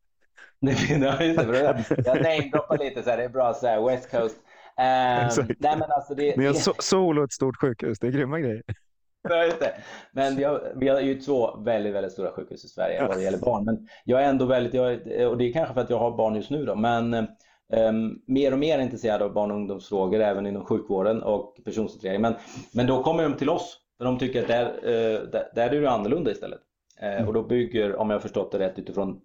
jag 2.05 2.23
namedroppar 2.23 2.79
lite 2.79 3.03
så 3.03 3.11
här, 3.11 3.17
det 3.17 3.25
är 3.25 3.29
bra 3.29 3.55
så 3.55 3.67
här, 3.67 3.89
West 3.89 4.11
Coast. 4.11 4.37
Um, 4.37 5.47
nej, 5.59 5.77
men 5.79 5.91
alltså 5.91 6.15
det, 6.15 6.37
Ni 6.37 6.47
har 6.47 6.55
so 6.55 6.73
sol 6.79 7.19
och 7.19 7.25
ett 7.25 7.33
stort 7.33 7.57
sjukhus, 7.57 7.99
det 7.99 8.07
är 8.07 8.11
grymma 8.11 8.41
grejer. 8.41 8.63
Nej. 9.29 9.53
Men 10.13 10.37
vi 10.37 10.45
har, 10.45 10.73
vi 10.77 10.89
har 10.89 11.01
ju 11.01 11.21
två 11.21 11.57
väldigt, 11.57 11.95
väldigt 11.95 12.13
stora 12.13 12.31
sjukhus 12.33 12.65
i 12.65 12.69
Sverige 12.69 13.07
vad 13.07 13.17
det 13.17 13.23
gäller 13.23 13.39
barn. 13.39 13.65
Men 13.65 13.89
jag 14.05 14.23
är 14.23 14.29
ändå 14.29 14.45
väldigt, 14.45 14.75
jag, 14.75 14.93
och 15.31 15.39
det 15.39 15.45
är 15.45 15.53
kanske 15.53 15.75
för 15.75 15.81
att 15.81 15.91
jag 15.91 15.99
har 15.99 16.17
barn 16.17 16.35
just 16.35 16.51
nu 16.51 16.65
då, 16.65 16.75
men 16.75 17.15
um, 17.15 18.23
mer 18.27 18.53
och 18.53 18.59
mer 18.59 18.79
intresserad 18.79 19.23
av 19.23 19.33
barn 19.33 19.51
och 19.51 19.57
ungdomsfrågor 19.57 20.21
även 20.21 20.47
inom 20.47 20.65
sjukvården 20.65 21.23
och 21.23 21.57
personcentrering. 21.65 22.21
Men, 22.21 22.35
men 22.73 22.87
då 22.87 23.03
kommer 23.03 23.23
de 23.23 23.35
till 23.35 23.51
oss, 23.51 23.79
för 23.99 24.05
de 24.05 24.19
tycker 24.19 24.43
att 24.43 24.49
där, 24.49 24.67
uh, 24.67 25.31
där, 25.31 25.53
där 25.55 25.71
är 25.71 25.81
det 25.81 25.91
annorlunda 25.91 26.31
istället. 26.31 26.61
Mm. 27.03 27.29
och 27.29 27.35
då 27.35 27.43
bygger, 27.43 27.97
om 27.97 28.11
jag 28.11 28.17
har 28.17 28.21
förstått 28.21 28.53
det 28.53 28.59
rätt, 28.59 28.79
utifrån 28.79 29.21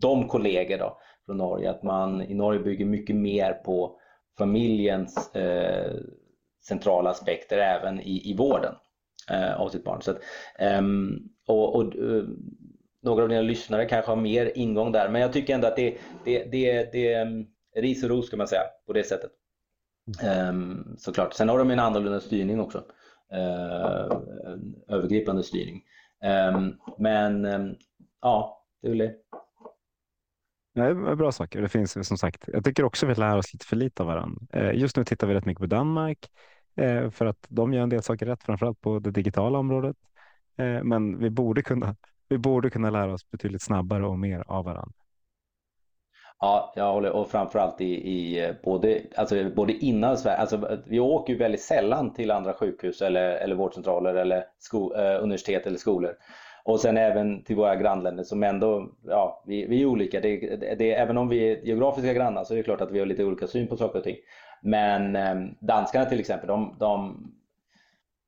de 0.00 0.28
kollegor 0.28 0.78
då, 0.78 0.98
från 1.26 1.36
Norge, 1.36 1.70
att 1.70 1.82
man 1.82 2.22
i 2.22 2.34
Norge 2.34 2.60
bygger 2.60 2.84
mycket 2.84 3.16
mer 3.16 3.52
på 3.52 3.96
familjens 4.38 5.34
eh, 5.34 5.92
centrala 6.68 7.10
aspekter 7.10 7.58
även 7.58 8.00
i, 8.00 8.30
i 8.30 8.36
vården 8.36 8.74
eh, 9.30 9.60
av 9.60 9.68
sitt 9.68 9.84
barn. 9.84 10.02
Så 10.02 10.10
att, 10.10 10.18
eh, 10.58 10.82
och, 11.46 11.76
och 11.76 11.96
eh, 11.96 12.24
några 13.02 13.22
av 13.22 13.28
dina 13.28 13.40
lyssnare 13.40 13.84
kanske 13.84 14.10
har 14.10 14.16
mer 14.16 14.52
ingång 14.54 14.92
där, 14.92 15.08
men 15.08 15.20
jag 15.20 15.32
tycker 15.32 15.54
ändå 15.54 15.66
att 15.66 15.76
det, 15.76 15.96
det, 16.24 16.44
det, 16.44 16.92
det 16.92 17.12
är 17.12 17.22
ehm, 17.26 17.46
ris 17.76 18.04
och 18.04 18.10
ros 18.10 18.30
kan 18.30 18.38
man 18.38 18.48
säga 18.48 18.62
på 18.86 18.92
det 18.92 19.04
sättet. 19.04 19.30
Ehm, 20.22 20.96
såklart. 20.98 21.34
Sen 21.34 21.48
har 21.48 21.58
de 21.58 21.70
en 21.70 21.78
annorlunda 21.78 22.20
styrning 22.20 22.60
också. 22.60 22.84
Eh, 23.32 24.18
övergripande 24.88 25.42
styrning. 25.42 25.82
Ehm, 26.22 26.72
men 26.98 27.44
ehm, 27.44 27.74
ja, 28.20 28.64
det 28.82 28.88
är 28.88 28.94
det. 28.94 29.14
Nej, 30.74 31.16
bra 31.16 31.32
saker. 31.32 31.62
Det 31.62 31.68
finns 31.68 32.08
som 32.08 32.18
sagt. 32.18 32.44
Jag 32.46 32.64
tycker 32.64 32.84
också 32.84 33.06
vi 33.06 33.14
lär 33.14 33.36
oss 33.36 33.52
lite 33.52 33.66
för 33.66 33.76
lite 33.76 34.02
av 34.02 34.06
varandra. 34.06 34.46
Eh, 34.52 34.78
just 34.78 34.96
nu 34.96 35.04
tittar 35.04 35.26
vi 35.26 35.34
rätt 35.34 35.44
mycket 35.44 35.60
på 35.60 35.66
Danmark. 35.66 36.18
Eh, 36.76 37.10
för 37.10 37.26
att 37.26 37.46
de 37.48 37.72
gör 37.72 37.82
en 37.82 37.88
del 37.88 38.02
saker 38.02 38.26
rätt, 38.26 38.42
framförallt 38.42 38.80
på 38.80 38.98
det 38.98 39.10
digitala 39.10 39.58
området. 39.58 39.96
Eh, 40.56 40.82
men 40.82 41.18
vi 41.18 41.30
borde 41.30 41.62
kunna. 41.62 41.96
Vi 42.28 42.38
borde 42.38 42.70
kunna 42.70 42.90
lära 42.90 43.12
oss 43.12 43.30
betydligt 43.30 43.62
snabbare 43.62 44.06
och 44.06 44.18
mer 44.18 44.44
av 44.46 44.64
varandra. 44.64 45.03
Ja, 46.40 46.72
jag 46.76 46.92
håller 46.92 47.10
och 47.10 47.30
framförallt 47.30 47.80
i, 47.80 48.10
i 48.10 48.44
eh, 48.44 48.54
både, 48.64 49.00
alltså 49.16 49.50
både 49.56 49.72
innan 49.72 50.18
Sverige, 50.18 50.36
alltså 50.36 50.78
vi 50.86 51.00
åker 51.00 51.32
ju 51.32 51.38
väldigt 51.38 51.62
sällan 51.62 52.12
till 52.12 52.30
andra 52.30 52.52
sjukhus 52.52 53.02
eller, 53.02 53.30
eller 53.30 53.54
vårdcentraler 53.54 54.14
eller 54.14 54.44
sko, 54.58 54.94
eh, 54.94 55.22
universitet 55.22 55.66
eller 55.66 55.78
skolor. 55.78 56.16
Och 56.64 56.80
sen 56.80 56.96
även 56.96 57.44
till 57.44 57.56
våra 57.56 57.76
grannländer 57.76 58.24
som 58.24 58.42
ändå, 58.42 58.88
ja, 59.06 59.42
vi, 59.46 59.66
vi 59.66 59.82
är 59.82 59.86
olika. 59.86 60.20
Det, 60.20 60.56
det, 60.56 60.74
det, 60.78 60.94
även 60.94 61.18
om 61.18 61.28
vi 61.28 61.52
är 61.52 61.66
geografiska 61.66 62.12
grannar 62.12 62.44
så 62.44 62.52
är 62.54 62.56
det 62.56 62.62
klart 62.62 62.80
att 62.80 62.90
vi 62.90 62.98
har 62.98 63.06
lite 63.06 63.24
olika 63.24 63.46
syn 63.46 63.66
på 63.66 63.76
saker 63.76 63.98
och 63.98 64.04
ting. 64.04 64.16
Men 64.62 65.16
eh, 65.16 65.34
danskarna 65.60 66.04
till 66.04 66.20
exempel, 66.20 66.48
de, 66.48 66.76
de 66.78 67.16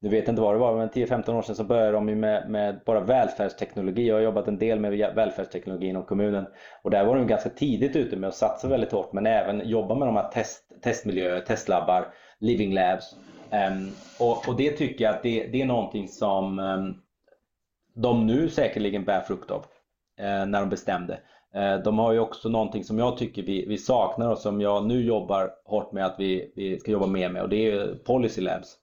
nu 0.06 0.10
vet 0.10 0.26
jag 0.26 0.32
inte 0.32 0.42
vad 0.42 0.54
det 0.54 0.58
var, 0.58 0.76
men 0.76 0.88
10-15 0.88 1.34
år 1.34 1.42
sedan 1.42 1.56
så 1.56 1.64
började 1.64 1.92
de 1.92 2.06
med, 2.06 2.50
med, 2.50 2.80
bara 2.86 3.00
välfärdsteknologi. 3.00 4.08
Jag 4.08 4.14
har 4.14 4.20
jobbat 4.20 4.48
en 4.48 4.58
del 4.58 4.80
med 4.80 5.14
välfärdsteknologi 5.14 5.86
inom 5.86 6.02
kommunen 6.02 6.46
och 6.82 6.90
där 6.90 7.04
var 7.04 7.16
de 7.16 7.26
ganska 7.26 7.48
tidigt 7.48 7.96
ute 7.96 8.16
med 8.16 8.28
att 8.28 8.34
satsa 8.34 8.68
väldigt 8.68 8.92
hårt 8.92 9.12
men 9.12 9.26
även 9.26 9.68
jobba 9.68 9.94
med 9.94 10.08
de 10.08 10.16
här 10.16 10.28
test, 10.28 10.62
testmiljöer, 10.82 11.40
testlabbar, 11.40 12.06
living 12.38 12.74
labs. 12.74 13.16
Um, 13.50 13.90
och, 14.20 14.48
och, 14.48 14.56
det 14.56 14.70
tycker 14.70 15.04
jag 15.04 15.14
att 15.14 15.22
det, 15.22 15.46
det 15.46 15.62
är 15.62 15.66
någonting 15.66 16.08
som 16.08 16.58
um, 16.58 17.02
de 17.94 18.26
nu 18.26 18.48
säkerligen 18.48 19.04
bär 19.04 19.20
frukt 19.20 19.50
av. 19.50 19.64
Eh, 20.18 20.46
när 20.46 20.60
de 20.60 20.68
bestämde. 20.68 21.20
Eh, 21.54 21.78
de 21.78 21.98
har 21.98 22.12
ju 22.12 22.18
också 22.18 22.48
någonting 22.48 22.84
som 22.84 22.98
jag 22.98 23.18
tycker 23.18 23.42
vi, 23.42 23.66
vi 23.66 23.78
saknar 23.78 24.30
och 24.30 24.38
som 24.38 24.60
jag 24.60 24.86
nu 24.86 25.04
jobbar 25.04 25.50
hårt 25.64 25.92
med 25.92 26.06
att 26.06 26.14
vi, 26.18 26.52
vi 26.56 26.78
ska 26.78 26.90
jobba 26.90 27.06
mer 27.06 27.28
med 27.28 27.42
och 27.42 27.48
det 27.48 27.70
är 27.70 27.94
Policy 27.94 28.40
Labs. 28.40 28.78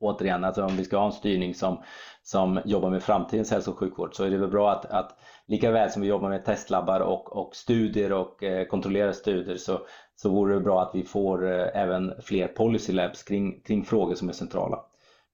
Återigen, 0.00 0.44
alltså 0.44 0.64
om 0.64 0.76
vi 0.76 0.84
ska 0.84 0.96
ha 0.98 1.06
en 1.06 1.12
styrning 1.12 1.54
som, 1.54 1.82
som 2.22 2.60
jobbar 2.64 2.90
med 2.90 3.02
framtidens 3.02 3.50
hälso 3.50 3.70
och 3.70 3.78
sjukvård 3.78 4.14
så 4.14 4.24
är 4.24 4.30
det 4.30 4.38
väl 4.38 4.50
bra 4.50 4.72
att, 4.72 4.84
att 4.84 5.18
lika 5.46 5.70
väl 5.70 5.90
som 5.90 6.02
vi 6.02 6.08
jobbar 6.08 6.28
med 6.28 6.44
testlabbar 6.44 7.00
och, 7.00 7.36
och 7.36 7.56
studier 7.56 8.12
och 8.12 8.42
eh, 8.42 8.66
kontrollerade 8.66 9.12
studier 9.14 9.56
så, 9.56 9.80
så 10.16 10.30
vore 10.30 10.54
det 10.54 10.60
bra 10.60 10.82
att 10.82 10.90
vi 10.94 11.02
får 11.02 11.50
eh, 11.50 11.66
även 11.74 12.12
fler 12.22 12.48
policy 12.48 12.92
labs 12.92 13.22
kring, 13.22 13.60
kring 13.60 13.84
frågor 13.84 14.14
som 14.14 14.28
är 14.28 14.32
centrala. 14.32 14.80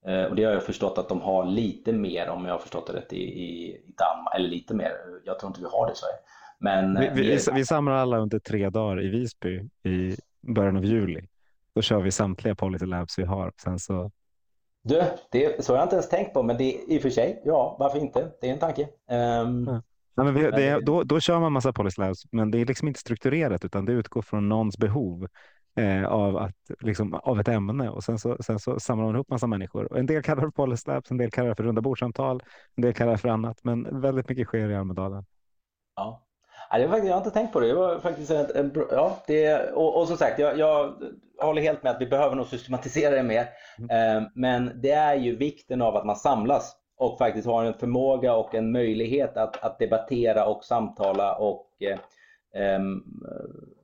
Eh, 0.07 0.25
och 0.25 0.37
det 0.37 0.45
har 0.45 0.53
jag 0.53 0.65
förstått 0.65 0.99
att 0.99 1.09
de 1.09 1.21
har 1.21 1.47
lite 1.47 1.93
mer 1.93 2.29
om 2.29 2.45
jag 2.45 2.55
har 2.55 2.59
förstått 2.59 2.87
det 2.87 2.93
rätt 2.93 3.13
i, 3.13 3.23
i, 3.23 3.71
i 3.71 3.95
Danmark, 3.99 4.35
eller 4.35 4.49
lite 4.49 4.75
mer, 4.75 4.93
jag 5.25 5.39
tror 5.39 5.51
inte 5.51 5.61
vi 5.61 5.67
har 5.67 5.87
det 5.87 5.95
Sverige. 5.95 6.17
Men, 6.59 7.01
vi, 7.01 7.23
vi, 7.23 7.23
vi, 7.23 7.39
vi 7.55 7.65
samlar 7.67 7.93
alla 7.93 8.19
under 8.19 8.39
tre 8.39 8.71
dagar 8.71 9.03
i 9.03 9.09
Visby 9.09 9.69
i 9.85 10.17
början 10.41 10.77
av 10.77 10.85
juli. 10.85 11.21
Då 11.75 11.83
kör 11.83 12.01
vi 12.01 12.11
samtliga 12.11 12.55
policy 12.55 12.87
labs 12.87 13.19
vi 13.19 13.25
har. 13.25 13.53
Sen 13.57 13.79
så 13.79 14.11
du, 14.83 15.03
det, 15.31 15.65
så 15.65 15.73
har 15.73 15.79
jag 15.79 15.87
inte 15.87 15.97
ens 15.97 16.09
tänkt 16.09 16.35
på, 16.35 16.43
men 16.43 16.57
det 16.57 16.81
i 16.89 16.99
och 16.99 17.03
för 17.03 17.11
sig, 17.11 17.43
ja, 17.45 17.77
varför 17.79 17.99
inte? 17.99 18.33
Det 18.41 18.49
är 18.49 18.53
en 18.53 18.59
tanke. 18.59 18.83
Um, 18.83 19.67
ja. 19.69 19.83
Ja, 20.15 20.25
men 20.25 20.35
vi, 20.35 20.41
det, 20.43 20.81
då, 20.81 21.03
då 21.03 21.21
kör 21.21 21.41
man 21.41 21.53
massa 21.53 21.73
policy 21.73 22.03
labs, 22.03 22.23
men 22.33 22.51
det 22.51 22.59
är 22.59 22.67
liksom 22.67 22.89
inte 22.89 23.01
strukturerat 23.01 23.65
utan 23.65 23.85
det 23.85 23.93
utgår 23.93 24.23
från 24.23 24.49
någons 24.49 24.79
behov 24.79 25.27
eh, 25.77 26.05
av, 26.05 26.37
att, 26.37 26.57
liksom, 26.81 27.15
av 27.15 27.41
ett 27.41 27.49
ämne 27.49 27.91
och 27.91 28.05
sen 28.05 28.19
så, 28.19 28.37
sen 28.41 28.59
så 28.59 28.81
samlar 28.81 29.05
man 29.05 29.15
ihop 29.15 29.29
massa 29.29 29.47
människor. 29.47 29.93
Och 29.93 29.99
en 29.99 30.07
del 30.07 30.23
kallar 30.23 30.47
det 30.47 30.53
policy 30.53 30.91
labs, 30.91 31.11
en 31.11 31.17
del 31.17 31.31
kallar 31.31 31.49
det 31.49 31.55
för 31.55 31.65
runda 31.65 31.81
bordsamtal, 31.81 32.43
en 32.75 32.83
del 32.83 32.95
kallar 32.95 33.13
det 33.13 33.19
för 33.19 33.29
annat, 33.29 33.59
men 33.63 34.01
väldigt 34.01 34.29
mycket 34.29 34.47
sker 34.47 34.71
i 34.71 34.77
Almedalen. 34.77 35.25
Ja. 35.97 36.27
Ja, 36.73 36.79
det 36.79 36.87
var 36.87 36.93
faktiskt, 36.93 37.09
jag 37.09 37.15
har 37.15 37.21
inte 37.21 37.31
tänkt 37.31 37.53
på 37.53 37.61
det. 37.61 37.67
det 37.67 37.75
var 37.75 37.99
faktiskt 37.99 38.31
en, 38.31 38.47
en, 38.55 38.87
ja, 38.91 39.19
det, 39.27 39.71
och, 39.73 39.97
och 39.97 40.09
som 40.09 40.17
sagt, 40.17 40.39
jag, 40.39 40.59
jag, 40.59 40.95
håller 41.39 41.63
helt 41.63 41.83
med 41.83 41.93
att 41.93 42.01
vi 42.01 42.07
behöver 42.07 42.37
nog 42.37 42.47
systematisera 42.47 43.17
det 43.17 43.23
mer. 43.23 43.49
Mm. 43.79 44.17
Eh, 44.17 44.29
men 44.35 44.81
det 44.83 44.91
är 44.91 45.15
ju 45.15 45.37
vikten 45.37 45.83
av 45.83 45.97
att 45.97 46.07
man 46.07 46.17
samlas 46.17 46.77
och 46.99 47.19
faktiskt 47.19 47.47
har 47.47 47.65
en 47.65 47.75
förmåga 47.75 48.35
och 48.35 48.55
en 48.55 48.73
möjlighet 48.73 49.37
att, 49.37 49.65
att 49.65 49.79
debattera 49.79 50.47
och 50.47 50.65
samtala 50.65 51.35
och 51.35 51.67
eh, 51.81 51.99
ehm, 52.63 53.03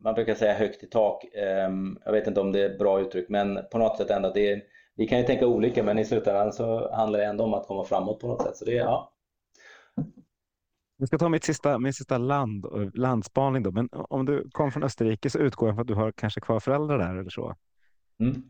man 0.01 0.15
brukar 0.15 0.35
säga 0.35 0.55
högt 0.55 0.83
i 0.83 0.87
tak. 0.87 1.25
Eh, 1.35 1.71
jag 2.05 2.13
vet 2.13 2.27
inte 2.27 2.41
om 2.41 2.53
det 2.53 2.61
är 2.61 2.71
ett 2.71 2.79
bra 2.79 3.01
uttryck, 3.01 3.29
men 3.29 3.59
på 3.71 3.79
något 3.79 3.97
sätt 3.97 4.11
ändå. 4.11 4.31
Det, 4.35 4.63
vi 4.97 5.07
kan 5.07 5.19
ju 5.19 5.25
tänka 5.25 5.47
olika, 5.47 5.83
men 5.83 5.99
i 5.99 6.05
slutändan 6.05 6.53
så 6.53 6.95
handlar 6.95 7.19
det 7.19 7.25
ändå 7.25 7.45
om 7.45 7.55
att 7.55 7.67
komma 7.67 7.85
framåt 7.85 8.21
på 8.21 8.27
något 8.27 8.43
sätt. 8.43 8.57
Så 8.57 8.65
det, 8.65 8.73
ja, 8.73 9.13
jag 10.99 11.09
ska 11.09 11.19
ta 11.19 11.29
mitt 11.29 11.45
sista, 11.45 11.79
min 11.79 11.93
sista 11.93 12.19
land, 12.19 12.67
landspaning 12.95 13.63
då. 13.63 13.71
Men 13.73 13.89
om 13.93 14.27
du 14.27 14.51
kom 14.53 14.73
från 14.73 14.83
Österrike 14.83 15.31
så 15.31 15.39
utgår 15.39 15.69
jag 15.69 15.77
från 15.77 15.83
att 15.83 15.89
du 15.89 15.95
har 15.95 16.13
kanske 16.13 16.41
kvar 16.41 16.61
föräldrar 16.61 16.99
där 16.99 17.17
eller 17.17 17.31
så. 17.31 17.57
Mm. 18.21 18.43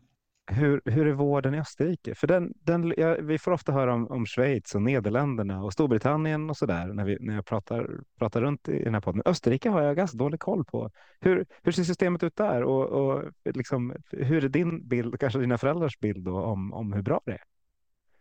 Hur, 0.51 0.81
hur 0.85 1.07
är 1.07 1.11
vården 1.11 1.55
i 1.55 1.59
Österrike? 1.59 2.15
För 2.15 2.27
den, 2.27 2.53
den, 2.55 2.93
ja, 2.97 3.15
vi 3.21 3.37
får 3.37 3.51
ofta 3.51 3.71
höra 3.71 3.93
om, 3.93 4.07
om 4.07 4.25
Schweiz 4.25 4.75
och 4.75 4.81
Nederländerna 4.81 5.63
och 5.63 5.73
Storbritannien 5.73 6.49
och 6.49 6.57
så 6.57 6.65
där 6.65 6.87
när, 6.87 7.05
vi, 7.05 7.17
när 7.19 7.35
jag 7.35 7.45
pratar, 7.45 7.89
pratar 8.19 8.41
runt 8.41 8.69
i 8.69 8.83
den 8.83 8.93
här 8.93 9.01
podden. 9.01 9.21
Österrike 9.25 9.69
har 9.69 9.81
jag 9.81 9.95
ganska 9.95 10.17
dålig 10.17 10.39
koll 10.39 10.65
på. 10.65 10.91
Hur, 11.19 11.45
hur 11.63 11.71
ser 11.71 11.83
systemet 11.83 12.23
ut 12.23 12.35
där? 12.35 12.63
Och, 12.63 12.85
och 12.85 13.23
liksom, 13.43 13.95
hur 14.11 14.45
är 14.45 14.49
din 14.49 14.87
bild, 14.87 15.19
kanske 15.19 15.39
dina 15.39 15.57
föräldrars 15.57 15.99
bild 15.99 16.25
då, 16.25 16.41
om, 16.41 16.73
om 16.73 16.93
hur 16.93 17.01
bra 17.01 17.21
det 17.25 17.31
är? 17.31 17.43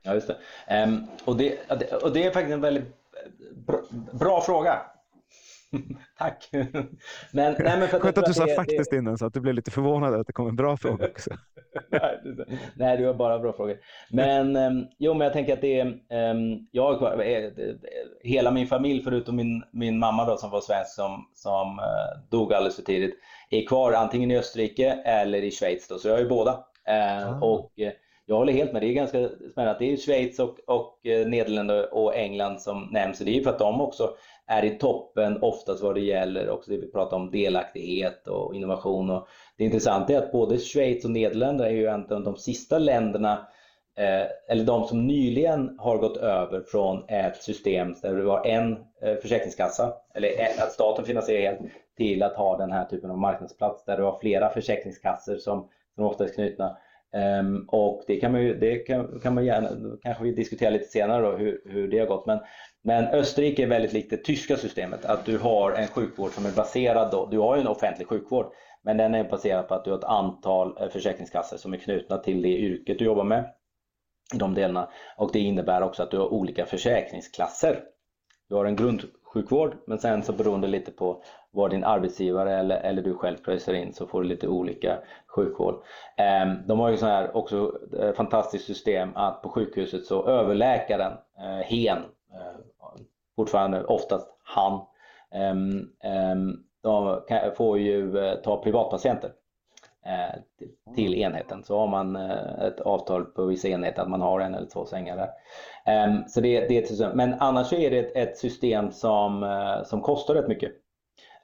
Ja, 0.02 0.14
just 0.14 0.28
det. 0.28 0.84
Um, 0.84 1.06
och, 1.24 1.36
det, 1.36 1.72
och 2.02 2.12
det 2.12 2.24
är 2.24 2.30
faktiskt 2.30 2.54
en 2.54 2.60
väldigt 2.60 2.97
Bra, 3.66 3.80
bra 4.12 4.40
fråga. 4.40 4.80
Tack. 6.18 6.48
Men, 6.52 7.56
nej, 7.58 7.78
men 7.78 7.88
för 7.88 8.00
Skönt 8.00 8.18
att, 8.18 8.26
du 8.26 8.34
sa 8.34 8.46
det, 8.46 8.54
faktiskt 8.54 8.90
det... 8.90 8.96
innan 8.96 9.18
så 9.18 9.26
att 9.26 9.34
du 9.34 9.40
blev 9.40 9.54
lite 9.54 9.70
förvånad 9.70 10.14
att 10.14 10.26
det 10.26 10.32
kom 10.32 10.48
en 10.48 10.56
bra 10.56 10.76
fråga 10.76 11.06
också. 11.06 11.30
nej, 12.74 12.96
det 12.96 13.06
var 13.06 13.14
bara 13.14 13.38
bra 13.38 13.52
frågor. 13.52 13.76
Men 14.10 14.56
um, 14.56 14.86
jo, 14.98 15.14
men 15.14 15.24
jag 15.24 15.32
tänker 15.32 15.52
att 15.52 15.60
det 15.60 15.80
är 15.80 15.86
um, 16.30 16.68
jag, 16.72 17.20
hela 18.22 18.50
min 18.50 18.66
familj 18.66 19.02
förutom 19.02 19.36
min, 19.36 19.62
min 19.72 19.98
mamma 19.98 20.24
då 20.24 20.36
som 20.36 20.50
var 20.50 20.60
svensk 20.60 20.94
som, 20.94 21.28
som 21.34 21.78
uh, 21.78 22.30
dog 22.30 22.52
alldeles 22.52 22.76
för 22.76 22.82
tidigt 22.82 23.14
är 23.50 23.66
kvar 23.66 23.92
antingen 23.92 24.30
i 24.30 24.38
Österrike 24.38 24.90
eller 25.04 25.42
i 25.42 25.50
Schweiz 25.50 25.88
då, 25.88 25.98
så 25.98 26.08
jag 26.08 26.20
är 26.20 26.28
båda. 26.28 26.50
Uh, 26.52 27.28
ah. 27.28 27.40
och 27.40 27.72
uh, 27.80 27.90
jag 28.28 28.36
håller 28.36 28.52
helt 28.52 28.72
med, 28.72 28.82
det 28.82 28.86
är 28.86 28.92
ganska 28.92 29.28
spännande. 29.50 29.76
Det 29.78 29.92
är 29.92 29.96
Schweiz 29.96 30.38
och, 30.38 30.58
och 30.66 31.06
eh, 31.06 31.26
Nederländerna 31.26 31.84
och 31.84 32.16
England 32.16 32.60
som 32.60 32.88
nämns. 32.92 33.18
Det 33.18 33.38
är 33.38 33.42
för 33.42 33.50
att 33.50 33.58
de 33.58 33.80
också 33.80 34.10
är 34.46 34.64
i 34.64 34.70
toppen 34.70 35.42
oftast 35.42 35.82
vad 35.82 35.94
det 35.94 36.00
gäller 36.00 36.50
också 36.50 36.70
det 36.70 36.76
vi 36.76 36.92
pratar 36.92 37.16
om 37.16 37.30
delaktighet 37.30 38.28
och 38.28 38.54
innovation. 38.54 39.10
Och 39.10 39.28
det 39.56 39.64
intressanta 39.64 40.12
är 40.12 40.18
att 40.18 40.32
både 40.32 40.58
Schweiz 40.58 41.04
och 41.04 41.10
Nederländerna 41.10 41.70
är 41.70 41.74
ju 41.74 41.86
en 41.86 42.12
av 42.12 42.24
de 42.24 42.36
sista 42.36 42.78
länderna 42.78 43.32
eh, 43.98 44.26
eller 44.48 44.64
de 44.64 44.84
som 44.84 45.06
nyligen 45.06 45.78
har 45.78 45.98
gått 45.98 46.16
över 46.16 46.60
från 46.60 47.04
ett 47.08 47.42
system 47.42 47.94
där 48.02 48.14
det 48.14 48.24
var 48.24 48.46
en 48.46 48.72
eh, 49.02 49.16
försäkringskassa, 49.22 49.92
eller 50.14 50.28
att 50.58 50.72
staten 50.72 51.04
finansierar 51.04 51.42
helt, 51.42 51.60
till 51.96 52.22
att 52.22 52.36
ha 52.36 52.56
den 52.56 52.72
här 52.72 52.84
typen 52.84 53.10
av 53.10 53.18
marknadsplats 53.18 53.84
där 53.84 53.96
det 53.96 54.02
var 54.02 54.18
flera 54.20 54.50
försäkringskassor 54.50 55.36
som, 55.36 55.68
som 55.94 56.04
oftast 56.04 56.30
är 56.30 56.34
knutna. 56.34 56.76
Um, 57.16 57.64
och 57.68 58.04
det 58.06 58.16
kan 58.16 58.32
man 58.32 58.42
ju, 58.42 58.54
det 58.54 58.78
kan, 58.78 59.20
kan 59.20 59.34
man 59.34 59.44
gärna, 59.44 59.68
kanske 60.02 60.24
vi 60.24 60.32
diskuterar 60.32 60.70
lite 60.70 60.84
senare 60.84 61.22
då 61.22 61.36
hur, 61.36 61.62
hur 61.64 61.88
det 61.88 61.98
har 61.98 62.06
gått. 62.06 62.26
Men, 62.26 62.38
men 62.82 63.04
Österrike 63.04 63.62
är 63.62 63.66
väldigt 63.66 63.92
likt 63.92 64.10
det 64.10 64.24
tyska 64.24 64.56
systemet, 64.56 65.04
att 65.04 65.24
du 65.24 65.38
har 65.38 65.72
en 65.72 65.88
sjukvård 65.88 66.30
som 66.30 66.46
är 66.46 66.52
baserad 66.52 67.10
då, 67.10 67.28
du 67.30 67.38
har 67.38 67.56
ju 67.56 67.60
en 67.60 67.66
offentlig 67.66 68.08
sjukvård, 68.08 68.46
men 68.82 68.96
den 68.96 69.14
är 69.14 69.24
baserad 69.24 69.68
på 69.68 69.74
att 69.74 69.84
du 69.84 69.90
har 69.90 69.98
ett 69.98 70.04
antal 70.04 70.76
eh, 70.80 70.88
försäkringskassor 70.88 71.56
som 71.56 71.72
är 71.72 71.78
knutna 71.78 72.18
till 72.18 72.42
det 72.42 72.48
yrket 72.48 72.98
du 72.98 73.04
jobbar 73.04 73.24
med 73.24 73.44
i 74.34 74.38
de 74.38 74.54
delarna. 74.54 74.88
Och 75.16 75.30
det 75.32 75.38
innebär 75.38 75.82
också 75.82 76.02
att 76.02 76.10
du 76.10 76.18
har 76.18 76.32
olika 76.32 76.66
försäkringsklasser. 76.66 77.80
Du 78.48 78.54
har 78.54 78.64
en 78.64 78.76
grund 78.76 79.02
sjukvård, 79.32 79.76
men 79.86 79.98
sen 79.98 80.22
så 80.22 80.32
beroende 80.32 80.68
lite 80.68 80.90
på 80.90 81.22
vad 81.50 81.70
din 81.70 81.84
arbetsgivare 81.84 82.58
eller, 82.58 82.76
eller 82.76 83.02
du 83.02 83.14
själv 83.14 83.36
pröjsar 83.36 83.72
in 83.72 83.92
så 83.92 84.06
får 84.06 84.22
du 84.22 84.28
lite 84.28 84.48
olika 84.48 84.98
sjukvård. 85.26 85.82
Ehm, 86.16 86.66
de 86.66 86.80
har 86.80 86.90
ju 86.90 86.96
så 86.96 87.06
här 87.06 87.36
också 87.36 87.78
eh, 88.00 88.12
fantastiskt 88.12 88.64
system 88.64 89.08
att 89.14 89.42
på 89.42 89.48
sjukhuset 89.48 90.04
så 90.04 90.26
överläkaren, 90.26 91.12
eh, 91.38 91.66
hen, 91.66 91.98
eh, 92.32 92.60
fortfarande 93.36 93.84
oftast 93.84 94.28
han, 94.42 94.80
ehm, 95.32 95.88
ehm, 96.02 96.56
de 96.82 97.20
får 97.56 97.78
ju 97.78 98.12
ta 98.44 98.62
privatpatienter 98.62 99.32
till 100.94 101.14
enheten. 101.14 101.64
Så 101.64 101.78
har 101.78 101.86
man 101.86 102.16
ett 102.16 102.80
avtal 102.80 103.24
på 103.24 103.46
vissa 103.46 103.68
enheter 103.68 104.02
att 104.02 104.10
man 104.10 104.20
har 104.20 104.40
en 104.40 104.54
eller 104.54 104.68
två 104.68 104.84
sängar 104.84 105.16
där. 105.16 105.28
Så 106.28 106.40
det, 106.40 106.60
det 106.60 106.78
är 106.78 106.82
ett 106.82 106.88
system. 106.88 107.10
Men 107.14 107.34
annars 107.38 107.72
är 107.72 107.90
det 107.90 107.98
ett 107.98 108.38
system 108.38 108.90
som, 108.90 109.46
som 109.86 110.00
kostar 110.00 110.34
rätt 110.34 110.48
mycket. 110.48 110.72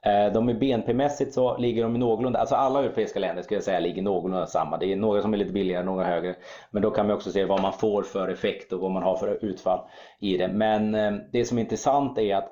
Eh, 0.05 0.33
de 0.33 0.49
är 0.49 0.53
BNP-mässigt 0.53 1.33
så 1.33 1.57
ligger 1.57 1.83
de 1.83 1.95
i 1.95 1.99
någorlunda, 1.99 2.39
alltså 2.39 2.55
alla 2.55 2.83
europeiska 2.83 3.19
länder 3.19 3.43
skulle 3.43 3.57
jag 3.57 3.63
säga 3.63 3.79
ligger 3.79 4.01
någorlunda 4.01 4.47
samma. 4.47 4.77
Det 4.77 4.91
är 4.91 4.95
några 4.95 5.21
som 5.21 5.33
är 5.33 5.37
lite 5.37 5.53
billigare, 5.53 5.83
några 5.83 6.03
högre. 6.03 6.35
Men 6.71 6.81
då 6.81 6.91
kan 6.91 7.07
man 7.07 7.15
också 7.15 7.31
se 7.31 7.45
vad 7.45 7.61
man 7.61 7.73
får 7.73 8.03
för 8.03 8.27
effekt 8.27 8.73
och 8.73 8.79
vad 8.79 8.91
man 8.91 9.03
har 9.03 9.17
för 9.17 9.45
utfall 9.45 9.79
i 10.19 10.37
det. 10.37 10.47
Men 10.47 10.95
eh, 10.95 11.13
det 11.31 11.45
som 11.45 11.57
är 11.57 11.61
intressant 11.61 12.17
är 12.17 12.35
att 12.35 12.51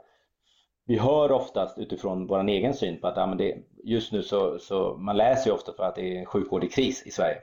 vi 0.85 0.97
hör 0.97 1.31
oftast 1.31 1.77
utifrån 1.77 2.27
vår 2.27 2.47
egen 2.47 2.73
syn 2.73 3.01
på 3.01 3.07
att 3.07 3.17
ja, 3.17 3.25
men 3.25 3.37
det, 3.37 3.57
just 3.83 4.11
nu 4.11 4.23
så, 4.23 4.59
så 4.59 4.97
man 4.97 5.17
läser 5.17 5.49
ju 5.49 5.55
ofta 5.55 5.73
för 5.73 5.83
att 5.83 5.95
det 5.95 6.15
är 6.15 6.19
en 6.19 6.25
sjukvård 6.25 6.63
i 6.63 6.69
kris 6.69 7.03
i 7.05 7.11
Sverige. 7.11 7.37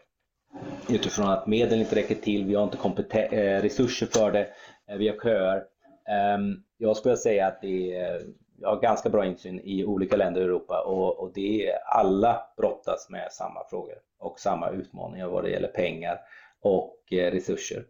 Utifrån 0.88 1.28
att 1.28 1.46
medel 1.46 1.80
inte 1.80 1.96
räcker 1.96 2.14
till, 2.14 2.44
vi 2.44 2.54
har 2.54 2.64
inte 2.64 3.20
eh, 3.20 3.62
resurser 3.62 4.06
för 4.06 4.32
det, 4.32 4.48
eh, 4.88 4.96
vi 4.96 5.08
har 5.08 5.16
köer. 5.16 5.62
Ehm, 6.08 6.56
jag 6.78 6.96
skulle 6.96 7.16
säga 7.16 7.46
att 7.46 7.60
det 7.60 7.96
är 7.96 8.22
jag 8.62 8.68
har 8.68 8.80
ganska 8.80 9.08
bra 9.10 9.26
insyn 9.26 9.60
i 9.60 9.84
olika 9.84 10.16
länder 10.16 10.40
i 10.40 10.44
Europa 10.44 10.82
och, 10.86 11.20
och 11.20 11.32
det 11.34 11.66
är, 11.66 11.78
alla 11.86 12.42
brottas 12.56 13.10
med 13.10 13.32
samma 13.32 13.64
frågor 13.70 13.94
och 14.18 14.40
samma 14.40 14.70
utmaningar 14.70 15.28
vad 15.28 15.44
det 15.44 15.50
gäller 15.50 15.68
pengar 15.68 16.20
och 16.60 17.12
eh, 17.12 17.30
resurser 17.30 17.84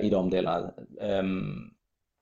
i 0.00 0.10
de 0.10 0.30
delarna. 0.30 0.72
Ehm, 1.00 1.76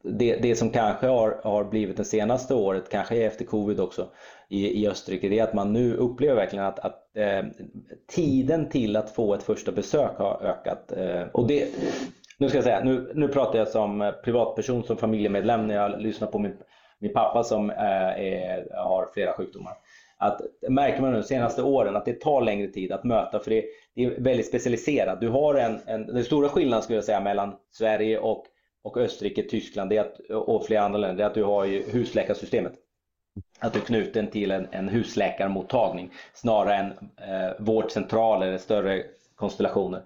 det, 0.05 0.37
det, 0.37 0.57
som 0.57 0.71
kanske 0.71 1.07
har, 1.07 1.41
har 1.45 1.65
blivit 1.65 1.97
det 1.97 2.05
senaste 2.05 2.55
året, 2.55 2.91
kanske 2.91 3.17
efter 3.17 3.45
covid 3.45 3.81
också 3.81 4.09
i, 4.49 4.83
i 4.83 4.89
Österrike, 4.89 5.29
det 5.29 5.39
är 5.39 5.45
att 5.45 5.55
man 5.55 5.73
nu 5.73 5.95
upplever 5.95 6.35
verkligen 6.35 6.65
att, 6.65 6.79
att 6.79 7.17
eh, 7.17 7.45
tiden 8.09 8.69
till 8.69 8.97
att 8.97 9.11
få 9.11 9.35
ett 9.35 9.43
första 9.43 9.73
besök 9.73 10.19
har 10.19 10.43
ökat. 10.43 10.93
Eh, 10.93 11.23
och 11.33 11.47
det, 11.47 11.69
nu 12.39 12.49
ska 12.49 12.59
jag 12.59 12.65
säga, 12.65 12.85
nu, 12.85 13.13
nu 13.15 13.29
pratar 13.29 13.59
jag 13.59 13.69
som 13.69 14.03
eh, 14.03 14.11
privatperson, 14.11 14.85
som 14.85 14.97
familjemedlem 14.97 15.67
när 15.67 15.75
jag 15.75 16.01
lyssnar 16.01 16.29
på 16.29 16.39
min 16.39 16.57
min 17.05 17.13
pappa 17.13 17.45
som 17.45 17.71
eh, 17.71 17.77
är, 17.77 18.77
har 18.77 19.09
flera 19.15 19.33
sjukdomar. 19.33 19.73
Att, 20.19 20.41
märker 20.69 21.01
man 21.01 21.13
nu 21.13 21.17
de 21.17 21.23
senaste 21.23 21.63
åren 21.63 21.97
att 21.97 22.05
det 22.05 22.21
tar 22.21 22.41
längre 22.41 22.69
tid 22.69 22.93
att 22.93 23.05
möta 23.05 23.39
för 23.39 23.51
det, 23.51 23.65
det 23.95 24.05
är 24.05 24.21
väldigt 24.21 24.47
specialiserat. 24.47 25.21
Du 25.21 25.29
har 25.29 25.55
en, 25.55 25.81
en, 25.87 26.07
den 26.07 26.25
stora 26.25 26.49
skillnaden 26.49 26.83
skulle 26.83 26.97
jag 26.97 27.05
säga 27.05 27.21
mellan 27.21 27.55
Sverige 27.71 28.19
och 28.19 28.47
och 28.85 28.97
Österrike, 28.97 29.43
Tyskland 29.43 29.91
det 29.91 29.99
att, 29.99 30.19
och 30.31 30.67
flera 30.67 30.83
andra 30.83 30.99
länder, 30.99 31.17
det 31.17 31.23
är 31.23 31.27
att 31.27 31.35
du 31.35 31.45
har 31.45 31.65
ju 31.65 31.83
husläkarsystemet. 31.83 32.73
Att 33.59 33.73
du 33.73 33.79
är 33.79 33.85
knuten 33.85 34.31
till 34.31 34.51
en, 34.51 34.69
en 34.71 34.89
husläkarmottagning 34.89 36.11
snarare 36.35 36.75
än 36.75 36.91
eh, 37.17 37.53
vårdcentral 37.59 38.43
eller 38.43 38.59
större 38.59 39.05
konstellationer. 39.35 40.03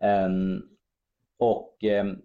Um, 0.00 0.62
och 1.38 1.78
um, 2.00 2.22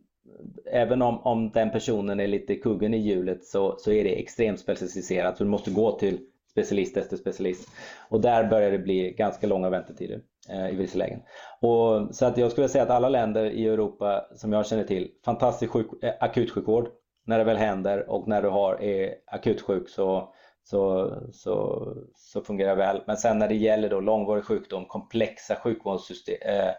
även 0.71 1.01
om, 1.01 1.19
om 1.21 1.51
den 1.51 1.71
personen 1.71 2.19
är 2.19 2.27
lite 2.27 2.55
kuggen 2.55 2.93
i 2.93 2.97
hjulet 2.97 3.45
så, 3.45 3.75
så 3.79 3.91
är 3.91 4.03
det 4.03 4.19
extremt 4.19 4.60
specialiserat. 4.60 5.38
Så 5.38 5.43
du 5.43 5.49
måste 5.49 5.71
gå 5.71 5.99
till 5.99 6.19
specialist 6.51 6.97
efter 6.97 7.17
specialist. 7.17 7.69
Och 8.10 8.21
där 8.21 8.49
börjar 8.49 8.71
det 8.71 8.79
bli 8.79 9.12
ganska 9.12 9.47
långa 9.47 9.69
väntetider 9.69 10.21
eh, 10.49 10.69
i 10.69 10.75
vissa 10.75 10.97
lägen. 10.97 11.19
Och, 11.62 12.15
så 12.15 12.25
att 12.25 12.38
jag 12.38 12.51
skulle 12.51 12.69
säga 12.69 12.84
att 12.84 12.89
alla 12.89 13.10
länder 13.10 13.45
i 13.45 13.67
Europa 13.67 14.25
som 14.36 14.53
jag 14.53 14.67
känner 14.67 14.84
till, 14.84 15.12
fantastisk 15.25 15.71
sjuk, 15.71 16.03
eh, 16.03 16.13
akutsjukvård 16.19 16.89
när 17.25 17.38
det 17.38 17.43
väl 17.43 17.57
händer 17.57 18.09
och 18.09 18.27
när 18.27 18.41
du 18.41 18.49
har, 18.49 18.81
är 18.81 19.15
akutsjuk 19.25 19.89
så, 19.89 20.33
så, 20.63 21.13
så, 21.31 21.88
så 22.15 22.41
fungerar 22.41 22.69
det 22.69 22.75
väl. 22.75 23.01
Men 23.07 23.17
sen 23.17 23.39
när 23.39 23.47
det 23.47 23.55
gäller 23.55 23.89
då 23.89 23.99
långvarig 23.99 24.43
sjukdom, 24.43 24.85
komplexa 24.85 25.55
sjukvårdssystem, 25.55 26.38
eh, 26.41 26.69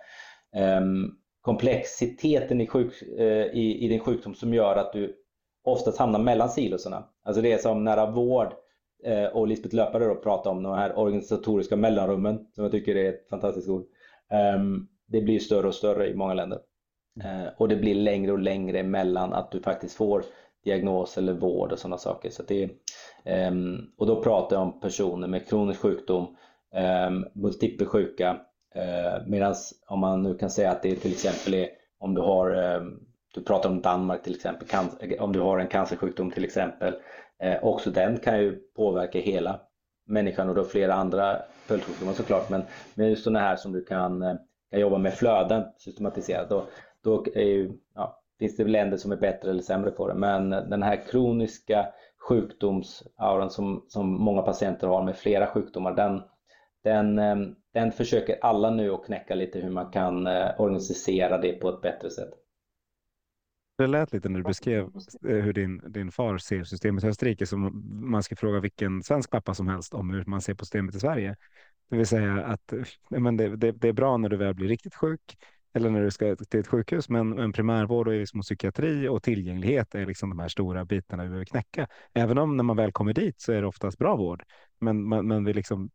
eh, 0.62 0.80
komplexiteten 1.40 2.60
i, 2.60 2.66
sjuk, 2.66 3.02
eh, 3.18 3.46
i, 3.46 3.84
i 3.84 3.88
din 3.88 4.00
sjukdom 4.00 4.34
som 4.34 4.54
gör 4.54 4.76
att 4.76 4.92
du 4.92 5.16
oftast 5.64 5.98
hamnar 5.98 6.18
mellan 6.18 6.48
silosarna. 6.48 7.04
Alltså 7.22 7.42
det 7.42 7.52
är 7.52 7.58
som 7.58 7.84
nära 7.84 8.10
vård 8.10 8.54
eh, 9.04 9.24
och 9.24 9.48
Lisbeth 9.48 9.74
Löpare 9.74 10.04
då 10.04 10.14
pratar 10.14 10.50
om 10.50 10.62
de 10.62 10.74
här 10.74 10.98
organisatoriska 10.98 11.76
mellanrummen 11.76 12.46
som 12.54 12.64
jag 12.64 12.72
tycker 12.72 12.96
är 12.96 13.08
ett 13.08 13.28
fantastiskt 13.28 13.68
ord. 13.68 13.86
Ehm, 14.30 14.86
det 15.06 15.20
blir 15.20 15.38
större 15.38 15.66
och 15.66 15.74
större 15.74 16.08
i 16.08 16.14
många 16.14 16.34
länder. 16.34 16.58
Mm. 17.22 17.40
Eh, 17.46 17.52
och 17.56 17.68
det 17.68 17.76
blir 17.76 17.94
längre 17.94 18.32
och 18.32 18.38
längre 18.38 18.82
mellan 18.82 19.32
att 19.32 19.50
du 19.50 19.60
faktiskt 19.62 19.96
får 19.96 20.24
diagnos 20.64 21.18
eller 21.18 21.32
vård 21.32 21.72
och 21.72 21.78
sådana 21.78 21.98
saker. 21.98 22.30
Så 22.30 22.42
det, 22.42 22.70
ehm, 23.24 23.78
och 23.98 24.06
då 24.06 24.22
pratar 24.22 24.56
jag 24.56 24.62
om 24.62 24.80
personer 24.80 25.28
med 25.28 25.48
kronisk 25.48 25.80
sjukdom, 25.80 26.36
ehm, 26.74 27.24
multipel 27.34 27.86
sjuka, 27.86 28.40
Eh, 28.76 29.22
Medan 29.26 29.54
om 29.86 30.00
man 30.00 30.22
nu 30.22 30.34
kan 30.34 30.50
säga 30.50 30.70
att 30.70 30.82
det 30.82 30.96
till 30.96 31.12
exempel 31.12 31.54
är 31.54 31.68
om 31.98 32.14
du 32.14 32.20
har, 32.20 32.50
eh, 32.50 32.82
du 33.34 33.44
pratar 33.44 33.68
om 33.68 33.80
Danmark 33.80 34.22
till 34.22 34.34
exempel, 34.34 34.68
om 35.18 35.32
du 35.32 35.40
har 35.40 35.58
en 35.58 35.66
cancersjukdom 35.66 36.30
till 36.30 36.44
exempel, 36.44 36.94
eh, 37.42 37.64
också 37.64 37.90
den 37.90 38.18
kan 38.18 38.38
ju 38.38 38.56
påverka 38.76 39.18
hela 39.18 39.60
människan 40.06 40.48
och 40.48 40.54
då 40.54 40.64
flera 40.64 40.94
andra 40.94 41.38
följdsjukdomar 41.66 42.12
såklart. 42.12 42.50
Men, 42.50 42.62
men 42.94 43.08
just 43.08 43.24
sådana 43.24 43.38
här 43.38 43.56
som 43.56 43.72
du 43.72 43.84
kan, 43.84 44.22
eh, 44.22 44.34
kan 44.70 44.80
jobba 44.80 44.98
med 44.98 45.14
flöden 45.14 45.64
systematiserat, 45.78 46.52
Och 46.52 46.68
då 47.06 47.24
är 47.34 47.44
ju, 47.44 47.72
ja, 47.94 48.22
finns 48.38 48.56
det 48.56 48.64
länder 48.64 48.96
som 48.96 49.12
är 49.12 49.16
bättre 49.16 49.50
eller 49.50 49.62
sämre 49.62 49.90
på 49.90 50.08
det. 50.08 50.14
Men 50.14 50.50
den 50.50 50.82
här 50.82 51.06
kroniska 51.10 51.86
sjukdomsauran 52.28 53.50
som, 53.50 53.84
som 53.88 54.08
många 54.12 54.42
patienter 54.42 54.86
har 54.86 55.04
med 55.04 55.16
flera 55.16 55.46
sjukdomar, 55.46 55.94
den, 55.94 56.22
den, 56.84 57.18
ehm, 57.18 57.54
den 57.72 57.92
försöker 57.92 58.38
alla 58.42 58.70
nu 58.70 58.90
att 58.90 59.04
knäcka 59.04 59.34
lite 59.34 59.58
hur 59.58 59.70
man 59.70 59.90
kan 59.90 60.26
eh, 60.26 60.60
organisera 60.60 61.38
det 61.38 61.52
på 61.52 61.68
ett 61.68 61.80
bättre 61.80 62.10
sätt. 62.10 62.30
Det 63.78 63.86
lät 63.86 64.12
lite 64.12 64.28
när 64.28 64.38
du 64.38 64.44
beskrev 64.44 64.84
eh, 65.28 65.36
hur 65.36 65.52
din, 65.52 65.92
din 65.92 66.12
far 66.12 66.38
ser 66.38 66.64
systemet 66.64 67.04
i 67.04 67.06
Österrike 67.06 67.46
som 67.46 67.82
man 68.10 68.22
ska 68.22 68.36
fråga 68.36 68.60
vilken 68.60 69.02
svensk 69.02 69.30
pappa 69.30 69.54
som 69.54 69.68
helst 69.68 69.94
om 69.94 70.10
hur 70.10 70.24
man 70.24 70.40
ser 70.40 70.54
på 70.54 70.64
systemet 70.64 70.94
i 70.94 71.00
Sverige. 71.00 71.36
Det 71.90 71.96
vill 71.96 72.06
säga 72.06 72.44
att 72.44 72.72
eh, 72.72 72.82
men 73.08 73.36
det, 73.36 73.56
det, 73.56 73.72
det 73.72 73.88
är 73.88 73.92
bra 73.92 74.16
när 74.16 74.28
du 74.28 74.36
väl 74.36 74.54
blir 74.54 74.68
riktigt 74.68 74.94
sjuk 74.94 75.36
eller 75.76 75.90
när 75.90 76.02
du 76.02 76.10
ska 76.10 76.36
till 76.36 76.60
ett 76.60 76.66
sjukhus. 76.66 77.08
Men 77.08 77.30
men 77.30 77.52
primärvård 77.52 78.08
och 78.08 78.14
liksom 78.14 78.40
psykiatri 78.40 79.08
och 79.08 79.22
tillgänglighet 79.22 79.94
är 79.94 80.06
liksom 80.06 80.30
de 80.30 80.38
här 80.38 80.48
stora 80.48 80.84
bitarna 80.84 81.22
vi 81.22 81.28
behöver 81.28 81.44
knäcka. 81.44 81.88
Även 82.14 82.38
om 82.38 82.56
när 82.56 82.64
man 82.64 82.76
väl 82.76 82.92
kommer 82.92 83.12
dit 83.12 83.40
så 83.40 83.52
är 83.52 83.60
det 83.60 83.66
oftast 83.66 83.98
bra 83.98 84.16
vård, 84.16 84.44
men, 84.78 85.08
men, 85.08 85.28
men 85.28 85.44
vi 85.44 85.52
liksom 85.52 85.90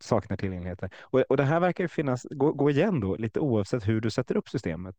saknar 0.00 0.36
tillgängligheten. 0.36 0.90
Och, 1.00 1.20
och 1.20 1.36
det 1.36 1.42
här 1.42 1.60
verkar 1.60 1.84
ju 1.84 1.88
finnas, 1.88 2.26
gå, 2.30 2.52
gå 2.52 2.70
igen 2.70 3.00
då, 3.00 3.16
lite 3.16 3.40
oavsett 3.40 3.88
hur 3.88 4.00
du 4.00 4.10
sätter 4.10 4.36
upp 4.36 4.48
systemet. 4.48 4.96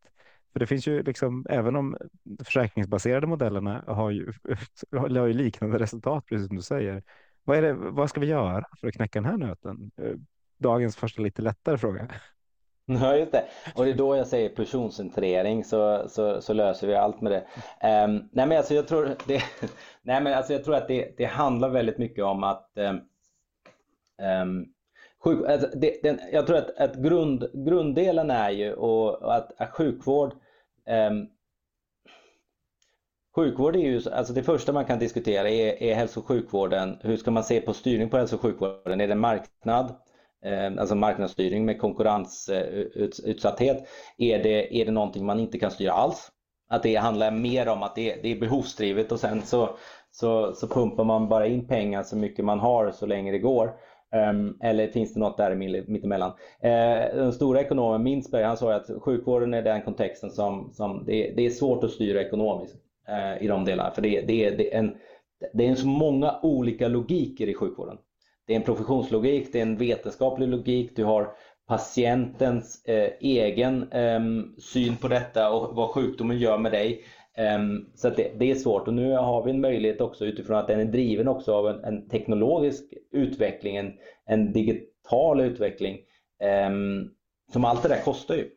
För 0.52 0.60
det 0.60 0.66
finns 0.66 0.86
ju 0.86 1.02
liksom, 1.02 1.46
även 1.50 1.76
om 1.76 1.96
försäkringsbaserade 2.44 3.26
modellerna 3.26 3.84
har 3.86 4.10
ju, 4.10 4.32
har 4.90 5.26
ju 5.26 5.32
liknande 5.32 5.78
resultat, 5.78 6.26
precis 6.26 6.46
som 6.46 6.56
du 6.56 6.62
säger. 6.62 7.02
Vad, 7.44 7.58
är 7.58 7.62
det, 7.62 7.74
vad 7.74 8.10
ska 8.10 8.20
vi 8.20 8.26
göra 8.26 8.64
för 8.80 8.88
att 8.88 8.94
knäcka 8.94 9.20
den 9.20 9.30
här 9.30 9.38
nöten? 9.38 9.90
Eh, 9.96 10.14
dagens 10.58 10.96
första 10.96 11.22
lite 11.22 11.42
lättare 11.42 11.78
fråga. 11.78 12.08
Ja, 13.00 13.16
just 13.16 13.32
det. 13.32 13.44
Och 13.74 13.84
det 13.84 13.90
är 13.90 13.94
då 13.94 14.16
jag 14.16 14.26
säger 14.26 14.48
personcentrering 14.48 15.64
så, 15.64 16.08
så, 16.08 16.40
så 16.42 16.52
löser 16.52 16.86
vi 16.86 16.94
allt 16.94 17.20
med 17.20 17.32
det. 17.32 17.38
Um, 18.04 18.28
nej, 18.32 18.46
men 18.46 18.58
alltså 18.58 18.74
jag 18.74 18.88
tror, 18.88 19.16
det, 19.26 19.42
nej, 20.02 20.22
men 20.22 20.34
alltså 20.34 20.52
jag 20.52 20.64
tror 20.64 20.74
att 20.74 20.88
det, 20.88 21.14
det 21.16 21.24
handlar 21.24 21.68
väldigt 21.68 21.98
mycket 21.98 22.24
om 22.24 22.44
att 22.44 22.70
um, 24.18 24.66
sjuk, 25.24 25.48
alltså 25.48 25.68
det, 25.74 26.02
den, 26.02 26.20
jag 26.32 26.46
tror 26.46 26.56
att, 26.56 26.76
att 26.76 26.94
grund, 26.94 27.50
grunddelen 27.66 28.30
är 28.30 28.50
ju 28.50 28.72
och, 28.72 29.22
och 29.22 29.34
att, 29.34 29.60
att 29.60 29.70
sjukvård 29.70 30.32
um, 31.10 31.28
Sjukvård 33.36 33.76
är 33.76 33.80
ju, 33.80 34.02
alltså 34.12 34.32
det 34.32 34.42
första 34.42 34.72
man 34.72 34.84
kan 34.84 34.98
diskutera 34.98 35.50
är, 35.50 35.82
är 35.82 35.94
hälso 35.94 36.20
och 36.20 36.26
sjukvården. 36.26 36.98
Hur 37.00 37.16
ska 37.16 37.30
man 37.30 37.44
se 37.44 37.60
på 37.60 37.72
styrning 37.72 38.10
på 38.10 38.16
hälso 38.16 38.36
och 38.36 38.42
sjukvården? 38.42 39.00
Är 39.00 39.08
det 39.08 39.14
marknad? 39.14 39.94
Eh, 40.44 40.72
alltså 40.78 40.94
marknadsstyrning 40.94 41.64
med 41.64 41.80
konkurrensutsatthet, 41.80 43.88
är 44.18 44.42
det, 44.42 44.80
är 44.80 44.84
det 44.84 44.92
någonting 44.92 45.26
man 45.26 45.40
inte 45.40 45.58
kan 45.58 45.70
styra 45.70 45.92
alls? 45.92 46.30
Att 46.68 46.82
det 46.82 46.94
handlar 46.94 47.30
mer 47.30 47.68
om 47.68 47.82
att 47.82 47.94
det, 47.94 48.16
det 48.22 48.32
är 48.32 48.40
behovsdrivet 48.40 49.12
och 49.12 49.20
sen 49.20 49.42
så, 49.42 49.76
så, 50.10 50.54
så 50.54 50.68
pumpar 50.68 51.04
man 51.04 51.28
bara 51.28 51.46
in 51.46 51.66
pengar 51.66 52.02
så 52.02 52.16
mycket 52.16 52.44
man 52.44 52.60
har 52.60 52.90
så 52.90 53.06
länge 53.06 53.32
det 53.32 53.38
går. 53.38 53.72
Um, 54.12 54.58
eller 54.62 54.88
finns 54.88 55.14
det 55.14 55.20
något 55.20 55.36
där 55.36 55.54
mittemellan? 55.88 56.30
Uh, 56.30 56.36
den 57.14 57.32
stora 57.32 57.60
ekonomen 57.60 58.02
Mintzberg 58.02 58.44
han 58.44 58.56
sa 58.56 58.74
att 58.74 58.90
sjukvården 59.02 59.54
är 59.54 59.62
den 59.62 59.82
kontexten 59.82 60.30
som, 60.30 60.70
som 60.72 61.04
det, 61.06 61.32
det 61.36 61.46
är 61.46 61.50
svårt 61.50 61.84
att 61.84 61.90
styra 61.90 62.20
ekonomiskt 62.20 62.76
uh, 63.08 63.42
i 63.42 63.46
de 63.46 63.64
delarna. 63.64 63.90
För 63.90 64.02
det, 64.02 64.20
det, 64.20 64.50
det, 64.50 64.74
är 64.74 64.78
en, 64.78 64.96
det 65.52 65.66
är 65.66 65.74
så 65.74 65.86
många 65.86 66.40
olika 66.42 66.88
logiker 66.88 67.48
i 67.48 67.54
sjukvården. 67.54 67.98
Det 68.50 68.54
är 68.54 68.58
en 68.58 68.64
professionslogik, 68.64 69.52
det 69.52 69.58
är 69.58 69.62
en 69.62 69.76
vetenskaplig 69.76 70.48
logik, 70.48 70.96
du 70.96 71.04
har 71.04 71.32
patientens 71.68 72.84
eh, 72.84 73.10
egen 73.20 73.92
eh, 73.92 74.20
syn 74.58 74.96
på 74.96 75.08
detta 75.08 75.50
och 75.50 75.76
vad 75.76 75.90
sjukdomen 75.90 76.38
gör 76.38 76.58
med 76.58 76.72
dig. 76.72 77.04
Eh, 77.36 77.58
så 77.94 78.10
det, 78.10 78.32
det, 78.38 78.50
är 78.50 78.54
svårt 78.54 78.88
och 78.88 78.94
nu 78.94 79.12
har 79.12 79.44
vi 79.44 79.50
en 79.50 79.60
möjlighet 79.60 80.00
också 80.00 80.24
utifrån 80.24 80.56
att 80.56 80.66
den 80.66 80.80
är 80.80 80.84
driven 80.84 81.28
också 81.28 81.54
av 81.54 81.68
en, 81.68 81.84
en 81.84 82.08
teknologisk 82.08 82.84
utveckling, 83.12 83.76
en, 83.76 83.92
en 84.26 84.52
digital 84.52 85.40
utveckling. 85.40 85.98
Ehm, 86.42 87.08
som 87.52 87.64
allt 87.64 87.82
det 87.82 87.88
där 87.88 88.02
kostar 88.04 88.34
ju 88.34 88.50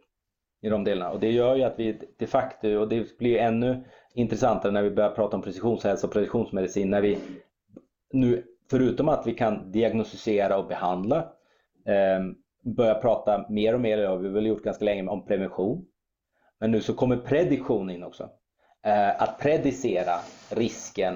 i 0.61 0.69
de 0.69 0.83
delarna 0.83 1.11
och 1.11 1.19
det 1.19 1.31
gör 1.31 1.55
ju 1.55 1.63
att 1.63 1.79
vi 1.79 1.99
de 2.19 2.27
facto, 2.27 2.75
och 2.77 2.89
det 2.89 3.17
blir 3.17 3.37
ännu 3.37 3.83
intressantare 4.13 4.71
när 4.71 4.83
vi 4.83 4.91
börjar 4.91 5.11
prata 5.11 5.35
om 5.35 5.43
precisionshälsa 5.43 6.07
och 6.07 6.13
precisionsmedicin, 6.13 6.89
när 6.89 7.01
vi 7.01 7.17
nu 8.13 8.43
förutom 8.73 9.09
att 9.09 9.27
vi 9.27 9.33
kan 9.33 9.71
diagnostisera 9.71 10.57
och 10.57 10.67
behandla, 10.67 11.17
eh, 11.87 12.19
börja 12.75 12.95
prata 12.95 13.45
mer 13.49 13.73
och 13.73 13.81
mer, 13.81 13.97
det 13.97 14.07
har 14.07 14.17
vi 14.17 14.29
väl 14.29 14.45
gjort 14.45 14.63
ganska 14.63 14.85
länge, 14.85 15.09
om 15.09 15.25
prevention. 15.25 15.85
Men 16.59 16.71
nu 16.71 16.81
så 16.81 16.93
kommer 16.93 17.17
prediktion 17.17 17.89
in 17.89 18.03
också. 18.03 18.29
Eh, 18.85 19.21
att 19.21 19.39
predicera 19.39 20.13
risken 20.49 21.13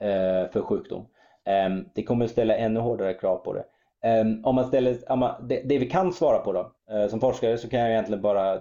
eh, 0.00 0.50
för 0.52 0.60
sjukdom. 0.60 1.06
Eh, 1.44 1.76
det 1.94 2.02
kommer 2.02 2.26
ställa 2.26 2.56
ännu 2.56 2.80
hårdare 2.80 3.14
krav 3.14 3.36
på 3.36 3.52
det. 3.52 3.64
Ehm, 4.02 4.44
om 4.44 4.54
man 4.54 4.64
ställer, 4.64 5.12
om 5.12 5.18
man, 5.18 5.48
det, 5.48 5.62
det, 5.64 5.78
vi 5.78 5.86
kan 5.86 6.12
svara 6.12 6.38
på 6.38 6.52
då, 6.52 6.72
eh, 6.90 7.08
som 7.08 7.20
forskare 7.20 7.58
så 7.58 7.68
kan 7.68 7.80
jag 7.80 7.90
egentligen 7.90 8.22
bara 8.22 8.54
eh, 8.54 8.60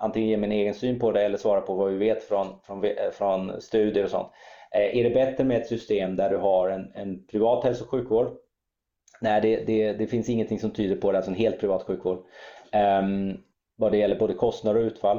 antingen 0.00 0.28
ge 0.28 0.36
min 0.36 0.52
egen 0.52 0.74
syn 0.74 0.98
på 0.98 1.12
det 1.12 1.22
eller 1.22 1.38
svara 1.38 1.60
på 1.60 1.74
vad 1.74 1.90
vi 1.92 1.98
vet 1.98 2.22
från, 2.22 2.46
från, 2.62 2.84
eh, 2.84 3.10
från 3.12 3.60
studier 3.60 4.04
och 4.04 4.10
sånt. 4.10 4.28
Eh, 4.74 4.98
är 4.98 5.04
det 5.04 5.10
bättre 5.10 5.44
med 5.44 5.56
ett 5.56 5.66
system 5.66 6.16
där 6.16 6.30
du 6.30 6.36
har 6.36 6.68
en, 6.68 6.92
en 6.94 7.26
privat 7.26 7.64
hälso 7.64 7.84
och 7.84 7.90
sjukvård? 7.90 8.28
Nej, 9.20 9.40
det, 9.40 9.64
det, 9.66 9.92
det, 9.92 10.06
finns 10.06 10.28
ingenting 10.28 10.58
som 10.58 10.70
tyder 10.70 10.96
på 10.96 11.12
det, 11.12 11.18
alltså 11.18 11.30
en 11.30 11.36
helt 11.36 11.60
privat 11.60 11.82
sjukvård. 11.82 12.18
Um, 13.02 13.38
vad 13.76 13.92
det 13.92 13.98
gäller 13.98 14.18
både 14.18 14.34
kostnader 14.34 14.80
och 14.80 14.86
utfall. 14.86 15.16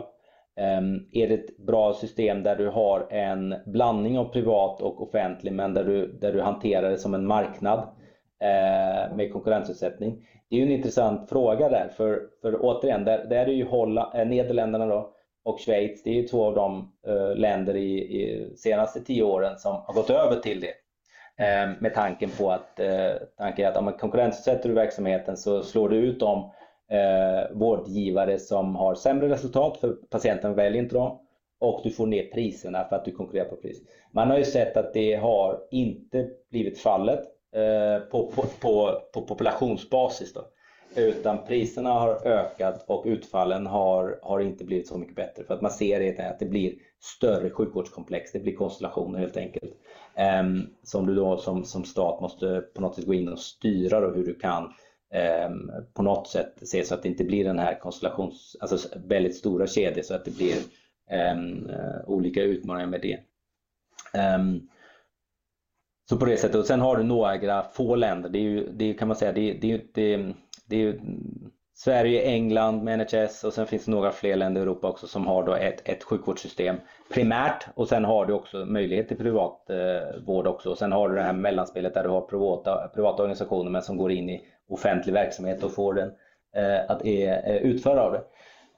Um, 0.78 1.10
är 1.12 1.28
det 1.28 1.34
ett 1.34 1.58
bra 1.58 1.94
system 1.94 2.44
där 2.44 2.56
du 2.56 2.68
har 2.68 3.08
en 3.12 3.56
blandning 3.66 4.20
av 4.20 4.26
privat 4.26 4.82
och 4.82 5.02
offentlig 5.02 5.54
men 5.54 5.74
där 5.74 5.84
du, 5.84 6.08
där 6.08 6.34
du 6.34 6.42
hanterar 6.42 6.90
det 6.90 6.98
som 6.98 7.14
en 7.14 7.28
marknad 7.28 7.80
uh, 7.80 9.16
med 9.16 9.34
konkurrensutsättning? 9.34 10.28
Det 10.50 10.56
är 10.56 10.60
ju 10.60 10.66
en 10.66 10.72
intressant 10.72 11.30
fråga 11.30 11.70
där 11.70 11.90
för, 11.98 12.22
för 12.42 12.58
återigen, 12.66 13.06
där, 13.06 13.26
där 13.26 13.46
är 13.46 13.54
ju 13.54 13.66
Holland, 13.66 14.16
eh, 14.16 14.28
Nederländerna 14.28 14.86
då, 14.86 15.14
och 15.44 15.60
Schweiz, 15.60 16.04
det 16.04 16.10
är 16.10 16.14
ju 16.14 16.28
två 16.28 16.46
av 16.46 16.56
de 16.56 16.92
eh, 17.08 17.36
länder 17.36 17.76
i, 17.76 18.00
i 18.00 18.54
senaste 18.58 19.02
tio 19.02 19.24
åren 19.24 19.58
som 19.60 19.76
har 19.86 19.94
gått 19.94 20.10
över 20.10 20.36
till 20.36 20.62
det. 20.62 20.74
Eh, 21.46 21.70
med 21.80 21.94
tanken 21.94 22.30
på 22.30 22.52
att, 22.52 22.80
eh, 22.80 23.12
tanken 23.38 23.68
att 23.68 23.78
om 23.78 23.86
man 23.86 23.94
konkurrensutsätter 23.94 24.70
du 24.70 24.76
verksamheten 24.76 25.38
så 25.38 25.64
slår 25.64 25.90
du 25.90 25.96
ut 25.96 26.20
de 26.20 26.52
vårdgivare 27.52 28.40
som 28.40 28.76
har 28.76 28.96
sämre 28.96 29.30
resultat 29.30 29.78
för 29.78 29.94
patienten 30.10 30.56
väljer 30.56 30.82
inte 30.82 30.96
dem. 30.96 31.20
och 31.60 31.82
du 31.84 31.92
får 31.92 32.08
ner 32.08 32.24
priserna 32.24 32.86
för 32.90 32.96
att 32.96 33.06
du 33.06 33.12
konkurrerar 33.12 33.50
på 33.50 33.56
pris. 33.56 33.82
Man 34.12 34.30
har 34.30 34.38
ju 34.38 34.44
sett 34.44 34.78
att 34.78 34.94
det 34.94 35.16
har 35.16 35.60
inte 35.72 36.28
blivit 36.50 36.80
fallet 36.80 37.20
på, 38.12 38.32
på, 38.36 38.44
på, 38.62 39.02
på 39.14 39.22
populationsbasis. 39.22 40.34
Då. 40.34 40.42
Utan 40.96 41.46
priserna 41.46 41.90
har 41.90 42.28
ökat 42.28 42.84
och 42.88 43.04
utfallen 43.06 43.66
har, 43.68 44.20
har 44.22 44.40
inte 44.40 44.64
blivit 44.64 44.88
så 44.88 44.98
mycket 44.98 45.16
bättre. 45.16 45.44
För 45.44 45.54
att 45.54 45.62
man 45.62 45.72
ser 45.72 46.30
att 46.30 46.40
det 46.40 46.46
blir 46.46 46.74
större 47.00 47.50
sjukvårdskomplex, 47.50 48.32
det 48.32 48.40
blir 48.40 48.56
konstellationer 48.56 49.20
helt 49.20 49.38
enkelt. 49.38 49.74
Um, 50.42 50.70
som 50.84 51.06
du 51.06 51.16
då 51.16 51.38
som, 51.38 51.66
som 51.66 51.84
stat 51.84 52.22
måste 52.22 52.62
på 52.76 52.82
något 52.82 52.96
sätt 52.96 53.06
gå 53.06 53.14
in 53.14 53.30
och 53.30 53.40
styra 53.40 54.00
då 54.00 54.12
hur 54.12 54.26
du 54.26 54.34
kan 54.36 54.64
um, 55.48 55.72
på 55.94 56.04
något 56.04 56.28
sätt 56.28 56.54
se 56.62 56.86
så 56.86 56.94
att 56.94 57.04
det 57.04 57.10
inte 57.10 57.24
blir 57.24 57.44
den 57.44 57.60
här 57.60 57.80
konstellations, 57.80 58.58
alltså 58.60 59.00
väldigt 59.06 59.36
stora 59.36 59.68
kedjor 59.68 60.04
så 60.04 60.14
att 60.16 60.26
det 60.26 60.38
blir 60.38 60.56
um, 61.34 61.72
olika 62.06 62.44
utmaningar 62.44 62.88
med 62.88 63.02
det. 63.02 63.20
så 66.10 66.18
på 66.18 66.26
det 66.26 66.38
sättet, 66.38 66.56
och 66.56 66.66
sen 66.66 66.82
har 66.82 66.98
du 66.98 67.04
några 67.04 67.64
få 67.64 67.96
länder, 67.96 68.30
det 68.30 68.40
är 68.40 68.44
ju, 68.44 68.72
det 68.72 68.94
kan 68.94 69.08
man 69.08 69.18
säga, 69.18 69.32
det, 69.32 69.54
det, 69.54 69.94
det, 69.94 70.34
det 70.72 70.76
är 70.76 70.80
ju 70.80 71.00
Sverige, 71.74 72.22
England 72.22 72.84
med 72.84 73.00
NHS 73.00 73.44
och 73.44 73.54
sen 73.54 73.68
finns 73.68 73.86
det 73.86 73.92
några 73.92 74.12
fler 74.12 74.36
länder 74.36 74.62
i 74.62 74.64
Europa 74.64 74.90
också 74.90 75.08
som 75.08 75.28
har 75.28 75.44
då 75.44 75.56
ett, 75.56 75.90
ett 75.90 76.04
sjukvårdssystem 76.04 76.76
primärt 77.14 77.68
och 77.76 77.88
sen 77.88 78.06
har 78.06 78.26
du 78.26 78.34
också 78.34 78.66
möjlighet 78.66 79.08
till 79.08 79.18
privat 79.18 79.70
eh, 79.70 80.26
vård 80.26 80.48
också 80.48 80.70
och 80.70 80.78
sen 80.78 80.92
har 80.92 81.10
du 81.10 81.16
det 81.16 81.22
här 81.22 81.34
mellanspelet 81.34 81.94
där 81.94 82.04
du 82.04 82.10
har 82.10 82.22
privata, 82.22 82.88
privata 82.88 83.24
organisationer 83.24 83.72
men 83.72 83.82
som 83.82 83.98
går 83.98 84.12
in 84.12 84.30
i 84.30 84.42
offentlig 84.70 85.14
verksamhet 85.14 85.64
och 85.64 85.74
får 85.74 85.94
den 85.94 86.12
eh, 86.56 86.92
att 86.92 87.06
är, 87.06 87.60
utföra 87.60 88.02
av 88.02 88.12
det. 88.14 88.24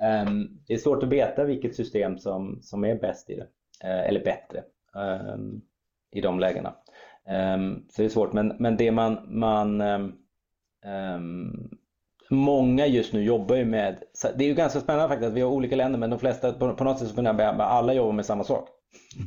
Um, 0.06 0.60
det 0.68 0.74
är 0.74 0.78
svårt 0.78 1.04
att 1.04 1.10
veta 1.10 1.44
vilket 1.44 1.76
system 1.76 2.18
som, 2.18 2.60
som 2.62 2.84
är 2.86 2.96
bäst 2.96 3.30
i 3.30 3.36
det, 3.36 3.48
eh, 3.84 4.08
eller 4.10 4.24
bättre 4.24 4.64
um, 5.34 5.62
i 6.12 6.22
de 6.22 6.40
lägena. 6.40 6.74
Um, 7.56 7.86
så 7.90 8.02
det 8.02 8.06
är 8.06 8.10
svårt 8.10 8.34
men, 8.34 8.56
men 8.60 8.78
det 8.78 8.92
man, 8.92 9.20
man 9.28 9.82
många 12.30 12.88
just 12.88 13.14
nu 13.14 13.24
jobbar 13.24 13.56
ju 13.56 13.66
med, 13.66 13.98
det 14.36 14.44
är 14.44 14.48
ju 14.48 14.54
ganska 14.54 14.80
spännande 14.80 15.08
faktiskt 15.08 15.28
att 15.28 15.34
vi 15.34 15.42
har 15.42 15.50
olika 15.50 15.76
länder 15.76 16.00
men 16.00 16.10
de 16.10 16.20
flesta 16.20 16.54
på, 16.54 16.74
på 16.74 16.84
något 16.84 17.00
sätt 17.00 17.08
så 17.08 17.16
funderar 17.16 17.60
alla 17.60 17.94
jobbar 17.94 18.12
med 18.12 18.26
samma 18.26 18.44
sak. 18.44 18.70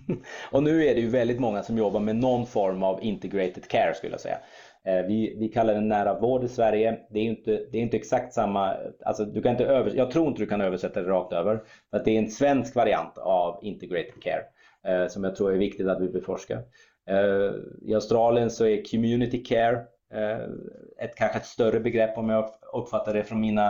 och 0.52 0.62
nu 0.62 0.86
är 0.86 0.94
det 0.94 1.00
ju 1.00 1.08
väldigt 1.08 1.40
många 1.40 1.62
som 1.62 1.78
jobbar 1.78 2.00
med 2.00 2.16
någon 2.16 2.46
form 2.46 2.82
av 2.82 3.04
integrated 3.04 3.68
care 3.68 3.94
skulle 3.94 4.12
jag 4.12 4.20
säga. 4.20 4.38
Eh, 4.86 5.06
vi, 5.06 5.36
vi 5.38 5.48
kallar 5.48 5.74
det 5.74 5.80
nära 5.80 6.20
vård 6.20 6.44
i 6.44 6.48
Sverige. 6.48 6.98
Det 7.10 7.18
är 7.18 7.24
inte, 7.24 7.50
det 7.72 7.78
är 7.78 7.82
inte 7.82 7.96
exakt 7.96 8.34
samma, 8.34 8.74
alltså 9.04 9.24
du 9.24 9.42
kan 9.42 9.52
inte 9.52 9.64
över, 9.64 9.92
jag 9.94 10.10
tror 10.10 10.28
inte 10.28 10.42
du 10.42 10.46
kan 10.46 10.60
översätta 10.60 11.02
det 11.02 11.08
rakt 11.08 11.32
över. 11.32 11.62
För 11.90 11.96
att 11.96 12.04
det 12.04 12.10
är 12.10 12.18
en 12.18 12.30
svensk 12.30 12.74
variant 12.74 13.18
av 13.18 13.58
integrated 13.62 14.22
care 14.22 14.42
eh, 14.86 15.08
som 15.08 15.24
jag 15.24 15.36
tror 15.36 15.52
är 15.52 15.58
viktigt 15.58 15.88
att 15.88 16.00
vi 16.00 16.08
beforskar. 16.08 16.62
Eh, 17.10 17.52
I 17.82 17.94
Australien 17.94 18.50
så 18.50 18.66
är 18.66 18.90
community 18.90 19.44
care 19.44 19.84
Eh, 20.12 20.48
ett 21.04 21.14
kanske 21.16 21.38
ett 21.38 21.46
större 21.46 21.80
begrepp 21.80 22.18
om 22.18 22.28
jag 22.28 22.50
uppfattar 22.72 23.14
det 23.14 23.24
från 23.24 23.40
mina 23.40 23.66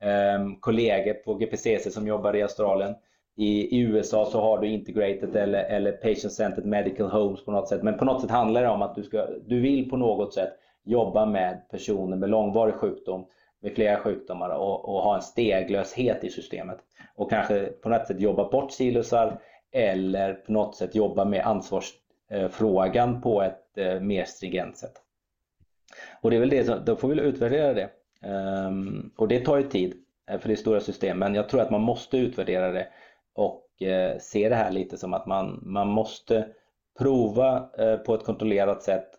eh, 0.00 0.48
kollegor 0.60 1.14
på 1.14 1.34
GPCC 1.34 1.94
som 1.94 2.06
jobbar 2.06 2.36
i 2.36 2.42
Australien. 2.42 2.94
I, 3.36 3.76
I, 3.76 3.80
USA 3.80 4.26
så 4.26 4.40
har 4.40 4.58
du 4.58 4.68
integrated 4.68 5.36
eller, 5.36 5.64
eller 5.64 5.92
patient-centered 5.92 6.64
medical 6.64 7.10
homes 7.10 7.44
på 7.44 7.50
något 7.52 7.68
sätt. 7.68 7.82
Men 7.82 7.98
på 7.98 8.04
något 8.04 8.20
sätt 8.20 8.30
handlar 8.30 8.62
det 8.62 8.68
om 8.68 8.82
att 8.82 8.94
du, 8.94 9.02
ska, 9.02 9.26
du 9.46 9.60
vill 9.60 9.90
på 9.90 9.96
något 9.96 10.34
sätt 10.34 10.52
jobba 10.84 11.26
med 11.26 11.68
personer 11.70 12.16
med 12.16 12.30
långvarig 12.30 12.74
sjukdom, 12.74 13.26
med 13.62 13.74
flera 13.74 13.96
sjukdomar 13.96 14.50
och, 14.50 14.88
och 14.88 15.02
ha 15.02 15.16
en 15.16 15.22
steglöshet 15.22 16.24
i 16.24 16.30
systemet. 16.30 16.78
Och 17.16 17.30
kanske 17.30 17.66
på 17.66 17.88
något 17.88 18.06
sätt 18.06 18.20
jobba 18.20 18.50
bort 18.50 18.72
silosar 18.72 19.40
eller 19.72 20.34
på 20.34 20.52
något 20.52 20.76
sätt 20.76 20.94
jobba 20.94 21.24
med 21.24 21.46
ansvarsfrågan 21.46 23.20
på 23.20 23.42
ett 23.42 23.78
eh, 23.78 24.00
mer 24.00 24.24
stringent 24.24 24.76
sätt. 24.76 25.03
Och 26.20 26.30
det 26.30 26.36
är 26.36 26.40
väl 26.40 26.50
det, 26.50 26.86
då 26.86 26.96
får 26.96 27.08
vi 27.08 27.20
utvärdera 27.20 27.74
det. 27.74 27.90
Ehm, 28.22 29.10
och 29.16 29.28
det 29.28 29.40
tar 29.40 29.56
ju 29.56 29.62
tid, 29.62 29.94
eh, 30.30 30.38
för 30.38 30.48
det 30.48 30.54
är 30.54 30.56
stora 30.56 30.80
system, 30.80 31.18
men 31.18 31.34
jag 31.34 31.48
tror 31.48 31.60
att 31.60 31.70
man 31.70 31.80
måste 31.80 32.16
utvärdera 32.16 32.72
det 32.72 32.88
och 33.34 33.82
eh, 33.82 34.18
se 34.18 34.48
det 34.48 34.54
här 34.54 34.70
lite 34.70 34.96
som 34.98 35.14
att 35.14 35.26
man, 35.26 35.60
man 35.62 35.88
måste 35.88 36.46
prova 36.98 37.70
eh, 37.78 37.96
på 37.96 38.14
ett 38.14 38.24
kontrollerat 38.24 38.82
sätt 38.82 39.10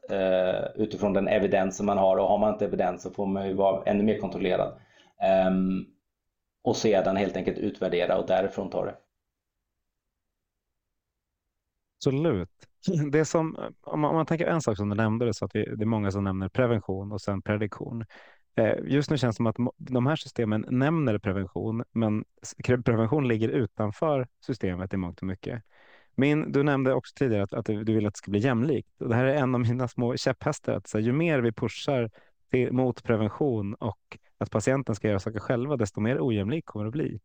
utifrån 0.76 1.14
den 1.14 1.28
evidens 1.28 1.78
som 1.78 1.86
man 1.86 1.98
har 1.98 2.18
och 2.18 2.28
har 2.28 2.38
man 2.38 2.54
inte 2.54 2.66
evidens 2.66 3.02
så 3.02 3.12
får 3.12 3.26
man 3.26 3.48
ju 3.48 3.54
vara 3.54 3.84
ännu 3.84 4.04
mer 4.04 4.18
kontrollerad. 4.18 4.80
Ehm, 5.22 5.86
och 6.64 6.78
sedan 6.78 7.16
helt 7.16 7.38
enkelt 7.38 7.58
utvärdera 7.58 8.18
och 8.18 8.28
därifrån 8.28 8.70
ta 8.70 8.86
det. 8.86 8.96
Absolut. 11.98 12.50
Det 13.12 13.26
som, 13.26 13.56
eh, 13.56 13.64
om 13.82 14.00
man, 14.00 14.10
om 14.10 14.16
man 14.16 14.26
tänker 14.26 14.46
en 14.48 14.62
sak 14.62 14.78
som 14.78 14.90
du 14.90 14.96
nämnde, 14.96 15.34
så 15.34 15.46
att 15.46 15.56
vi, 15.56 15.76
det 15.76 15.84
är 15.84 15.86
många 15.86 16.12
som 16.12 16.24
nämner 16.24 16.50
prevention 16.50 17.12
och 17.12 17.22
sen 17.22 17.42
prediktion. 17.42 18.06
Eh, 18.56 18.76
just 18.84 19.10
nu 19.10 19.18
känns 19.18 19.36
det 19.36 19.38
som 19.38 19.48
att 19.48 19.56
de 19.78 20.06
här 20.06 20.16
systemen 20.16 20.66
nämner 20.70 21.18
prevention, 21.18 21.84
men 21.92 22.24
prevention 22.86 23.28
ligger 23.28 23.50
utanför 23.50 24.28
systemet 24.46 24.94
i 24.94 24.98
mångt 24.98 25.20
och 25.20 25.28
mycket. 25.28 25.64
Min, 26.16 26.52
du 26.52 26.64
nämnde 26.64 26.94
också 26.94 27.14
tidigare 27.16 27.44
att, 27.44 27.54
att, 27.54 27.66
du 27.66 27.84
vill 27.84 28.08
att 28.08 28.14
det 28.14 28.18
ska 28.18 28.32
bli 28.32 28.40
jämlikt. 28.40 29.02
Och 29.02 29.10
det 29.10 29.16
här 29.16 29.26
är 29.26 29.36
en 29.36 29.56
av 29.56 29.62
mina 29.62 29.88
små 29.88 30.18
käpphästar. 30.18 30.74
Att 30.74 30.88
så 30.88 30.98
här, 30.98 31.06
ju 31.06 31.12
mer 31.12 31.40
vi 31.40 31.52
pushar 31.52 32.10
till, 32.52 32.72
mot 32.72 33.04
prevention 33.04 33.74
och 33.74 34.18
att 34.38 34.52
patienten 34.52 34.96
ska 34.96 35.08
göra 35.08 35.20
saker 35.20 35.40
själva, 35.40 35.78
desto 35.78 36.02
mer 36.02 36.18
ojämlik 36.22 36.66
kommer 36.66 36.86
det 36.86 36.90
att 36.90 36.94
bli. 36.94 37.20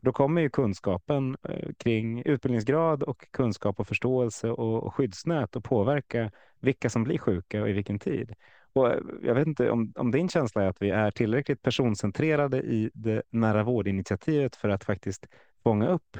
Då 0.00 0.12
kommer 0.12 0.40
ju 0.40 0.50
kunskapen 0.50 1.36
eh, 1.42 1.72
kring 1.78 2.22
utbildningsgrad 2.24 3.02
och 3.02 3.30
kunskap 3.30 3.80
och 3.80 3.88
förståelse 3.88 4.50
och 4.50 4.94
skyddsnät 4.94 5.56
att 5.56 5.64
påverka 5.64 6.30
vilka 6.60 6.90
som 6.90 7.04
blir 7.04 7.18
sjuka 7.18 7.62
och 7.62 7.68
i 7.68 7.72
vilken 7.72 7.98
tid. 7.98 8.34
Och 8.72 8.88
eh, 8.88 9.00
jag 9.22 9.34
vet 9.34 9.46
inte 9.46 9.70
om, 9.70 9.92
om 9.96 10.10
din 10.10 10.28
känsla 10.28 10.62
är 10.62 10.68
att 10.68 10.82
vi 10.82 10.90
är 10.90 11.10
tillräckligt 11.10 11.62
personcentrerade 11.62 12.62
i 12.62 12.90
det 12.94 13.22
nära 13.30 13.62
vårdinitiativet 13.62 14.56
för 14.56 14.68
att 14.68 14.84
faktiskt 14.84 15.26
fånga 15.62 15.88
upp 15.88 16.18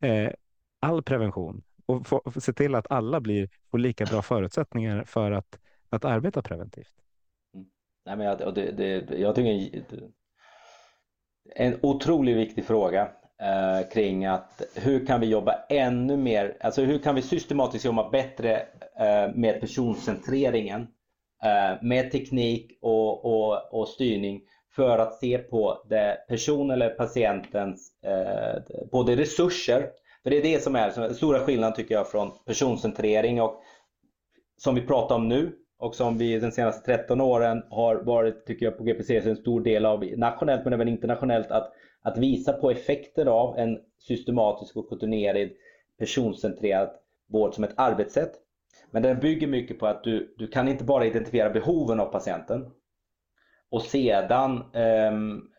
eh, 0.00 0.30
all 0.80 1.02
prevention 1.02 1.62
och 1.86 2.06
få, 2.06 2.22
se 2.40 2.52
till 2.52 2.74
att 2.74 2.90
alla 2.90 3.20
blir, 3.20 3.48
på 3.70 3.76
lika 3.76 4.04
bra 4.04 4.22
förutsättningar 4.22 5.04
för 5.04 5.32
att, 5.32 5.58
att 5.88 6.04
arbeta 6.04 6.42
preventivt. 6.42 6.94
Mm. 7.54 7.66
Nej, 8.06 8.16
men 8.16 8.26
jag, 8.26 8.54
det, 8.54 8.72
det, 8.72 9.18
jag 9.18 9.34
tycker 9.34 9.80
en 11.56 11.78
otroligt 11.82 12.36
viktig 12.36 12.64
fråga 12.64 13.08
eh, 13.40 13.88
kring 13.92 14.26
att 14.26 14.62
hur 14.74 15.06
kan 15.06 15.20
vi 15.20 15.26
jobba 15.26 15.54
ännu 15.68 16.16
mer, 16.16 16.56
alltså 16.60 16.82
hur 16.82 16.98
kan 16.98 17.14
vi 17.14 17.22
systematiskt 17.22 17.84
jobba 17.84 18.10
bättre 18.10 18.56
eh, 18.98 19.34
med 19.34 19.60
personcentreringen 19.60 20.80
eh, 21.44 21.82
med 21.82 22.10
teknik 22.12 22.78
och, 22.82 23.24
och, 23.24 23.74
och 23.80 23.88
styrning 23.88 24.40
för 24.76 24.98
att 24.98 25.14
se 25.14 25.38
på 25.38 25.86
det 25.88 26.18
person 26.28 26.70
eller 26.70 26.88
patientens 26.90 27.92
eh, 28.04 28.62
både 28.92 29.16
resurser, 29.16 29.90
för 30.22 30.30
det 30.30 30.36
är 30.36 30.42
det 30.42 30.62
som 30.62 30.76
är 30.76 30.92
den 30.96 31.14
stora 31.14 31.38
skillnaden 31.40 31.76
tycker 31.76 31.94
jag 31.94 32.10
från 32.10 32.30
personcentrering 32.46 33.42
och 33.42 33.62
som 34.56 34.74
vi 34.74 34.80
pratar 34.80 35.14
om 35.14 35.28
nu 35.28 35.52
och 35.80 35.94
som 35.94 36.18
vi 36.18 36.38
de 36.38 36.50
senaste 36.50 36.96
13 36.96 37.20
åren 37.20 37.62
har 37.70 37.96
varit, 37.96 38.46
tycker 38.46 38.66
jag, 38.66 38.78
på 38.78 38.84
GPCC 38.84 39.26
en 39.26 39.36
stor 39.36 39.60
del 39.60 39.86
av 39.86 40.04
nationellt 40.16 40.64
men 40.64 40.72
även 40.72 40.88
internationellt 40.88 41.50
att, 41.50 41.72
att 42.02 42.18
visa 42.18 42.52
på 42.52 42.70
effekter 42.70 43.26
av 43.26 43.58
en 43.58 43.78
systematisk 43.98 44.76
och 44.76 44.88
kontinuerlig 44.88 45.56
personcentrerad 45.98 46.90
vård 47.28 47.54
som 47.54 47.64
ett 47.64 47.74
arbetssätt. 47.76 48.32
Men 48.90 49.02
den 49.02 49.20
bygger 49.20 49.46
mycket 49.46 49.78
på 49.78 49.86
att 49.86 50.04
du, 50.04 50.34
du 50.38 50.46
kan 50.46 50.68
inte 50.68 50.84
bara 50.84 51.06
identifiera 51.06 51.50
behoven 51.50 52.00
av 52.00 52.06
patienten 52.06 52.70
och 53.70 53.82
sedan 53.82 54.64
eh, 54.74 55.12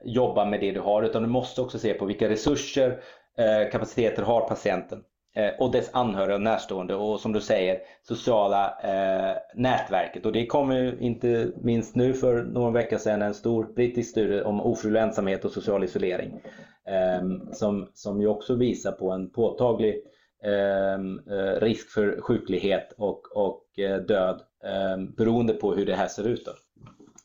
jobba 0.06 0.46
med 0.46 0.60
det 0.60 0.72
du 0.72 0.80
har 0.80 1.04
utan 1.04 1.24
du 1.24 1.30
måste 1.30 1.62
också 1.62 1.80
se 1.80 1.94
på 1.94 2.06
vilka 2.06 2.30
resurser, 2.30 3.00
eh, 3.38 3.72
kapaciteter 3.72 4.24
har 4.24 4.48
patienten. 4.48 5.04
Eh, 5.36 5.52
och 5.60 5.72
dess 5.72 5.90
anhöriga 5.94 6.36
och 6.36 6.42
närstående 6.42 6.96
och 6.96 7.20
som 7.20 7.34
du 7.34 7.42
säger 7.42 7.80
sociala 8.04 8.80
eh, 8.84 9.38
nätverket. 9.56 10.26
Och 10.26 10.32
det 10.32 10.46
kom 10.46 10.72
ju 10.72 10.98
inte 11.00 11.52
minst 11.62 11.96
nu 11.96 12.14
för 12.14 12.44
någon 12.44 12.74
vecka 12.74 13.00
sedan 13.00 13.22
en 13.22 13.34
stor 13.34 13.74
brittisk 13.76 14.10
studie 14.12 14.42
om 14.42 14.62
ofrivillig 14.62 15.02
ensamhet 15.02 15.46
och 15.46 15.52
social 15.52 15.84
isolering. 15.84 16.42
Eh, 16.88 17.52
som, 17.54 17.88
som 17.94 18.22
ju 18.22 18.28
också 18.28 18.56
visar 18.56 18.92
på 18.92 19.12
en 19.12 19.30
påtaglig 19.30 20.04
ehm, 20.44 21.20
eh, 21.30 21.62
risk 21.62 21.90
för 21.90 22.22
sjuklighet 22.22 22.94
och, 22.98 23.22
och 23.36 23.80
eh, 23.80 23.98
död 23.98 24.42
ehm, 24.64 25.12
beroende 25.12 25.54
på 25.54 25.74
hur 25.74 25.86
det 25.86 25.96
här 25.96 26.08
ser 26.08 26.28
ut. 26.28 26.46
Då. 26.46 26.52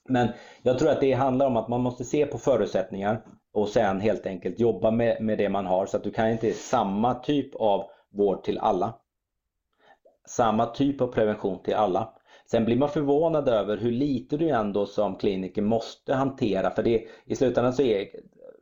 Men 0.08 0.28
jag 0.62 0.78
tror 0.78 0.90
att 0.90 1.00
det 1.00 1.12
handlar 1.12 1.46
om 1.46 1.56
att 1.56 1.68
man 1.68 1.80
måste 1.80 2.04
se 2.04 2.26
på 2.26 2.38
förutsättningar 2.38 3.22
och 3.52 3.68
sen 3.68 4.00
helt 4.00 4.26
enkelt 4.26 4.60
jobba 4.60 4.90
med, 4.90 5.20
med 5.20 5.38
det 5.38 5.48
man 5.48 5.66
har 5.66 5.86
så 5.86 5.96
att 5.96 6.04
du 6.04 6.10
kan 6.10 6.30
inte 6.30 6.52
samma 6.52 7.14
typ 7.14 7.54
av 7.54 7.90
vård 8.16 8.44
till 8.44 8.58
alla. 8.58 8.94
Samma 10.26 10.66
typ 10.66 11.00
av 11.00 11.06
prevention 11.06 11.62
till 11.62 11.74
alla. 11.74 12.12
Sen 12.50 12.64
blir 12.64 12.76
man 12.76 12.88
förvånad 12.88 13.48
över 13.48 13.76
hur 13.76 13.92
lite 13.92 14.36
du 14.36 14.48
ändå 14.48 14.86
som 14.86 15.16
kliniker 15.16 15.62
måste 15.62 16.14
hantera 16.14 16.70
för 16.70 16.82
det, 16.82 17.04
i 17.24 17.36
slutändan 17.36 17.72
så 17.72 17.82
är 17.82 18.08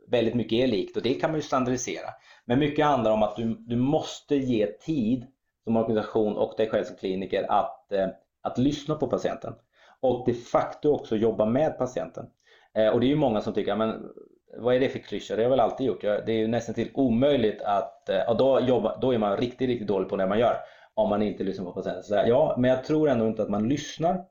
väldigt 0.09 0.35
mycket 0.35 0.53
är 0.53 0.67
likt 0.67 0.97
och 0.97 1.03
det 1.03 1.15
kan 1.15 1.31
man 1.31 1.39
ju 1.39 1.43
standardisera. 1.43 2.11
Men 2.45 2.59
mycket 2.59 2.85
handlar 2.85 3.11
om 3.11 3.23
att 3.23 3.37
du, 3.37 3.55
du 3.55 3.77
måste 3.77 4.37
ge 4.37 4.67
tid 4.67 5.27
som 5.65 5.77
organisation 5.77 6.37
och 6.37 6.55
dig 6.57 6.69
själv 6.69 6.85
som 6.85 6.97
kliniker 6.97 7.51
att, 7.51 7.93
eh, 7.93 8.09
att 8.43 8.59
lyssna 8.59 8.95
på 8.95 9.07
patienten 9.07 9.55
och 10.01 10.25
de 10.27 10.35
facto 10.35 10.89
också 10.89 11.17
jobba 11.17 11.47
med 11.47 11.79
patienten. 11.79 12.27
Eh, 12.75 12.89
och 12.89 13.01
det 13.01 13.07
är 13.07 13.09
ju 13.09 13.17
många 13.17 13.41
som 13.41 13.55
tycker, 13.55 13.77
men 13.77 14.11
vad 14.57 14.75
är 14.75 14.81
det 14.81 14.89
för 14.89 14.99
klyscha? 14.99 15.37
Det 15.37 15.41
har 15.41 15.43
jag 15.43 15.51
väl 15.51 15.61
alltid 15.61 15.87
gjort. 15.87 16.01
Det 16.01 16.33
är 16.33 16.37
ju 16.37 16.47
nästan 16.47 16.75
till 16.75 16.91
omöjligt 16.95 17.63
att, 17.63 18.09
eh, 18.09 18.17
Ja, 18.17 18.35
då, 18.35 18.61
jobba, 18.61 18.99
då 19.01 19.15
är 19.15 19.19
man 19.19 19.37
riktigt, 19.37 19.69
riktigt 19.69 19.89
dålig 19.89 20.09
på 20.09 20.17
det 20.17 20.27
man 20.27 20.39
gör 20.39 20.57
om 20.95 21.09
man 21.09 21.23
inte 21.23 21.45
lyssnar 21.45 21.65
på 21.65 21.73
patienten. 21.73 22.03
Så 22.03 22.15
ja, 22.15 22.55
men 22.59 22.71
jag 22.71 22.85
tror 22.85 23.09
ändå 23.09 23.27
inte 23.27 23.43
att 23.43 23.51
man 23.51 23.69
lyssnar 23.69 24.25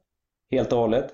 helt 0.52 0.74
och 0.74 0.80
hållet. 0.80 1.14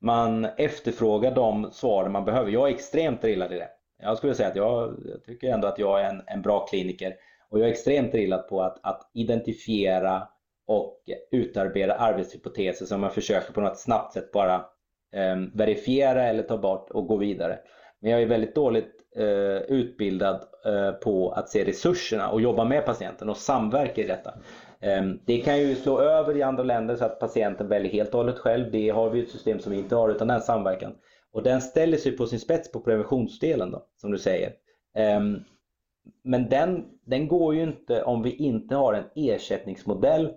Man 0.00 0.44
efterfrågar 0.44 1.34
de 1.34 1.70
svar 1.72 2.08
man 2.08 2.24
behöver. 2.24 2.50
Jag 2.50 2.68
är 2.68 2.74
extremt 2.74 3.22
drillad 3.22 3.52
i 3.52 3.56
det. 3.56 3.68
Jag 4.02 4.18
skulle 4.18 4.34
säga 4.34 4.48
att 4.48 4.56
jag, 4.56 5.02
jag 5.04 5.24
tycker 5.24 5.48
ändå 5.48 5.68
att 5.68 5.78
jag 5.78 6.00
är 6.00 6.04
en, 6.04 6.22
en, 6.26 6.42
bra 6.42 6.66
kliniker 6.66 7.14
och 7.50 7.58
jag 7.58 7.66
är 7.66 7.70
extremt 7.70 8.12
drillad 8.12 8.48
på 8.48 8.62
att, 8.62 8.80
att 8.82 9.10
identifiera 9.14 10.28
och 10.66 11.00
utarbeta 11.30 11.94
arbetshypoteser 11.94 12.86
som 12.86 13.00
man 13.00 13.10
försöker 13.10 13.52
på 13.52 13.60
något 13.60 13.78
snabbt 13.78 14.12
sätt 14.12 14.32
bara 14.32 14.54
eh, 15.12 15.36
verifiera 15.54 16.22
eller 16.24 16.42
ta 16.42 16.58
bort 16.58 16.90
och 16.90 17.06
gå 17.06 17.16
vidare. 17.16 17.58
Men 18.00 18.12
jag 18.12 18.22
är 18.22 18.26
väldigt 18.26 18.54
dåligt 18.54 19.00
eh, 19.16 19.62
utbildad 19.76 20.44
eh, 20.64 20.92
på 20.92 21.30
att 21.30 21.48
se 21.48 21.64
resurserna 21.64 22.30
och 22.30 22.40
jobba 22.40 22.64
med 22.64 22.86
patienten 22.86 23.28
och 23.28 23.36
samverka 23.36 24.02
i 24.02 24.06
detta. 24.06 24.34
Eh, 24.80 25.04
det 25.26 25.40
kan 25.40 25.58
ju 25.58 25.74
slå 25.74 26.00
över 26.00 26.36
i 26.36 26.42
andra 26.42 26.62
länder 26.62 26.96
så 26.96 27.04
att 27.04 27.20
patienten 27.20 27.68
väljer 27.68 27.92
helt 27.92 28.10
och 28.10 28.20
hållet 28.20 28.38
själv. 28.38 28.70
Det 28.70 28.88
har 28.88 29.10
vi 29.10 29.22
ett 29.22 29.30
system 29.30 29.58
som 29.58 29.72
vi 29.72 29.78
inte 29.78 29.96
har 29.96 30.08
utan 30.08 30.28
den 30.28 30.40
samverkan. 30.40 30.92
Och 31.32 31.42
den 31.42 31.60
ställer 31.60 31.96
sig 31.96 32.16
på 32.16 32.26
sin 32.26 32.40
spets 32.40 32.72
på 32.72 32.80
preventionsdelen 32.80 33.70
då, 33.70 33.86
som 33.96 34.10
du 34.10 34.18
säger. 34.18 34.52
Ehm, 34.94 35.38
men 36.22 36.48
den, 36.48 36.84
den 37.06 37.28
går 37.28 37.54
ju 37.54 37.62
inte 37.62 38.02
om 38.02 38.22
vi 38.22 38.30
inte 38.30 38.74
har 38.74 38.94
en 38.94 39.04
ersättningsmodell 39.14 40.32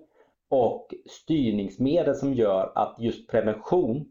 och 0.50 0.88
styrningsmedel 1.10 2.16
som 2.16 2.34
gör 2.34 2.72
att 2.76 2.96
just 3.00 3.30
prevention 3.30 4.06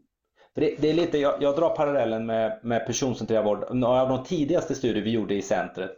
för 0.53 0.61
det, 0.61 0.75
det 0.79 0.89
är 0.89 0.93
lite, 0.93 1.17
jag, 1.17 1.41
jag, 1.41 1.55
drar 1.55 1.69
parallellen 1.69 2.25
med, 2.25 2.59
med 2.63 2.85
personcentrerad 2.85 3.45
vård. 3.45 3.65
Några 3.71 4.01
av 4.01 4.09
de 4.09 4.23
tidigaste 4.23 4.75
studier 4.75 5.03
vi 5.03 5.11
gjorde 5.11 5.35
i 5.35 5.41
centret 5.41 5.91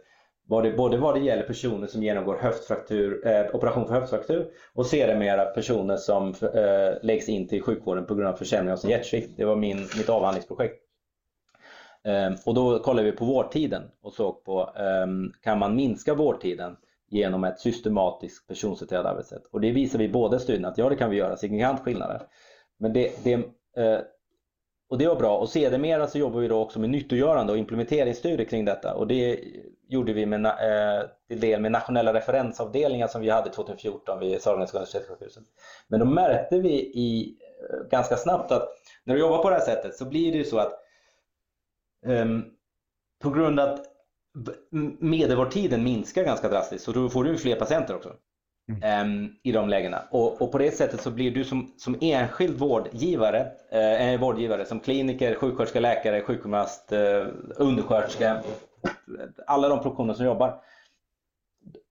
var 0.48 0.62
det, 0.62 0.72
både 0.72 0.96
vad 0.96 1.14
det 1.14 1.20
gäller 1.20 1.42
personer 1.42 1.86
som 1.86 2.02
genomgår 2.02 2.36
höftfraktur, 2.36 3.26
eh, 3.26 3.54
operation 3.54 3.86
för 3.86 3.94
höftfraktur 3.94 4.50
och 4.74 4.86
sedermera 4.86 5.44
personer 5.44 5.96
som 5.96 6.28
eh, 6.28 7.02
läggs 7.02 7.28
in 7.28 7.48
till 7.48 7.62
sjukvården 7.62 8.06
på 8.06 8.14
grund 8.14 8.28
av 8.28 8.36
försämring 8.36 8.72
av 8.72 8.76
sin 8.76 8.90
hjärtsvikt. 8.90 9.36
Det 9.36 9.44
var 9.44 9.56
min, 9.56 9.76
mitt 9.76 10.08
avhandlingsprojekt. 10.08 10.82
Eh, 12.04 12.32
och 12.46 12.54
då 12.54 12.78
kollade 12.78 13.10
vi 13.10 13.16
på 13.16 13.24
vårdtiden 13.24 13.82
och 14.02 14.12
såg 14.12 14.44
på 14.44 14.60
eh, 14.76 15.06
kan 15.42 15.58
man 15.58 15.76
minska 15.76 16.14
vårdtiden 16.14 16.76
genom 17.08 17.44
ett 17.44 17.60
systematiskt 17.60 18.48
personcentrerat 18.48 19.06
arbetssätt. 19.06 19.46
Och 19.52 19.60
det 19.60 19.70
visar 19.70 19.98
vi 19.98 20.04
i 20.04 20.08
båda 20.08 20.38
studierna 20.38 20.68
att 20.68 20.78
ja, 20.78 20.88
det 20.88 20.96
kan 20.96 21.10
vi 21.10 21.16
göra, 21.16 21.36
signifikant 21.36 21.80
skillnader. 21.80 22.22
Men 22.78 22.92
det, 22.92 23.24
det 23.24 23.32
eh, 23.76 24.00
och 24.88 24.98
det 24.98 25.06
var 25.06 25.16
bra 25.16 25.38
och 25.38 25.48
sedermera 25.48 26.06
så 26.06 26.18
jobbar 26.18 26.40
vi 26.40 26.48
då 26.48 26.60
också 26.60 26.78
med 26.78 26.90
nyttogörande 26.90 27.52
och 27.52 27.58
implementeringsstudier 27.58 28.48
kring 28.48 28.64
detta 28.64 28.94
och 28.94 29.06
det 29.06 29.40
gjorde 29.88 30.12
vi 30.12 30.26
med, 30.26 30.46
eh, 30.46 31.08
till 31.28 31.40
del 31.40 31.60
med 31.60 31.72
nationella 31.72 32.14
referensavdelningar 32.14 33.08
som 33.08 33.20
vi 33.20 33.30
hade 33.30 33.50
2014 33.50 34.20
vid 34.20 34.42
Sahlgrenska 34.42 34.78
universitetssjukhuset. 34.78 35.42
Men 35.88 36.00
då 36.00 36.06
märkte 36.06 36.58
vi 36.58 36.72
i, 36.74 37.36
eh, 37.70 37.88
ganska 37.90 38.16
snabbt 38.16 38.52
att 38.52 38.68
när 39.04 39.14
du 39.14 39.20
jobbar 39.20 39.42
på 39.42 39.50
det 39.50 39.56
här 39.56 39.64
sättet 39.64 39.96
så 39.96 40.04
blir 40.04 40.32
det 40.32 40.38
ju 40.38 40.44
så 40.44 40.58
att 40.58 40.72
eh, 42.06 42.26
på 43.22 43.30
grund 43.30 43.60
av 43.60 43.68
att 43.68 43.86
medelvårdtiden 45.00 45.84
minskar 45.84 46.24
ganska 46.24 46.48
drastiskt 46.48 46.84
så 46.84 46.92
då 46.92 47.08
får 47.08 47.24
du 47.24 47.36
fler 47.36 47.56
patienter 47.56 47.96
också. 47.96 48.12
Mm. 48.68 48.82
Ehm, 48.82 49.34
i 49.42 49.52
de 49.52 49.68
lägena. 49.68 50.02
Och, 50.10 50.42
och, 50.42 50.52
på 50.52 50.58
det 50.58 50.70
sättet 50.70 51.00
så 51.00 51.10
blir 51.10 51.30
du 51.30 51.44
som, 51.44 51.72
som 51.76 51.98
enskild 52.00 52.58
vårdgivare, 52.58 53.46
eh, 53.70 54.20
vårdgivare, 54.20 54.64
som 54.64 54.80
kliniker, 54.80 55.34
sjuksköterska, 55.34 55.80
läkare, 55.80 56.22
sjukgymnast, 56.22 56.92
eh, 56.92 57.26
undersköterska, 57.56 58.42
alla 59.46 59.68
de 59.68 59.82
professioner 59.82 60.14
som 60.14 60.26
jobbar. 60.26 60.60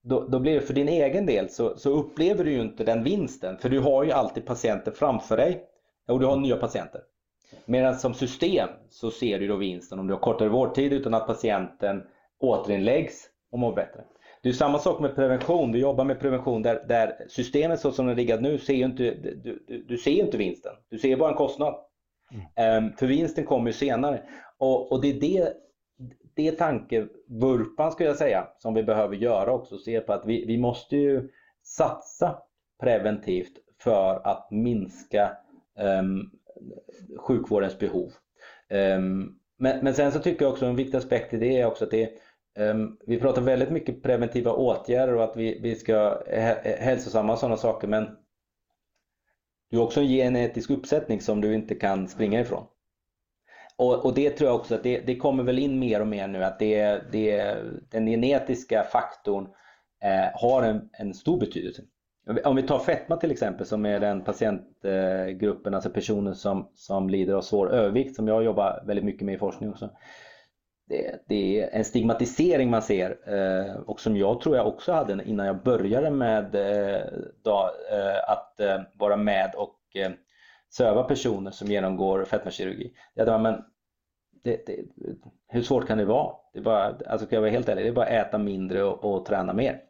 Då, 0.03 0.27
då, 0.27 0.39
blir 0.39 0.53
det 0.53 0.61
för 0.61 0.73
din 0.73 0.89
egen 0.89 1.25
del 1.25 1.49
så, 1.49 1.77
så, 1.77 1.89
upplever 1.89 2.43
du 2.43 2.51
ju 2.51 2.61
inte 2.61 2.83
den 2.83 3.03
vinsten 3.03 3.57
för 3.57 3.69
du 3.69 3.79
har 3.79 4.03
ju 4.03 4.11
alltid 4.11 4.45
patienter 4.45 4.91
framför 4.91 5.37
dig 5.37 5.63
och 6.07 6.19
du 6.19 6.25
har 6.25 6.37
nya 6.37 6.57
patienter. 6.57 7.01
Medan 7.65 7.99
som 7.99 8.13
system 8.13 8.69
så 8.89 9.11
ser 9.11 9.39
du 9.39 9.47
då 9.47 9.55
vinsten 9.55 9.99
om 9.99 10.07
du 10.07 10.13
har 10.13 10.21
kortare 10.21 10.49
vårdtid 10.49 10.93
utan 10.93 11.13
att 11.13 11.27
patienten 11.27 12.03
återinläggs 12.39 13.29
och 13.51 13.59
mår 13.59 13.75
bättre. 13.75 14.03
Det 14.45 14.49
är 14.49 14.53
samma 14.53 14.79
sak 14.79 14.99
med 14.99 15.15
prevention. 15.15 15.71
Du 15.71 15.79
jobbar 15.79 16.05
med 16.05 16.19
prevention 16.19 16.61
där, 16.61 16.85
där 16.87 17.25
systemet 17.27 17.79
så 17.79 17.91
som 17.91 18.05
det 18.05 18.11
är 18.11 18.15
riggat 18.15 18.41
nu 18.41 18.57
ser 18.57 18.73
ju 18.73 18.85
inte, 18.85 19.03
du, 19.03 19.63
du, 19.67 19.83
du 19.87 19.97
ser 19.97 20.11
inte 20.11 20.37
vinsten. 20.37 20.73
Du 20.89 20.97
ser 20.97 21.17
bara 21.17 21.29
en 21.29 21.35
kostnad. 21.35 21.75
Mm. 22.55 22.85
Um, 22.85 22.93
för 22.97 23.07
vinsten 23.07 23.45
kommer 23.45 23.67
ju 23.67 23.73
senare. 23.73 24.21
Och, 24.57 24.91
och 24.91 25.01
det 25.01 25.09
är 25.09 25.19
det, 25.19 25.53
det 26.35 26.51
tankevurpan 26.51 27.91
skulle 27.91 28.09
jag 28.09 28.17
säga 28.17 28.47
som 28.57 28.73
vi 28.73 28.83
behöver 28.83 29.15
göra 29.15 29.51
också. 29.51 29.77
Se 29.77 29.99
på 29.99 30.13
att 30.13 30.25
vi, 30.25 30.45
vi 30.45 30.57
måste 30.57 30.97
ju 30.97 31.29
satsa 31.63 32.37
preventivt 32.81 33.53
för 33.79 34.27
att 34.27 34.51
minska 34.51 35.31
um, 35.99 36.31
sjukvårdens 37.17 37.79
behov. 37.79 38.11
Um, 38.69 39.39
men, 39.57 39.83
men 39.83 39.93
sen 39.93 40.11
så 40.11 40.19
tycker 40.19 40.45
jag 40.45 40.51
också 40.51 40.65
en 40.65 40.75
viktig 40.75 40.97
aspekt 40.97 41.33
i 41.33 41.37
det 41.37 41.59
är 41.59 41.65
också 41.65 41.83
att 41.85 41.91
det 41.91 42.09
Ehm, 42.55 42.97
vi 43.05 43.19
pratar 43.19 43.41
väldigt 43.41 43.71
mycket 43.71 44.03
preventiva 44.03 44.53
åtgärder 44.53 45.15
och 45.15 45.23
att 45.23 45.37
vi, 45.37 45.59
vi 45.61 45.75
ska 45.75 46.21
hälsosamma 46.79 47.37
sådana 47.37 47.57
saker 47.57 47.87
men 47.87 48.07
du 49.69 49.77
har 49.77 49.85
också 49.85 49.99
en 49.99 50.07
genetisk 50.07 50.69
uppsättning 50.69 51.21
som 51.21 51.41
du 51.41 51.55
inte 51.55 51.75
kan 51.75 52.07
springa 52.07 52.39
ifrån. 52.39 52.65
Och, 53.77 54.05
och 54.05 54.13
det 54.13 54.29
tror 54.29 54.49
jag 54.49 54.55
också 54.55 54.75
att 54.75 54.83
det, 54.83 54.99
det, 54.99 55.15
kommer 55.15 55.43
väl 55.43 55.59
in 55.59 55.79
mer 55.79 56.01
och 56.01 56.07
mer 56.07 56.27
nu 56.27 56.43
att 56.43 56.59
det, 56.59 57.01
det, 57.11 57.57
den 57.91 58.05
genetiska 58.05 58.83
faktorn 58.83 59.47
eh, 60.03 60.39
har 60.41 60.63
en, 60.63 60.89
en, 60.91 61.13
stor 61.13 61.39
betydelse. 61.39 61.81
Om 62.43 62.55
vi 62.55 62.63
tar 62.63 62.79
fetma 62.79 63.17
till 63.17 63.31
exempel 63.31 63.65
som 63.65 63.85
är 63.85 63.99
den 63.99 64.23
patientgruppen, 64.23 65.73
alltså 65.73 65.89
personer 65.89 66.33
som, 66.33 66.71
som 66.75 67.09
lider 67.09 67.33
av 67.33 67.41
svår 67.41 67.73
övervikt 67.73 68.15
som 68.15 68.27
jag 68.27 68.43
jobbar 68.43 68.83
väldigt 68.87 69.05
mycket 69.05 69.25
med 69.25 69.35
i 69.35 69.37
forskning 69.37 69.69
också 69.69 69.89
det, 70.87 71.23
det, 71.27 71.61
är 71.61 71.69
en 71.71 71.85
stigmatisering 71.85 72.69
man 72.69 72.81
ser 72.81 73.17
eh, 73.25 73.75
och 73.75 73.99
som 73.99 74.17
jag 74.17 74.41
tror 74.41 74.55
jag 74.55 74.67
också 74.67 74.91
hade 74.91 75.23
innan 75.25 75.45
jag 75.45 75.63
började 75.63 76.09
med 76.09 76.55
eh, 76.55 77.03
då, 77.43 77.71
eh, 77.91 78.31
att 78.31 78.59
eh, 78.59 78.81
vara 78.93 79.17
med 79.17 79.55
och 79.55 79.79
eh, 79.95 80.11
söva 80.69 81.03
personer 81.03 81.51
som 81.51 81.67
genomgår 81.67 82.25
fetmakirurgi. 82.25 82.93
Det 83.15 83.37
men 83.37 83.63
det, 84.43 84.65
det, 84.65 84.85
hur 85.47 85.61
svårt 85.61 85.87
kan 85.87 85.97
det 85.97 86.05
vara? 86.05 86.35
Det 86.53 86.59
är 86.59 86.63
bara, 86.63 86.85
alltså 86.85 87.25
ska 87.25 87.35
jag 87.35 87.41
vara 87.41 87.51
helt 87.51 87.69
ärlig, 87.69 87.85
det 87.85 87.89
är 87.89 87.93
bara 87.93 88.05
att 88.05 88.27
äta 88.27 88.37
mindre 88.37 88.83
och, 88.83 89.15
och 89.15 89.25
träna 89.25 89.53
mer. 89.53 89.81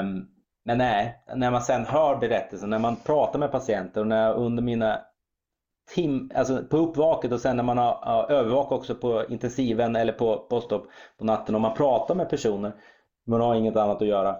Um, 0.00 0.28
men 0.64 0.78
nej, 0.78 1.22
när 1.34 1.50
man 1.50 1.62
sen 1.62 1.84
hör 1.84 2.16
berättelsen, 2.16 2.70
när 2.70 2.78
man 2.78 2.96
pratar 2.96 3.38
med 3.38 3.52
patienter 3.52 4.00
och 4.00 4.06
när 4.06 4.26
jag 4.26 4.36
under 4.36 4.62
mina 4.62 5.00
tim, 5.94 6.30
alltså 6.34 6.62
på 6.70 6.76
uppvaket 6.76 7.32
och 7.32 7.40
sen 7.40 7.56
när 7.56 7.64
man 7.64 7.78
har, 7.78 7.98
har 8.02 8.30
övervakat 8.30 8.78
också 8.78 8.94
på 8.94 9.24
intensiven 9.28 9.96
eller 9.96 10.12
på 10.12 10.46
postop 10.50 10.86
på 11.18 11.24
natten 11.24 11.54
och 11.54 11.60
man 11.60 11.74
pratar 11.74 12.14
med 12.14 12.30
personer. 12.30 12.72
Man 13.26 13.40
har 13.40 13.54
inget 13.54 13.76
annat 13.76 14.02
att 14.02 14.08
göra. 14.08 14.36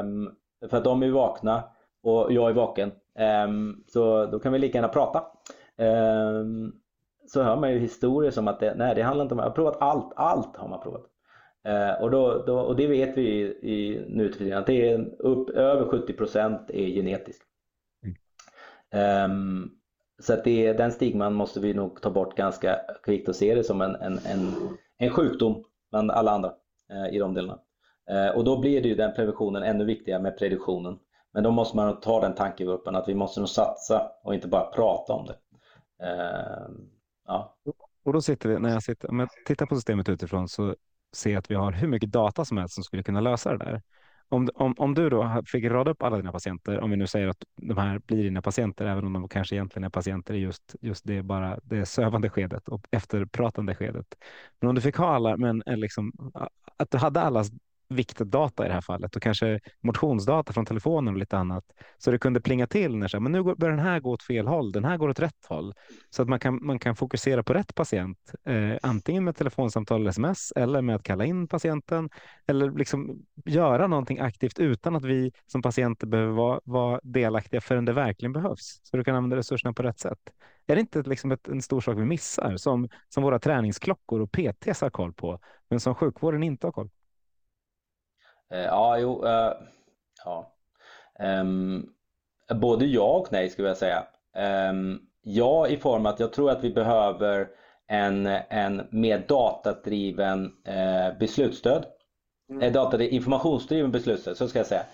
Um, 0.00 0.34
för 0.70 0.76
att 0.76 0.84
de 0.84 1.02
är 1.02 1.10
vakna 1.10 1.64
och 2.02 2.32
jag 2.32 2.50
är 2.50 2.54
vaken. 2.54 2.92
Um, 3.46 3.84
så 3.86 4.26
då 4.26 4.38
kan 4.38 4.52
vi 4.52 4.58
lika 4.58 4.78
gärna 4.78 4.88
prata. 4.88 5.24
Um, 5.76 6.72
så 7.26 7.42
hör 7.42 7.56
man 7.56 7.72
ju 7.72 7.78
historier 7.78 8.30
som 8.30 8.48
att 8.48 8.60
det, 8.60 8.74
nej 8.74 8.94
det 8.94 9.02
handlar 9.02 9.24
inte 9.24 9.34
om, 9.34 9.38
jag 9.38 9.46
har 9.46 9.54
provat 9.54 9.76
allt, 9.80 10.12
allt 10.16 10.56
har 10.56 10.68
man 10.68 10.80
provat. 10.80 11.02
Uh, 11.68 12.02
och, 12.02 12.10
då, 12.10 12.44
då, 12.46 12.60
och 12.60 12.76
det 12.76 12.86
vet 12.86 13.16
vi 13.16 13.22
i, 13.22 13.42
i 13.72 14.04
nu 14.08 14.32
till 14.32 14.54
att 14.54 14.66
det 14.66 14.90
är 14.92 15.22
upp, 15.22 15.50
över 15.50 15.84
70% 15.84 16.70
är 16.72 16.86
genetiskt. 16.86 17.42
Mm. 18.92 19.70
Så 20.18 20.32
att 20.32 20.44
det, 20.44 20.72
den 20.72 20.92
stigman 20.92 21.34
måste 21.34 21.60
vi 21.60 21.74
nog 21.74 22.00
ta 22.00 22.10
bort 22.10 22.36
ganska 22.36 22.80
kvickt 23.02 23.28
och 23.28 23.36
se 23.36 23.54
det 23.54 23.64
som 23.64 23.80
en, 23.80 23.94
en, 23.94 24.18
en, 24.18 24.54
en 24.98 25.10
sjukdom 25.10 25.64
bland 25.90 26.10
alla 26.10 26.30
andra 26.30 26.52
eh, 26.90 27.14
i 27.14 27.18
de 27.18 27.34
delarna. 27.34 27.58
Eh, 28.10 28.28
och 28.28 28.44
då 28.44 28.60
blir 28.60 28.82
det 28.82 28.88
ju 28.88 28.94
den 28.94 29.14
preventionen 29.14 29.62
ännu 29.62 29.84
viktigare 29.84 30.22
med 30.22 30.38
prediktionen. 30.38 30.98
Men 31.34 31.42
då 31.42 31.50
måste 31.50 31.76
man 31.76 32.00
ta 32.00 32.20
den 32.20 32.34
tankevurpan 32.34 32.96
att 32.96 33.08
vi 33.08 33.14
måste 33.14 33.40
nog 33.40 33.48
satsa 33.48 34.10
och 34.24 34.34
inte 34.34 34.48
bara 34.48 34.70
prata 34.70 35.12
om 35.12 35.26
det. 35.26 35.36
Eh, 36.06 36.68
ja. 37.26 37.56
Och 38.04 38.12
då 38.12 38.20
sitter 38.20 38.48
vi, 38.48 38.58
när 38.58 38.70
jag 38.70 38.82
sitter, 38.82 39.10
om 39.10 39.18
jag 39.18 39.28
tittar 39.46 39.66
på 39.66 39.74
systemet 39.74 40.08
utifrån 40.08 40.48
så 40.48 40.74
ser 41.12 41.30
jag 41.30 41.38
att 41.38 41.50
vi 41.50 41.54
har 41.54 41.72
hur 41.72 41.88
mycket 41.88 42.12
data 42.12 42.44
som 42.44 42.56
helst 42.56 42.74
som 42.74 42.84
skulle 42.84 43.02
kunna 43.02 43.20
lösa 43.20 43.50
det 43.50 43.64
där 43.64 43.82
om, 44.32 44.48
om, 44.54 44.74
om 44.78 44.94
du 44.94 45.10
då 45.10 45.42
fick 45.46 45.64
rada 45.64 45.90
upp 45.90 46.02
alla 46.02 46.16
dina 46.16 46.32
patienter, 46.32 46.80
om 46.80 46.90
vi 46.90 46.96
nu 46.96 47.06
säger 47.06 47.28
att 47.28 47.44
de 47.56 47.78
här 47.78 47.98
blir 47.98 48.22
dina 48.22 48.42
patienter, 48.42 48.86
även 48.86 49.04
om 49.04 49.12
de 49.12 49.28
kanske 49.28 49.54
egentligen 49.54 49.84
är 49.84 49.90
patienter 49.90 50.34
i 50.34 50.38
just, 50.38 50.76
just 50.80 51.06
det, 51.06 51.22
bara 51.22 51.58
det 51.62 51.86
sövande 51.86 52.30
skedet 52.30 52.68
och 52.68 52.86
efterpratande 52.90 53.74
skedet. 53.74 54.06
Men 54.60 54.68
om 54.68 54.74
du 54.74 54.80
fick 54.80 54.96
ha 54.96 55.14
alla, 55.14 55.36
men 55.36 55.62
eh, 55.66 55.76
liksom, 55.76 56.12
att 56.76 56.90
du 56.90 56.98
hade 56.98 57.20
allas 57.20 57.50
viktig 57.92 58.26
data 58.26 58.64
i 58.64 58.68
det 58.68 58.74
här 58.74 58.80
fallet 58.80 59.16
och 59.16 59.22
kanske 59.22 59.60
motionsdata 59.80 60.52
från 60.52 60.66
telefonen 60.66 61.14
och 61.14 61.20
lite 61.20 61.38
annat. 61.38 61.64
Så 61.98 62.10
det 62.10 62.18
kunde 62.18 62.40
plinga 62.40 62.66
till 62.66 62.96
när 62.96 63.08
så 63.08 63.16
här, 63.16 63.22
men 63.22 63.32
nu 63.32 63.42
börjar 63.42 63.76
den 63.76 63.86
här 63.86 64.00
gå 64.00 64.10
åt 64.10 64.22
fel 64.22 64.46
håll, 64.46 64.72
den 64.72 64.84
här 64.84 64.96
går 64.96 65.08
åt 65.08 65.20
rätt 65.20 65.46
håll. 65.48 65.74
Så 66.10 66.22
att 66.22 66.28
man 66.28 66.38
kan, 66.38 66.66
man 66.66 66.78
kan 66.78 66.96
fokusera 66.96 67.42
på 67.42 67.54
rätt 67.54 67.74
patient, 67.74 68.18
eh, 68.46 68.76
antingen 68.82 69.24
med 69.24 69.36
telefonsamtal 69.36 70.00
eller 70.00 70.10
sms 70.10 70.52
eller 70.56 70.82
med 70.82 70.96
att 70.96 71.02
kalla 71.02 71.24
in 71.24 71.48
patienten 71.48 72.10
eller 72.46 72.70
liksom 72.70 73.22
göra 73.44 73.86
någonting 73.86 74.18
aktivt 74.18 74.58
utan 74.58 74.96
att 74.96 75.04
vi 75.04 75.32
som 75.46 75.62
patienter 75.62 76.06
behöver 76.06 76.32
vara, 76.32 76.60
vara 76.64 77.00
delaktiga 77.02 77.60
förrän 77.60 77.84
det 77.84 77.92
verkligen 77.92 78.32
behövs. 78.32 78.80
Så 78.82 78.96
du 78.96 79.04
kan 79.04 79.16
använda 79.16 79.36
resurserna 79.36 79.72
på 79.72 79.82
rätt 79.82 79.98
sätt. 79.98 80.18
Är 80.66 80.74
det 80.74 80.80
inte 80.80 81.02
liksom 81.02 81.32
ett, 81.32 81.48
en 81.48 81.62
stor 81.62 81.80
sak 81.80 81.98
vi 81.98 82.04
missar 82.04 82.56
som, 82.56 82.88
som 83.08 83.22
våra 83.22 83.38
träningsklockor 83.38 84.20
och 84.20 84.32
PTs 84.32 84.80
har 84.80 84.90
koll 84.90 85.12
på, 85.12 85.38
men 85.70 85.80
som 85.80 85.94
sjukvården 85.94 86.42
inte 86.42 86.66
har 86.66 86.72
koll 86.72 86.88
på? 86.88 87.01
Eh, 88.52 88.64
ja, 88.64 88.98
jo, 88.98 89.24
uh, 89.24 89.52
ja. 90.24 90.52
Um, 91.40 91.92
både 92.60 92.86
ja 92.86 93.12
och 93.12 93.28
nej 93.32 93.48
skulle 93.48 93.68
jag 93.68 93.76
säga. 93.76 94.04
Um, 94.70 95.00
ja 95.22 95.68
i 95.68 95.76
form 95.76 96.06
att 96.06 96.20
jag 96.20 96.32
tror 96.32 96.50
att 96.50 96.64
vi 96.64 96.70
behöver 96.70 97.48
en, 97.86 98.26
en 98.48 98.82
mer 98.90 99.24
datadriven 99.28 100.44
uh, 100.44 101.18
beslutsstöd. 101.18 101.84
Mm. 102.50 102.62
Uh, 102.62 102.72
data, 102.72 103.02
informationsdriven 103.02 103.90
beslutsstöd, 103.90 104.36
så 104.36 104.48
ska 104.48 104.58
jag 104.58 104.66
säga. 104.66 104.84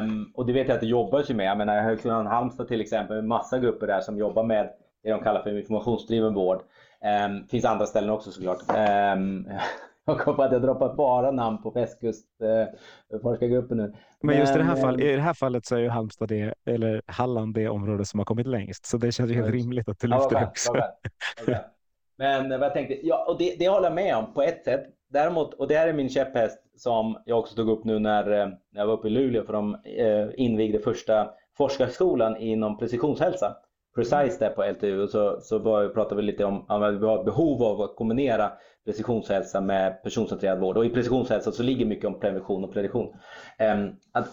Um, 0.00 0.32
och 0.34 0.46
det 0.46 0.52
vet 0.52 0.68
jag 0.68 0.74
att 0.74 0.80
det 0.80 0.86
jobbas 0.86 1.30
ju 1.30 1.34
med. 1.34 1.46
Jag 1.46 1.58
menar 1.58 1.82
Högskolan 1.82 2.26
Halmstad 2.26 2.68
till 2.68 2.80
exempel, 2.80 3.16
med 3.16 3.24
massa 3.24 3.58
grupper 3.58 3.86
där 3.86 4.00
som 4.00 4.18
jobbar 4.18 4.42
med 4.42 4.70
det 5.02 5.10
de 5.10 5.22
kallar 5.22 5.42
för 5.42 5.58
informationsdriven 5.58 6.34
vård. 6.34 6.62
Um, 7.26 7.48
finns 7.48 7.64
andra 7.64 7.86
ställen 7.86 8.10
också 8.10 8.30
såklart. 8.30 8.62
Um, 9.14 9.48
jag 10.10 10.20
kom 10.20 10.36
på 10.36 10.42
att 10.42 10.52
jag 10.52 10.62
droppat 10.62 10.96
bara 10.96 11.30
namn 11.30 11.62
på 11.62 11.70
västkustforskargruppen 11.70 13.80
eh, 13.80 13.86
nu. 13.86 13.94
Men 14.22 14.38
just 14.38 14.54
Men, 14.54 14.60
i, 14.60 14.64
det 14.64 14.70
här 14.70 14.76
fall, 14.76 15.00
i 15.00 15.16
det 15.16 15.22
här 15.22 15.34
fallet 15.34 15.66
så 15.66 15.76
är 15.76 15.80
ju 15.80 15.88
Halmstad 15.88 16.28
det, 16.28 16.54
eller 16.66 17.02
Halland 17.06 17.54
det 17.54 17.68
område 17.68 18.04
som 18.04 18.20
har 18.20 18.24
kommit 18.24 18.46
längst. 18.46 18.86
Så 18.86 18.96
det 18.96 19.12
känns 19.12 19.30
ju 19.30 19.34
helt 19.34 19.50
rimligt 19.50 19.88
att 19.88 20.00
du 20.00 20.08
lyfter 20.08 20.40
det 20.40 20.46
också. 20.46 20.72
Men 22.18 22.50
vad 22.50 22.62
jag 22.62 22.72
tänkte, 22.72 23.06
ja, 23.06 23.24
och 23.28 23.38
det, 23.38 23.56
det 23.58 23.68
håller 23.68 23.86
jag 23.86 23.94
med 23.94 24.16
om 24.16 24.34
på 24.34 24.42
ett 24.42 24.64
sätt. 24.64 24.84
Däremot, 25.08 25.54
och 25.54 25.68
det 25.68 25.74
här 25.74 25.88
är 25.88 25.92
min 25.92 26.08
käpphäst 26.08 26.58
som 26.76 27.22
jag 27.26 27.38
också 27.38 27.56
tog 27.56 27.68
upp 27.68 27.84
nu 27.84 27.98
när, 27.98 28.24
när 28.26 28.80
jag 28.80 28.86
var 28.86 28.94
uppe 28.94 29.08
i 29.08 29.10
Luleå 29.10 29.44
för 29.44 29.52
de 29.52 29.74
eh, 29.74 30.28
invigde 30.34 30.78
första 30.78 31.30
forskarskolan 31.56 32.36
inom 32.36 32.78
precisionshälsa. 32.78 33.56
Precise 33.94 34.36
där 34.38 34.50
på 34.50 34.64
LTU 34.64 35.02
och 35.02 35.10
så, 35.10 35.40
så 35.40 35.58
var, 35.58 35.88
pratade 35.88 36.16
vi 36.16 36.22
lite 36.22 36.44
om 36.44 36.64
att 36.68 36.94
vi 36.94 37.06
har 37.06 37.24
behov 37.24 37.62
av 37.62 37.80
att 37.80 37.96
kombinera 37.96 38.52
precisionshälsa 38.84 39.60
med 39.60 40.02
personcentrerad 40.02 40.60
vård. 40.60 40.76
Och 40.76 40.86
i 40.86 40.90
precisionshälsa 40.90 41.52
så 41.52 41.62
ligger 41.62 41.86
mycket 41.86 42.04
om 42.04 42.20
prevention 42.20 42.64
och 42.64 42.72
prediktion. 42.72 43.14
Ehm, 43.58 43.90
att 44.12 44.28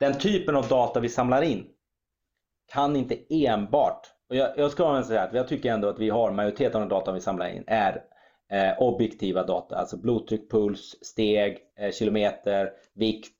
den 0.00 0.18
typen 0.18 0.56
av 0.56 0.68
data 0.68 1.00
vi 1.00 1.08
samlar 1.08 1.42
in 1.42 1.66
kan 2.72 2.96
inte 2.96 3.16
enbart, 3.28 4.06
och 4.28 4.36
jag, 4.36 4.50
jag 4.56 4.70
ska 4.70 5.02
säga 5.02 5.22
att 5.22 5.34
jag 5.34 5.48
tycker 5.48 5.72
ändå 5.72 5.88
att 5.88 5.98
vi 5.98 6.10
har 6.10 6.30
majoriteten 6.30 6.74
av 6.74 6.80
den 6.80 6.98
data 6.98 7.12
vi 7.12 7.20
samlar 7.20 7.48
in 7.48 7.64
är 7.66 8.02
eh, 8.52 8.82
objektiva 8.82 9.42
data, 9.42 9.76
alltså 9.76 9.96
blodtryck, 9.96 10.50
puls, 10.50 10.96
steg, 11.02 11.58
eh, 11.78 11.90
kilometer, 11.90 12.70
vikt, 12.94 13.36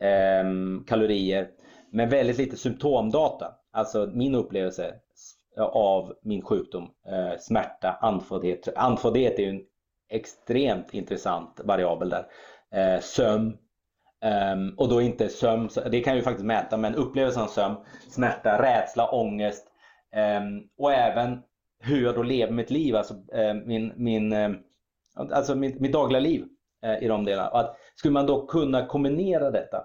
eh, 0.00 0.44
kalorier, 0.86 1.48
men 1.90 2.08
väldigt 2.08 2.38
lite 2.38 2.56
symptomdata. 2.56 3.54
Alltså 3.72 4.10
min 4.14 4.34
upplevelse 4.34 4.94
av 5.72 6.14
min 6.22 6.42
sjukdom, 6.42 6.90
eh, 7.08 7.38
smärta, 7.38 7.98
andfåddhet. 8.00 8.68
Andfåddhet 8.76 9.38
är 9.38 9.42
ju 9.42 9.50
en 9.50 9.62
extremt 10.08 10.94
intressant 10.94 11.60
variabel 11.64 12.10
där. 12.10 12.26
Eh, 12.70 13.00
sömn, 13.00 13.58
Um, 14.52 14.74
och 14.76 14.88
då 14.88 15.00
inte 15.00 15.28
sömn, 15.28 15.68
det 15.90 16.00
kan 16.00 16.10
jag 16.10 16.16
ju 16.16 16.22
faktiskt 16.22 16.46
mäta, 16.46 16.76
men 16.76 16.94
upplevelsen 16.94 17.42
av 17.42 17.46
sömn, 17.46 17.76
smärta, 18.10 18.62
rädsla, 18.62 19.10
ångest 19.10 19.66
um, 20.40 20.68
och 20.78 20.92
även 20.92 21.42
hur 21.80 22.04
jag 22.04 22.14
då 22.14 22.22
lever 22.22 22.52
mitt 22.52 22.70
liv, 22.70 22.96
alltså 22.96 23.14
uh, 23.14 23.54
min, 23.64 23.92
min, 23.96 24.32
uh, 24.32 24.56
alltså 25.16 25.54
mitt, 25.54 25.80
mitt 25.80 25.92
dagliga 25.92 26.20
liv 26.20 26.44
uh, 26.86 27.04
i 27.04 27.08
de 27.08 27.24
delarna. 27.24 27.48
Och 27.48 27.60
att, 27.60 27.76
skulle 27.94 28.12
man 28.12 28.26
då 28.26 28.46
kunna 28.46 28.86
kombinera 28.86 29.50
detta, 29.50 29.84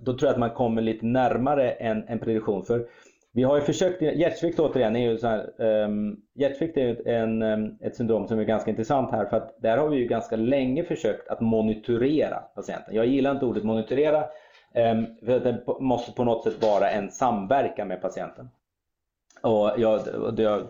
då 0.00 0.12
tror 0.12 0.26
jag 0.28 0.32
att 0.32 0.38
man 0.38 0.50
kommer 0.50 0.82
lite 0.82 1.06
närmare 1.06 1.70
en, 1.70 2.08
en 2.08 2.18
prediktion. 2.18 2.64
För 2.64 2.86
vi 3.32 3.42
har 3.42 3.56
ju 3.56 3.62
försökt, 3.62 4.02
hjärtsvikt 4.02 4.60
återigen 4.60 4.96
är 4.96 5.10
ju 5.10 5.18
så 5.18 5.26
här, 5.26 5.60
um, 5.84 6.16
hjärtsvikt 6.34 6.76
är 6.76 7.08
en, 7.08 7.42
um, 7.42 7.78
ett 7.80 7.96
syndrom 7.96 8.28
som 8.28 8.38
är 8.38 8.44
ganska 8.44 8.70
intressant 8.70 9.10
här 9.10 9.24
för 9.24 9.36
att 9.36 9.56
där 9.62 9.78
har 9.78 9.88
vi 9.88 9.96
ju 9.96 10.06
ganska 10.06 10.36
länge 10.36 10.84
försökt 10.84 11.28
att 11.28 11.40
monitorera 11.40 12.36
patienten. 12.36 12.94
Jag 12.94 13.06
gillar 13.06 13.30
inte 13.30 13.46
ordet 13.46 13.64
monitorera 13.64 14.20
um, 14.20 15.06
för 15.26 15.36
att 15.36 15.44
det 15.44 15.64
måste 15.80 16.12
på 16.12 16.24
något 16.24 16.44
sätt 16.44 16.62
vara 16.62 16.90
en 16.90 17.10
samverkan 17.10 17.88
med 17.88 18.02
patienten. 18.02 18.48
Och 19.42 19.72
jag, 19.76 20.00
jag 20.36 20.62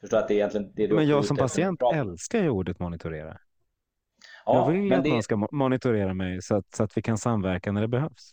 förstår 0.00 0.18
att 0.18 0.28
det 0.28 0.34
är 0.34 0.36
egentligen 0.36 0.72
det 0.74 0.86
du 0.86 0.94
Men 0.94 1.08
jag 1.08 1.24
som 1.24 1.36
patient 1.36 1.80
älskar 1.94 2.42
ju 2.42 2.50
ordet 2.50 2.78
monitorera. 2.78 3.38
Ja, 4.46 4.54
jag 4.54 4.72
vill 4.72 4.92
att 4.92 5.04
det... 5.04 5.10
någon 5.10 5.22
ska 5.22 5.48
monitorera 5.52 6.14
mig 6.14 6.42
så 6.42 6.56
att, 6.56 6.74
så 6.74 6.84
att 6.84 6.96
vi 6.96 7.02
kan 7.02 7.18
samverka 7.18 7.72
när 7.72 7.80
det 7.80 7.88
behövs. 7.88 8.32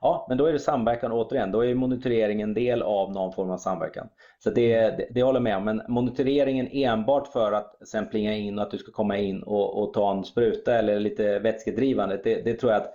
Ja, 0.00 0.26
men 0.28 0.38
då 0.38 0.46
är 0.46 0.52
det 0.52 0.58
samverkan 0.58 1.12
återigen. 1.12 1.52
Då 1.52 1.64
är 1.64 1.74
monitorering 1.74 2.42
en 2.42 2.54
del 2.54 2.82
av 2.82 3.12
någon 3.12 3.32
form 3.32 3.50
av 3.50 3.58
samverkan. 3.58 4.08
Så 4.38 4.50
det, 4.50 4.74
mm. 4.74 4.96
det, 4.96 5.08
det 5.10 5.22
håller 5.22 5.36
jag 5.36 5.42
med 5.42 5.56
om. 5.56 5.64
Men 5.64 5.82
monitoreringen 5.88 6.68
enbart 6.72 7.28
för 7.28 7.52
att 7.52 7.88
sen 7.88 8.08
plinga 8.08 8.34
in 8.34 8.58
och 8.58 8.64
att 8.64 8.70
du 8.70 8.78
ska 8.78 8.92
komma 8.92 9.16
in 9.16 9.42
och, 9.42 9.82
och 9.82 9.94
ta 9.94 10.12
en 10.16 10.24
spruta 10.24 10.78
eller 10.78 11.00
lite 11.00 11.38
vätskedrivande. 11.38 12.20
Det, 12.24 12.42
det 12.42 12.54
tror 12.54 12.72
jag 12.72 12.82
att 12.82 12.94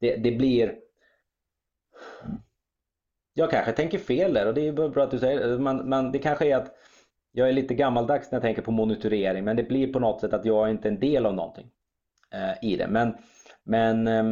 det, 0.00 0.16
det 0.16 0.30
blir 0.30 0.74
jag 3.34 3.50
kanske 3.50 3.72
tänker 3.72 3.98
fel 3.98 4.34
där 4.34 4.46
och 4.46 4.54
det 4.54 4.68
är 4.68 4.72
bra 4.72 5.04
att 5.04 5.10
du 5.10 5.18
säger. 5.18 5.58
Man, 5.58 5.88
man, 5.88 6.12
det 6.12 6.18
kanske 6.18 6.46
är 6.46 6.56
att 6.56 6.74
jag 7.32 7.48
är 7.48 7.52
lite 7.52 7.74
gammaldags 7.74 8.30
när 8.30 8.36
jag 8.36 8.42
tänker 8.42 8.62
på 8.62 8.70
monitorering 8.70 9.44
men 9.44 9.56
det 9.56 9.62
blir 9.62 9.92
på 9.92 9.98
något 9.98 10.20
sätt 10.20 10.32
att 10.32 10.44
jag 10.44 10.66
är 10.66 10.70
inte 10.70 10.88
en 10.88 11.00
del 11.00 11.26
av 11.26 11.34
någonting 11.34 11.70
Eh, 12.34 12.70
i 12.70 12.76
det. 12.76 12.88
Men, 12.88 13.14
men 13.64 14.08
eh, 14.08 14.24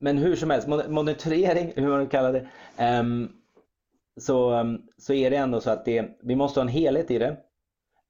men 0.00 0.18
hur 0.18 0.36
som 0.36 0.50
helst, 0.50 0.68
monitorering, 0.88 1.72
hur 1.76 1.88
man 1.88 2.06
kallar 2.06 2.32
det, 2.32 2.48
ehm, 2.76 3.28
så, 4.16 4.50
ehm, 4.50 4.82
så 4.98 5.12
är 5.12 5.30
det 5.30 5.36
ändå 5.36 5.60
så 5.60 5.70
att 5.70 5.84
det, 5.84 6.18
vi 6.22 6.36
måste 6.36 6.60
ha 6.60 6.62
en 6.62 6.72
helhet 6.72 7.10
i 7.10 7.18
det. 7.18 7.36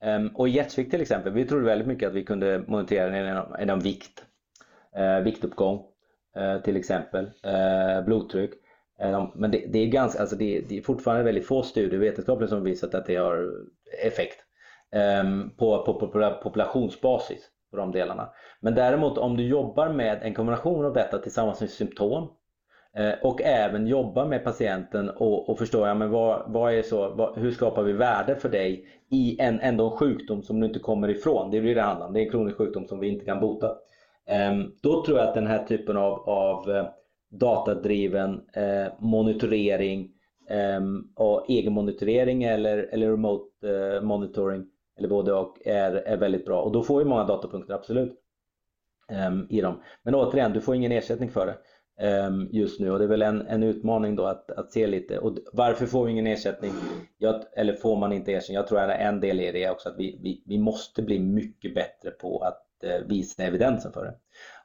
Ehm, 0.00 0.28
och 0.28 0.48
i 0.48 0.50
hjärtsvikt 0.50 0.90
till 0.90 1.00
exempel, 1.00 1.32
vi 1.32 1.44
trodde 1.44 1.64
väldigt 1.64 1.88
mycket 1.88 2.08
att 2.08 2.14
vi 2.14 2.24
kunde 2.24 2.64
monitorera 2.66 3.16
genom, 3.16 3.56
genom 3.58 3.80
vikt, 3.80 4.24
eh, 4.96 5.20
viktuppgång 5.20 5.82
eh, 6.36 6.58
till 6.62 6.76
exempel, 6.76 7.30
blodtryck. 8.06 8.50
men 9.34 9.50
det, 9.50 9.66
det, 9.72 9.78
är 9.78 9.86
ganska, 9.86 10.20
alltså 10.20 10.36
det, 10.36 10.60
det, 10.60 10.78
är 10.78 10.82
fortfarande 10.82 11.24
väldigt 11.24 11.46
få 11.46 11.62
studier 11.62 12.00
vetenskapligt 12.00 12.50
som 12.50 12.64
visat 12.64 12.94
att 12.94 13.06
det 13.06 13.16
har 13.16 13.50
effekt 14.04 14.44
Ehm, 14.92 15.50
på, 15.56 15.84
på, 15.84 15.94
på 15.94 16.38
populationsbasis 16.42 17.50
på 17.70 17.76
de 17.76 17.92
delarna. 17.92 18.28
Men 18.60 18.74
däremot 18.74 19.18
om 19.18 19.36
du 19.36 19.46
jobbar 19.46 19.88
med 19.88 20.18
en 20.22 20.34
kombination 20.34 20.84
av 20.84 20.92
detta 20.92 21.18
tillsammans 21.18 21.60
med 21.60 21.70
symptom 21.70 22.30
eh, 22.96 23.12
och 23.22 23.42
även 23.42 23.86
jobbar 23.86 24.26
med 24.26 24.44
patienten 24.44 25.10
och, 25.10 25.48
och 25.48 25.58
förstår 25.58 25.88
ja, 25.88 25.94
men 25.94 26.10
vad, 26.10 26.52
vad 26.52 26.74
är 26.74 26.82
så, 26.82 27.14
vad, 27.14 27.38
hur 27.38 27.50
skapar 27.50 27.82
vi 27.82 27.92
värde 27.92 28.36
för 28.36 28.48
dig 28.48 28.86
i 29.10 29.40
en 29.40 29.60
ändå 29.60 29.90
en 29.90 29.96
sjukdom 29.96 30.42
som 30.42 30.60
du 30.60 30.66
inte 30.66 30.78
kommer 30.78 31.08
ifrån. 31.08 31.50
Det 31.50 31.60
blir 31.60 31.74
det 31.74 31.82
handlar 31.82 32.06
om. 32.06 32.12
Det 32.12 32.20
är 32.20 32.24
en 32.24 32.30
kronisk 32.30 32.58
sjukdom 32.58 32.86
som 32.86 33.00
vi 33.00 33.08
inte 33.08 33.24
kan 33.24 33.40
bota. 33.40 33.76
Ehm, 34.26 34.72
då 34.82 35.04
tror 35.04 35.18
jag 35.18 35.28
att 35.28 35.34
den 35.34 35.46
här 35.46 35.64
typen 35.64 35.96
av, 35.96 36.28
av 36.28 36.70
eh, 36.70 36.86
datadriven 37.30 38.40
eh, 38.54 38.92
monitorering 38.98 40.10
ehm, 40.50 41.04
och 41.16 41.50
egenmonitorering 41.50 42.44
eller, 42.44 42.78
eller 42.92 43.10
remote 43.10 43.68
eh, 43.68 44.02
monitoring 44.02 44.66
eller 45.02 45.08
både 45.08 45.32
och, 45.32 45.66
är, 45.66 45.92
är 45.92 46.16
väldigt 46.16 46.44
bra. 46.44 46.62
Och 46.62 46.72
då 46.72 46.82
får 46.82 46.98
vi 46.98 47.04
många 47.04 47.24
datapunkter, 47.24 47.74
absolut, 47.74 48.12
um, 49.28 49.46
i 49.50 49.60
dem. 49.60 49.82
Men 50.02 50.14
återigen, 50.14 50.52
du 50.52 50.60
får 50.60 50.74
ingen 50.74 50.92
ersättning 50.92 51.30
för 51.30 51.46
det 51.46 51.56
um, 52.26 52.48
just 52.52 52.80
nu 52.80 52.90
och 52.90 52.98
det 52.98 53.04
är 53.04 53.08
väl 53.08 53.22
en, 53.22 53.46
en 53.46 53.62
utmaning 53.62 54.16
då 54.16 54.24
att, 54.24 54.50
att 54.50 54.72
se 54.72 54.86
lite. 54.86 55.18
Och 55.18 55.38
varför 55.52 55.86
får 55.86 56.04
vi 56.04 56.10
ingen 56.10 56.26
ersättning? 56.26 56.72
Jag, 57.18 57.42
eller 57.56 57.74
får 57.74 57.96
man 57.96 58.12
inte 58.12 58.32
ersättning? 58.32 58.56
Jag 58.56 58.66
tror 58.66 58.80
att 58.80 59.00
en 59.00 59.20
del 59.20 59.40
i 59.40 59.52
det 59.52 59.64
är 59.64 59.70
också 59.70 59.88
att 59.88 59.98
vi, 59.98 60.18
vi, 60.22 60.42
vi 60.46 60.58
måste 60.58 61.02
bli 61.02 61.18
mycket 61.18 61.74
bättre 61.74 62.10
på 62.10 62.38
att 62.38 62.84
eh, 62.84 63.00
visa 63.06 63.42
evidensen 63.42 63.92
för 63.92 64.04
det. 64.04 64.14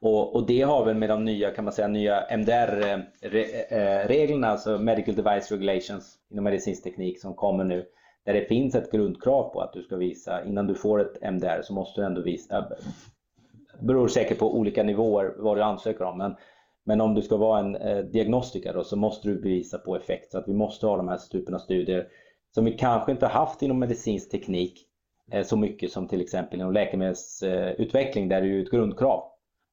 Och, 0.00 0.36
och, 0.36 0.46
det 0.46 0.62
har 0.62 0.84
väl 0.84 0.96
med 0.96 1.08
de 1.08 1.24
nya, 1.24 1.50
kan 1.50 1.64
man 1.64 1.72
säga, 1.72 1.88
nya 1.88 2.36
MDR-reglerna, 2.36 4.46
eh, 4.46 4.48
eh, 4.48 4.52
alltså 4.52 4.78
Medical 4.78 5.14
Device 5.14 5.52
Regulations 5.52 6.18
inom 6.30 6.44
medicinsk 6.44 6.84
teknik 6.84 7.20
som 7.20 7.34
kommer 7.34 7.64
nu 7.64 7.84
där 8.28 8.34
det 8.34 8.44
finns 8.44 8.74
ett 8.74 8.90
grundkrav 8.90 9.52
på 9.52 9.60
att 9.60 9.72
du 9.72 9.82
ska 9.82 9.96
visa, 9.96 10.44
innan 10.44 10.66
du 10.66 10.74
får 10.74 11.00
ett 11.00 11.22
MDR 11.22 11.62
så 11.62 11.72
måste 11.72 12.00
du 12.00 12.06
ändå 12.06 12.20
visa, 12.20 12.60
det 12.60 13.86
beror 13.86 14.08
säkert 14.08 14.38
på 14.38 14.56
olika 14.58 14.82
nivåer 14.82 15.34
vad 15.38 15.56
du 15.56 15.62
ansöker 15.62 16.04
om. 16.04 16.18
Men, 16.18 16.36
men 16.84 17.00
om 17.00 17.14
du 17.14 17.22
ska 17.22 17.36
vara 17.36 17.60
en 17.60 17.76
eh, 17.76 17.98
diagnostiker 17.98 18.74
då, 18.74 18.84
så 18.84 18.96
måste 18.96 19.28
du 19.28 19.40
bevisa 19.40 19.78
på 19.78 19.96
effekt. 19.96 20.30
Så 20.30 20.38
att 20.38 20.48
vi 20.48 20.54
måste 20.54 20.86
ha 20.86 20.96
de 20.96 21.08
här 21.08 21.18
typen 21.18 21.54
av 21.54 21.58
studier 21.58 22.08
som 22.54 22.64
vi 22.64 22.72
kanske 22.72 23.12
inte 23.12 23.26
haft 23.26 23.62
inom 23.62 23.78
medicinsk 23.78 24.30
teknik 24.30 24.86
eh, 25.32 25.44
så 25.44 25.56
mycket 25.56 25.92
som 25.92 26.08
till 26.08 26.20
exempel 26.20 26.60
inom 26.60 26.72
läkemedelsutveckling 26.72 28.28
där 28.28 28.42
det 28.42 28.48
är 28.48 28.62
ett 28.62 28.70
grundkrav 28.70 29.22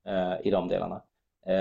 eh, 0.07 0.47
i 0.47 0.51
de 0.51 0.67
delarna. 0.67 1.01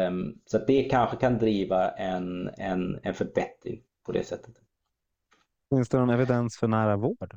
Um, 0.09 0.39
så 0.47 0.57
att 0.57 0.67
det 0.67 0.83
kanske 0.83 1.17
kan 1.17 1.39
driva 1.39 1.91
en, 1.91 2.51
en, 2.59 3.01
en 3.03 3.15
förbättring 3.15 3.83
på 4.07 4.13
det 4.13 4.25
sättet. 4.25 4.64
Finns 5.75 5.89
det 5.89 5.99
någon 5.99 6.11
evidens 6.11 6.57
för 6.57 6.69
nära 6.69 6.97
vård? 6.97 7.35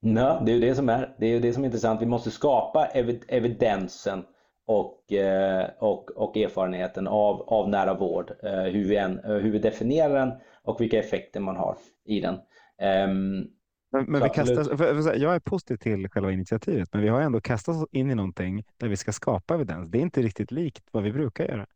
Nej, 0.00 0.38
det 0.46 0.52
är 0.52 0.54
ju 0.54 0.60
det 0.60 0.74
som 0.74 0.88
är, 0.88 1.14
det 1.18 1.26
är 1.26 1.40
det 1.40 1.52
som 1.52 1.62
är 1.62 1.66
intressant. 1.66 2.02
Vi 2.02 2.06
måste 2.06 2.30
skapa 2.30 2.86
ev 2.86 3.20
evidensen 3.28 4.24
och, 4.66 5.12
eh, 5.12 5.70
och, 5.78 6.10
och 6.10 6.36
erfarenheten 6.36 7.06
av, 7.06 7.42
av 7.42 7.68
nära 7.68 7.94
vård, 7.94 8.32
eh, 8.42 8.62
hur, 8.62 8.88
vi 8.88 8.96
än, 8.96 9.20
hur 9.24 9.50
vi 9.50 9.58
definierar 9.58 10.14
den 10.14 10.32
och 10.62 10.80
vilka 10.80 10.98
effekter 10.98 11.40
man 11.40 11.56
har 11.56 11.76
i 12.04 12.20
den. 12.20 12.34
Um, 12.34 13.50
men, 13.92 14.04
men 14.04 14.22
vi 14.22 14.28
kastas, 14.28 14.68
för, 14.68 14.76
för, 14.76 15.14
jag 15.14 15.34
är 15.34 15.40
positiv 15.40 15.76
till 15.76 16.08
själva 16.08 16.32
initiativet, 16.32 16.88
men 16.92 17.02
vi 17.02 17.08
har 17.08 17.20
ändå 17.20 17.40
kastat 17.40 17.76
oss 17.76 17.88
in 17.92 18.10
i 18.10 18.14
någonting 18.14 18.64
där 18.76 18.88
vi 18.88 18.96
ska 18.96 19.12
skapa 19.12 19.54
evidens. 19.54 19.90
Det 19.90 19.98
är 19.98 20.02
inte 20.02 20.22
riktigt 20.22 20.50
likt 20.50 20.84
vad 20.90 21.02
vi 21.02 21.12
brukar 21.12 21.44
göra. 21.44 21.66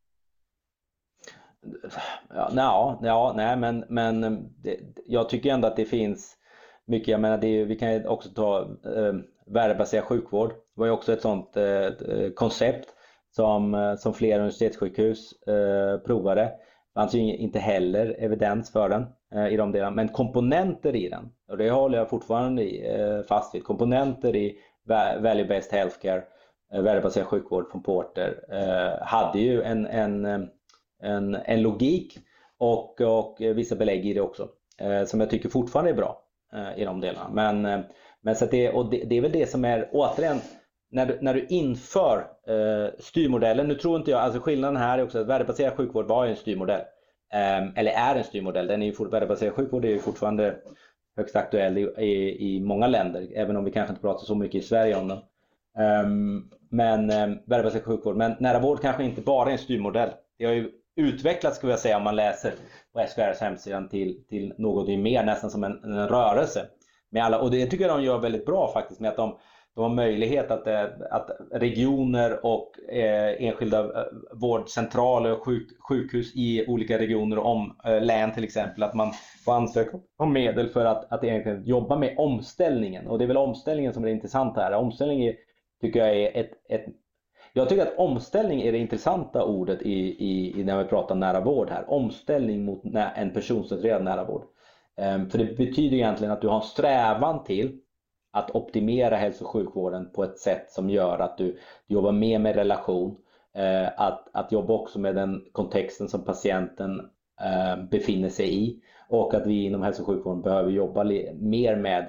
Ja, 2.55 2.99
ja, 3.03 3.33
nej, 3.37 3.57
men, 3.57 3.85
men 3.89 4.21
det, 4.63 4.81
jag 5.07 5.29
tycker 5.29 5.53
ändå 5.53 5.69
att 5.69 5.77
det 5.77 5.85
finns 5.85 6.37
mycket. 6.87 7.09
Jag 7.09 7.21
menar, 7.21 7.39
det, 7.39 7.65
vi 7.65 7.77
kan 7.77 8.07
också 8.07 8.29
ta 8.29 8.61
eh, 8.97 9.15
värdebaserad 9.47 10.05
sjukvård. 10.05 10.49
Det 10.51 10.81
var 10.81 10.87
ju 10.87 10.93
också 10.93 11.13
ett 11.13 11.23
sådant 11.23 11.57
eh, 11.57 11.65
eh, 11.65 12.31
koncept 12.35 12.89
som, 13.37 13.75
eh, 13.75 13.95
som 13.97 14.15
flera 14.15 14.39
universitetssjukhus 14.39 15.33
eh, 15.43 15.99
provade. 15.99 16.43
Det 16.43 17.01
fanns 17.01 17.15
ju 17.15 17.37
inte 17.37 17.59
heller 17.59 18.17
evidens 18.19 18.73
för 18.73 18.89
den 18.89 19.07
eh, 19.35 19.53
i 19.53 19.57
de 19.57 19.73
delarna, 19.73 19.97
men 19.97 20.09
komponenter 20.09 20.97
i 20.97 21.09
den, 21.09 21.29
och 21.49 21.59
det 21.59 21.71
håller 21.71 21.99
jag 21.99 22.11
fortfarande 22.11 22.63
i, 22.63 23.01
eh, 23.01 23.23
fast 23.23 23.55
vid, 23.55 23.65
komponenter 23.65 24.37
i 24.37 24.57
value-based 25.21 25.73
healthcare, 25.73 26.23
eh, 26.73 26.83
värdebaserad 26.83 27.27
sjukvård 27.27 27.71
från 27.71 27.83
Porter, 27.83 28.45
eh, 28.53 29.07
hade 29.07 29.39
ju 29.39 29.63
en, 29.63 29.87
en, 29.87 30.49
en, 31.03 31.35
en 31.35 31.63
logik 31.63 32.19
och, 32.59 33.01
och 33.01 33.37
vissa 33.41 33.77
belägg 33.77 34.07
i 34.07 34.15
det 34.15 34.21
också, 34.21 34.49
eh, 34.79 35.05
som 35.05 35.21
jag 35.21 35.31
tycker 35.31 35.49
fortfarande 35.49 35.91
är 35.91 35.95
bra 35.95 36.23
eh, 36.53 36.83
i 36.83 36.85
de 36.85 37.01
delarna. 37.01 37.31
Men, 37.33 37.65
eh, 37.65 37.81
men 38.21 38.37
så 38.37 38.47
det, 38.47 38.71
och 38.71 38.91
det, 38.91 39.05
det 39.05 39.17
är 39.17 39.21
väl 39.21 39.33
det 39.33 39.51
som 39.51 39.65
är, 39.65 39.89
återigen, 39.93 40.41
när 40.91 41.07
du, 41.07 41.19
när 41.21 41.35
du 41.35 41.47
inför 41.47 42.19
eh, 42.47 42.91
styrmodellen, 42.99 43.69
nu 43.69 43.75
tror 43.75 43.97
inte 43.97 44.11
jag, 44.11 44.21
alltså 44.21 44.41
skillnaden 44.41 44.77
här 44.77 44.99
är 44.99 45.03
också 45.03 45.19
att 45.19 45.27
värdebaserad 45.27 45.77
sjukvård 45.77 46.07
var 46.07 46.27
en 46.27 46.37
styrmodell. 46.37 46.81
Eh, 47.33 47.79
eller 47.79 47.93
är 47.93 48.15
en 48.15 48.25
styrmodell. 48.25 48.67
Den 48.67 48.83
är 48.83 48.87
ju, 48.87 49.09
värdebaserad 49.09 49.55
sjukvård 49.55 49.85
är 49.85 49.89
ju 49.89 49.99
fortfarande 49.99 50.57
högst 51.17 51.37
aktuell 51.37 51.79
i, 51.79 51.81
i, 51.81 52.55
i, 52.55 52.61
många 52.61 52.87
länder, 52.87 53.29
även 53.35 53.57
om 53.57 53.65
vi 53.65 53.71
kanske 53.71 53.93
inte 53.93 54.03
pratar 54.03 54.25
så 54.25 54.35
mycket 54.35 54.63
i 54.63 54.67
Sverige 54.67 54.97
om 54.97 55.09
den. 55.09 55.19
Eh, 55.79 56.09
men 56.71 57.11
eh, 57.11 57.39
värdebaserad 57.47 57.85
sjukvård. 57.85 58.17
Men 58.17 58.37
nära 58.41 58.61
vård 58.61 58.81
kanske 58.81 59.05
inte 59.05 59.21
bara 59.21 59.49
är 59.49 59.53
en 59.53 59.59
styrmodell. 59.59 60.11
Det 60.39 60.45
har 60.45 60.53
ju 60.53 60.71
utvecklats, 60.99 61.57
skulle 61.57 61.73
jag 61.73 61.81
säga, 61.81 61.97
om 61.97 62.05
man 62.05 62.17
läser 62.17 62.53
på 62.93 63.01
SKRs 63.01 63.41
hemsida 63.41 63.89
till, 63.91 64.25
till 64.29 64.55
något 64.59 64.89
mer, 64.89 65.25
nästan 65.25 65.51
som 65.51 65.65
en, 65.65 65.85
en 65.85 66.09
rörelse. 66.09 66.67
Med 67.11 67.25
alla, 67.25 67.41
och 67.41 67.51
det 67.51 67.67
tycker 67.67 67.89
jag 67.89 67.99
de 67.99 68.05
gör 68.05 68.19
väldigt 68.19 68.47
bra 68.47 68.73
faktiskt, 68.73 69.01
med 69.01 69.11
att 69.11 69.17
de 69.17 69.39
de 69.79 69.83
har 69.83 69.95
möjlighet 69.95 70.51
att, 70.51 70.67
eh, 70.67 70.85
att 71.11 71.31
regioner 71.53 72.47
och 72.47 72.93
eh, 72.93 73.47
enskilda 73.47 73.81
eh, 73.81 74.07
vårdcentraler 74.33 75.33
och 75.33 75.45
sjuk, 75.45 75.69
sjukhus 75.89 76.37
i 76.37 76.67
olika 76.69 76.99
regioner 76.99 77.39
och 77.39 77.47
om, 77.47 77.77
eh, 77.85 78.01
län 78.01 78.33
till 78.33 78.45
exempel, 78.45 78.83
att 78.83 78.95
man 78.95 79.13
får 79.45 79.53
ansöka 79.53 79.99
om 80.17 80.33
medel 80.33 80.69
för 80.69 80.85
att, 80.85 81.13
att 81.13 81.25
egentligen 81.25 81.65
jobba 81.65 81.97
med 81.97 82.15
omställningen. 82.19 83.07
Och 83.07 83.19
det 83.19 83.25
är 83.25 83.27
väl 83.27 83.37
omställningen 83.37 83.93
som 83.93 84.05
är 84.05 84.09
intressant 84.09 84.57
här. 84.57 84.73
Omställning 84.73 85.25
är, 85.25 85.35
tycker 85.81 86.01
jag 86.01 86.17
är 86.17 86.41
ett, 86.41 86.51
ett 86.69 86.87
jag 87.59 87.69
tycker 87.69 87.83
att 87.83 87.99
omställning 87.99 88.63
är 88.63 88.73
det 88.73 88.79
intressanta 88.79 89.45
ordet 89.45 89.83
i, 89.83 89.93
i, 90.25 90.61
i 90.61 90.65
när 90.65 90.83
vi 90.83 90.89
pratar 90.89 91.15
nära 91.15 91.41
vård 91.41 91.71
här. 91.71 91.91
Omställning 91.91 92.65
mot 92.65 92.83
en 93.15 93.31
personcentrerad 93.33 94.05
nära 94.05 94.25
vård. 94.25 94.43
Um, 94.97 95.31
för 95.31 95.39
det 95.39 95.57
betyder 95.57 95.97
egentligen 95.97 96.33
att 96.33 96.41
du 96.41 96.49
har 96.49 96.57
en 96.57 96.63
strävan 96.63 97.45
till 97.45 97.81
att 98.33 98.51
optimera 98.55 99.17
hälso 99.17 99.45
och 99.45 99.51
sjukvården 99.51 100.11
på 100.13 100.25
ett 100.25 100.39
sätt 100.39 100.71
som 100.71 100.91
gör 100.91 101.19
att 101.19 101.39
du 101.39 101.59
jobbar 101.87 102.13
mer 102.13 102.39
med 102.39 102.55
relation, 102.55 103.11
uh, 103.59 103.89
att, 103.97 104.29
att 104.33 104.53
jobba 104.53 104.75
också 104.75 104.99
med 104.99 105.15
den 105.15 105.45
kontexten 105.53 106.09
som 106.09 106.25
patienten 106.25 107.01
uh, 107.01 107.85
befinner 107.91 108.29
sig 108.29 108.65
i 108.65 108.81
och 109.09 109.35
att 109.35 109.47
vi 109.47 109.65
inom 109.65 109.83
hälso 109.83 110.03
och 110.03 110.07
sjukvården 110.07 110.43
behöver 110.43 110.71
jobba 110.71 111.05
mer 111.35 111.77
med 111.77 112.09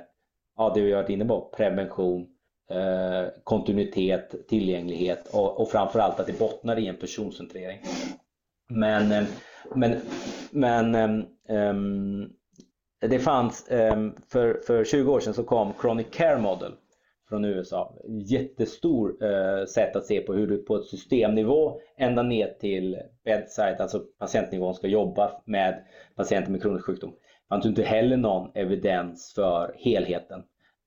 ja, 0.57 0.71
det 0.75 0.81
vi 0.81 0.91
har 0.91 1.01
varit 1.01 1.09
inne 1.09 1.25
på, 1.25 1.53
prevention, 1.57 2.27
Eh, 2.72 3.28
kontinuitet, 3.43 4.47
tillgänglighet 4.47 5.28
och, 5.34 5.61
och 5.61 5.72
framförallt 5.72 6.20
att 6.20 6.28
det 6.28 6.39
bottnar 6.39 6.80
i 6.80 6.88
en 6.88 6.95
personcentrering. 6.97 7.80
Men, 8.70 9.11
eh, 9.11 9.24
men, 9.76 9.95
men 10.51 10.95
um, 11.49 12.30
det 13.01 13.20
fanns, 13.20 13.67
um, 13.72 14.15
för, 14.32 14.61
för 14.67 14.86
20 14.86 15.11
år 15.11 15.20
sedan 15.20 15.34
så 15.34 15.43
kom 15.43 15.74
Chronic 15.82 16.07
Care 16.11 16.38
Model 16.38 16.72
från 17.30 17.45
USA. 17.45 17.95
Jättestor 18.30 19.24
uh, 19.24 19.65
sätt 19.65 19.95
att 19.95 20.05
se 20.05 20.22
på 20.22 20.34
hur 20.34 20.47
du 20.47 20.57
på 20.57 20.76
ett 20.76 20.86
systemnivå 20.86 21.80
ända 21.97 22.24
ner 22.24 22.55
till 22.59 22.97
bedside, 23.24 23.82
alltså 23.82 23.99
patientnivån, 24.20 24.76
ska 24.76 24.88
jobba 24.88 25.41
med 25.45 25.84
patienter 26.15 26.51
med 26.51 26.61
kronisk 26.61 26.86
sjukdom. 26.86 27.11
Det 27.11 27.55
fanns 27.55 27.65
inte 27.65 27.84
heller 27.84 28.17
någon 28.17 28.51
evidens 28.55 29.34
för 29.36 29.76
helheten. 29.78 30.43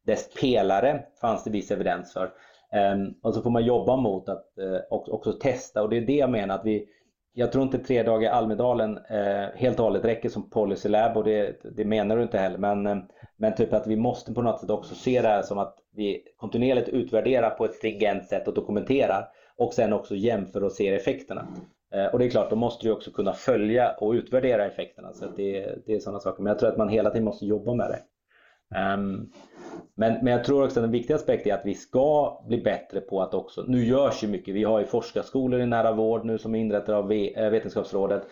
Dess 0.07 0.35
pelare 0.41 1.05
fanns 1.21 1.45
det 1.45 1.51
viss 1.51 1.71
evidens 1.71 2.13
för. 2.13 2.31
Ehm, 2.73 3.15
och 3.23 3.35
så 3.35 3.43
får 3.43 3.51
man 3.51 3.65
jobba 3.65 3.97
mot 3.97 4.29
att 4.29 4.59
eh, 4.59 4.79
också, 4.91 5.33
testa 5.33 5.83
och 5.83 5.89
det 5.89 5.97
är 5.97 6.07
det 6.07 6.17
jag 6.17 6.31
menar 6.31 6.55
att 6.55 6.65
vi 6.65 6.89
jag 7.35 7.53
tror 7.53 7.65
inte 7.65 7.79
tre 7.79 8.03
dagar 8.03 8.23
i 8.23 8.33
Almedalen 8.33 8.99
eh, 9.11 9.47
helt 9.55 9.79
och 9.79 9.85
hållet 9.85 10.05
räcker 10.05 10.29
som 10.29 10.51
policy 10.51 10.89
lab 10.89 11.17
och 11.17 11.25
det, 11.25 11.57
det 11.77 11.85
menar 11.85 12.17
du 12.17 12.23
inte 12.23 12.39
heller. 12.39 12.59
Men, 12.59 12.87
eh, 12.87 12.97
men 13.37 13.55
typ 13.55 13.73
att 13.73 13.87
vi 13.87 13.97
måste 13.97 14.35
på 14.35 14.43
något 14.43 14.61
sätt 14.61 14.71
också 14.71 14.95
se 14.95 15.23
det 15.23 15.29
här 15.29 15.43
som 15.43 15.59
att 15.59 15.75
vi 15.95 16.23
kontinuerligt 16.37 16.89
utvärderar 16.89 17.51
på 17.51 17.65
ett 17.65 17.75
stringent 17.75 18.27
sätt 18.27 18.49
och 18.49 18.55
dokumenterar 18.55 19.29
och 19.57 19.75
sen 19.75 19.93
också 19.93 20.15
jämför 20.15 20.65
och 20.65 20.73
ser 20.73 20.93
effekterna. 20.93 21.47
Eh, 21.95 22.07
och 22.07 22.19
det 22.19 22.25
är 22.25 22.31
klart, 22.31 22.51
då 22.51 22.57
måste 22.57 22.87
du 22.87 22.93
också 22.93 23.11
kunna 23.11 23.33
följa 23.33 23.93
och 23.93 24.13
utvärdera 24.13 24.67
effekterna. 24.67 25.13
Så 25.13 25.27
det, 25.37 25.79
det 25.87 25.95
är 25.95 25.99
sådana 25.99 26.21
saker. 26.21 26.43
Men 26.43 26.51
jag 26.51 26.59
tror 26.59 26.69
att 26.69 26.79
man 26.79 26.89
hela 26.89 27.11
tiden 27.11 27.25
måste 27.25 27.47
jobba 27.47 27.75
med 27.75 27.91
det. 27.91 27.99
Um, 28.77 29.31
men, 29.95 30.25
men 30.25 30.33
jag 30.33 30.45
tror 30.45 30.65
också 30.65 30.81
att 30.81 30.85
en 30.85 30.93
viktig 30.93 31.15
aspekt 31.15 31.47
är 31.47 31.55
att 31.55 31.67
vi 31.67 31.75
ska 31.75 32.43
bli 32.49 32.59
bättre 32.59 33.01
på 33.01 33.23
att 33.23 33.35
också, 33.35 33.65
nu 33.69 33.85
görs 33.85 34.25
ju 34.25 34.29
mycket, 34.29 34.55
vi 34.55 34.65
har 34.65 34.81
ju 34.81 34.87
forskarskolor 34.87 35.61
i 35.61 35.67
nära 35.67 35.93
vård 35.93 36.25
nu 36.25 36.39
som 36.39 36.55
är 36.55 36.59
inrättade 36.59 36.99
av 36.99 37.13
eh, 37.13 37.51
Vetenskapsrådet. 37.51 38.23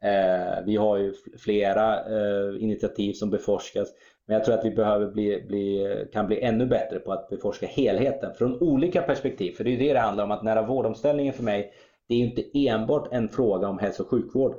Ehm, 0.00 0.64
vi 0.66 0.76
har 0.76 0.96
ju 0.96 1.14
flera 1.38 1.96
eh, 1.96 2.62
initiativ 2.62 3.12
som 3.12 3.30
beforskas. 3.30 3.88
Men 4.26 4.34
jag 4.34 4.44
tror 4.44 4.54
att 4.54 4.64
vi 4.64 4.70
behöver 4.70 5.06
bli, 5.06 5.44
bli, 5.48 6.06
kan 6.12 6.26
bli 6.26 6.40
ännu 6.40 6.66
bättre 6.66 6.98
på 6.98 7.12
att 7.12 7.28
beforska 7.28 7.66
helheten 7.66 8.34
från 8.34 8.62
olika 8.62 9.02
perspektiv. 9.02 9.52
För 9.52 9.64
det 9.64 9.70
är 9.70 9.72
ju 9.72 9.78
det 9.78 9.92
det 9.92 10.00
handlar 10.00 10.24
om, 10.24 10.30
att 10.30 10.42
nära 10.42 10.62
vårdomställningen 10.62 11.34
för 11.34 11.42
mig, 11.42 11.72
det 12.08 12.14
är 12.14 12.18
ju 12.18 12.24
inte 12.24 12.68
enbart 12.68 13.08
en 13.12 13.28
fråga 13.28 13.68
om 13.68 13.78
hälso 13.78 14.02
och 14.02 14.08
sjukvård. 14.08 14.54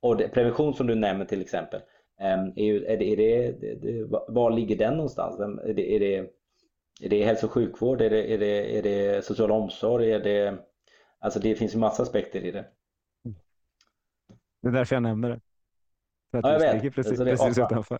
Och 0.00 0.16
det, 0.16 0.28
prevention 0.28 0.74
som 0.74 0.86
du 0.86 0.94
nämner 0.94 1.24
till 1.24 1.40
exempel. 1.40 1.80
Ehm, 2.20 2.52
är, 2.56 2.96
det, 2.96 3.04
är 3.04 3.16
det, 3.16 4.06
var 4.28 4.50
ligger 4.50 4.76
den 4.76 4.94
någonstans? 4.94 5.40
Är 5.40 5.74
det, 5.74 5.96
är 5.96 6.00
det, 6.00 6.16
är 7.00 7.08
det 7.08 7.24
hälso 7.24 7.46
och 7.46 7.52
sjukvård? 7.52 8.00
Är 8.00 8.10
det, 8.10 8.34
är 8.34 8.38
det, 8.38 8.78
är 8.78 8.82
det 8.82 9.24
social 9.24 9.50
omsorg? 9.50 10.12
Är 10.12 10.20
det, 10.20 10.58
alltså 11.20 11.40
det 11.40 11.54
finns 11.54 11.74
ju 11.74 11.78
massa 11.78 12.02
aspekter 12.02 12.40
i 12.44 12.50
det. 12.50 12.64
Det 14.62 14.68
är 14.68 14.72
därför 14.72 14.96
jag 14.96 15.02
nämner 15.02 15.30
det. 15.30 15.40
För 16.30 16.38
att 16.38 16.44
ja, 16.44 16.52
jag 16.52 16.82
vet. 16.82 16.94
Precis, 16.94 17.18
precis 17.18 17.58
utanför. 17.58 17.98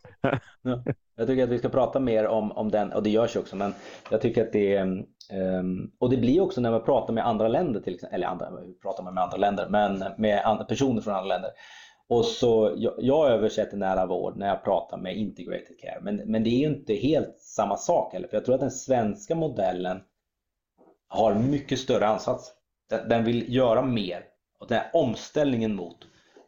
ja. 0.63 0.83
Jag 1.17 1.27
tycker 1.27 1.45
att 1.45 1.49
vi 1.49 1.59
ska 1.59 1.69
prata 1.69 2.01
mer 2.01 2.27
om, 2.27 2.53
om 2.53 2.71
den, 2.71 2.93
och 2.93 3.03
det 3.03 3.11
görs 3.11 3.37
ju 3.37 3.41
också, 3.41 3.57
men 3.57 3.75
jag 4.11 4.21
tycker 4.21 4.47
att 4.47 4.53
det 4.53 4.83
um, 4.83 5.93
och 5.99 6.11
det 6.11 6.17
blir 6.17 6.41
också 6.41 6.61
när 6.61 6.71
man 6.71 6.85
pratar 6.85 7.15
med 7.15 7.27
andra 7.27 7.49
länder, 7.49 7.81
till 7.81 7.95
exempel, 7.95 8.15
eller 8.17 8.27
andra, 8.27 8.49
pratar 8.83 9.05
man 9.05 9.15
med 9.15 9.25
andra 9.25 9.37
länder, 9.37 9.67
men 9.71 10.05
med 10.19 10.45
andra 10.45 10.65
personer 10.65 11.01
från 11.01 11.15
andra 11.15 11.29
länder, 11.29 11.51
och 12.09 12.25
så, 12.25 12.75
jag, 12.77 12.95
jag 12.99 13.31
översätter 13.31 13.77
nära 13.77 14.07
vård 14.07 14.37
när 14.37 14.49
jag 14.49 14.65
pratar 14.65 14.99
med 14.99 15.17
integrated 15.17 15.81
care. 15.81 16.01
Men, 16.03 16.17
men 16.17 16.45
det 16.45 16.51
är 16.51 16.59
ju 16.59 16.67
inte 16.67 16.95
helt 16.95 17.39
samma 17.39 17.77
sak 17.77 18.13
heller. 18.13 18.29
För 18.29 18.37
jag 18.37 18.45
tror 18.45 18.55
att 18.55 18.61
den 18.61 18.71
svenska 18.71 19.35
modellen 19.35 20.01
har 21.09 21.35
mycket 21.35 21.79
större 21.79 22.07
ansats. 22.07 22.53
Den, 22.91 23.09
den 23.09 23.25
vill 23.25 23.55
göra 23.55 23.83
mer. 23.83 24.25
Och 24.61 24.69
den 24.69 24.79
här 24.79 24.91
omställningen 24.93 25.75
mot 25.75 25.97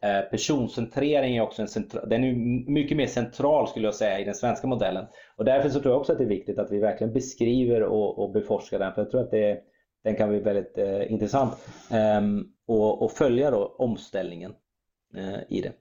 eh, 0.03 0.21
personcentrering 0.21 1.37
är 1.37 1.43
också 1.43 1.63
en 1.63 1.69
central, 1.69 2.09
den 2.09 2.25
är 2.25 2.35
mycket 2.71 2.97
mer 2.97 3.07
central 3.07 3.69
skulle 3.69 3.87
jag 3.87 3.95
säga 3.95 4.19
i 4.19 4.25
den 4.25 4.35
svenska 4.35 4.67
modellen. 4.67 5.07
Och 5.37 5.45
därför 5.45 5.69
så 5.69 5.81
tror 5.81 5.93
jag 5.93 6.01
också 6.01 6.13
att 6.13 6.19
det 6.19 6.25
är 6.25 6.29
viktigt 6.29 6.59
att 6.59 6.73
vi 6.73 6.79
verkligen 6.79 7.13
beskriver 7.13 7.83
och, 7.83 8.19
och 8.19 8.33
beforskar 8.33 8.79
den. 8.79 8.95
För 8.95 9.03
jag 9.03 9.11
tror 9.11 9.21
att 9.21 9.31
det 9.31 9.63
den 10.05 10.17
kan 10.17 10.29
bli 10.29 10.41
väldigt 10.41 10.79
eh, 10.79 11.13
intressant. 11.13 11.53
Ehm, 11.91 12.45
och, 12.67 13.03
och, 13.03 13.13
följa 13.13 13.51
då 13.51 13.77
omställningen 13.79 14.55
i 15.49 15.61
det. 15.61 15.73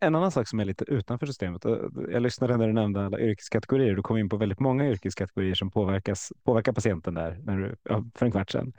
En 0.00 0.14
annan 0.14 0.30
sak 0.30 0.48
som 0.48 0.60
är 0.60 0.64
lite 0.64 0.84
utanför 0.84 1.26
systemet. 1.26 1.64
Jag 2.12 2.22
lyssnade 2.22 2.56
när 2.56 2.66
du 2.66 2.72
nämnde 2.72 3.06
alla 3.06 3.20
yrkeskategorier. 3.20 3.94
Du 3.94 4.02
kom 4.02 4.16
in 4.16 4.28
på 4.28 4.36
väldigt 4.36 4.60
många 4.60 4.88
yrkeskategorier 4.88 5.54
som 5.54 5.70
påverkas, 5.70 6.32
påverkar 6.42 6.72
patienten 6.72 7.14
där 7.14 7.38
när 7.42 7.56
du, 7.56 7.76
för 8.14 8.26
en 8.26 8.32
kvart 8.32 8.50
sedan. 8.50 8.72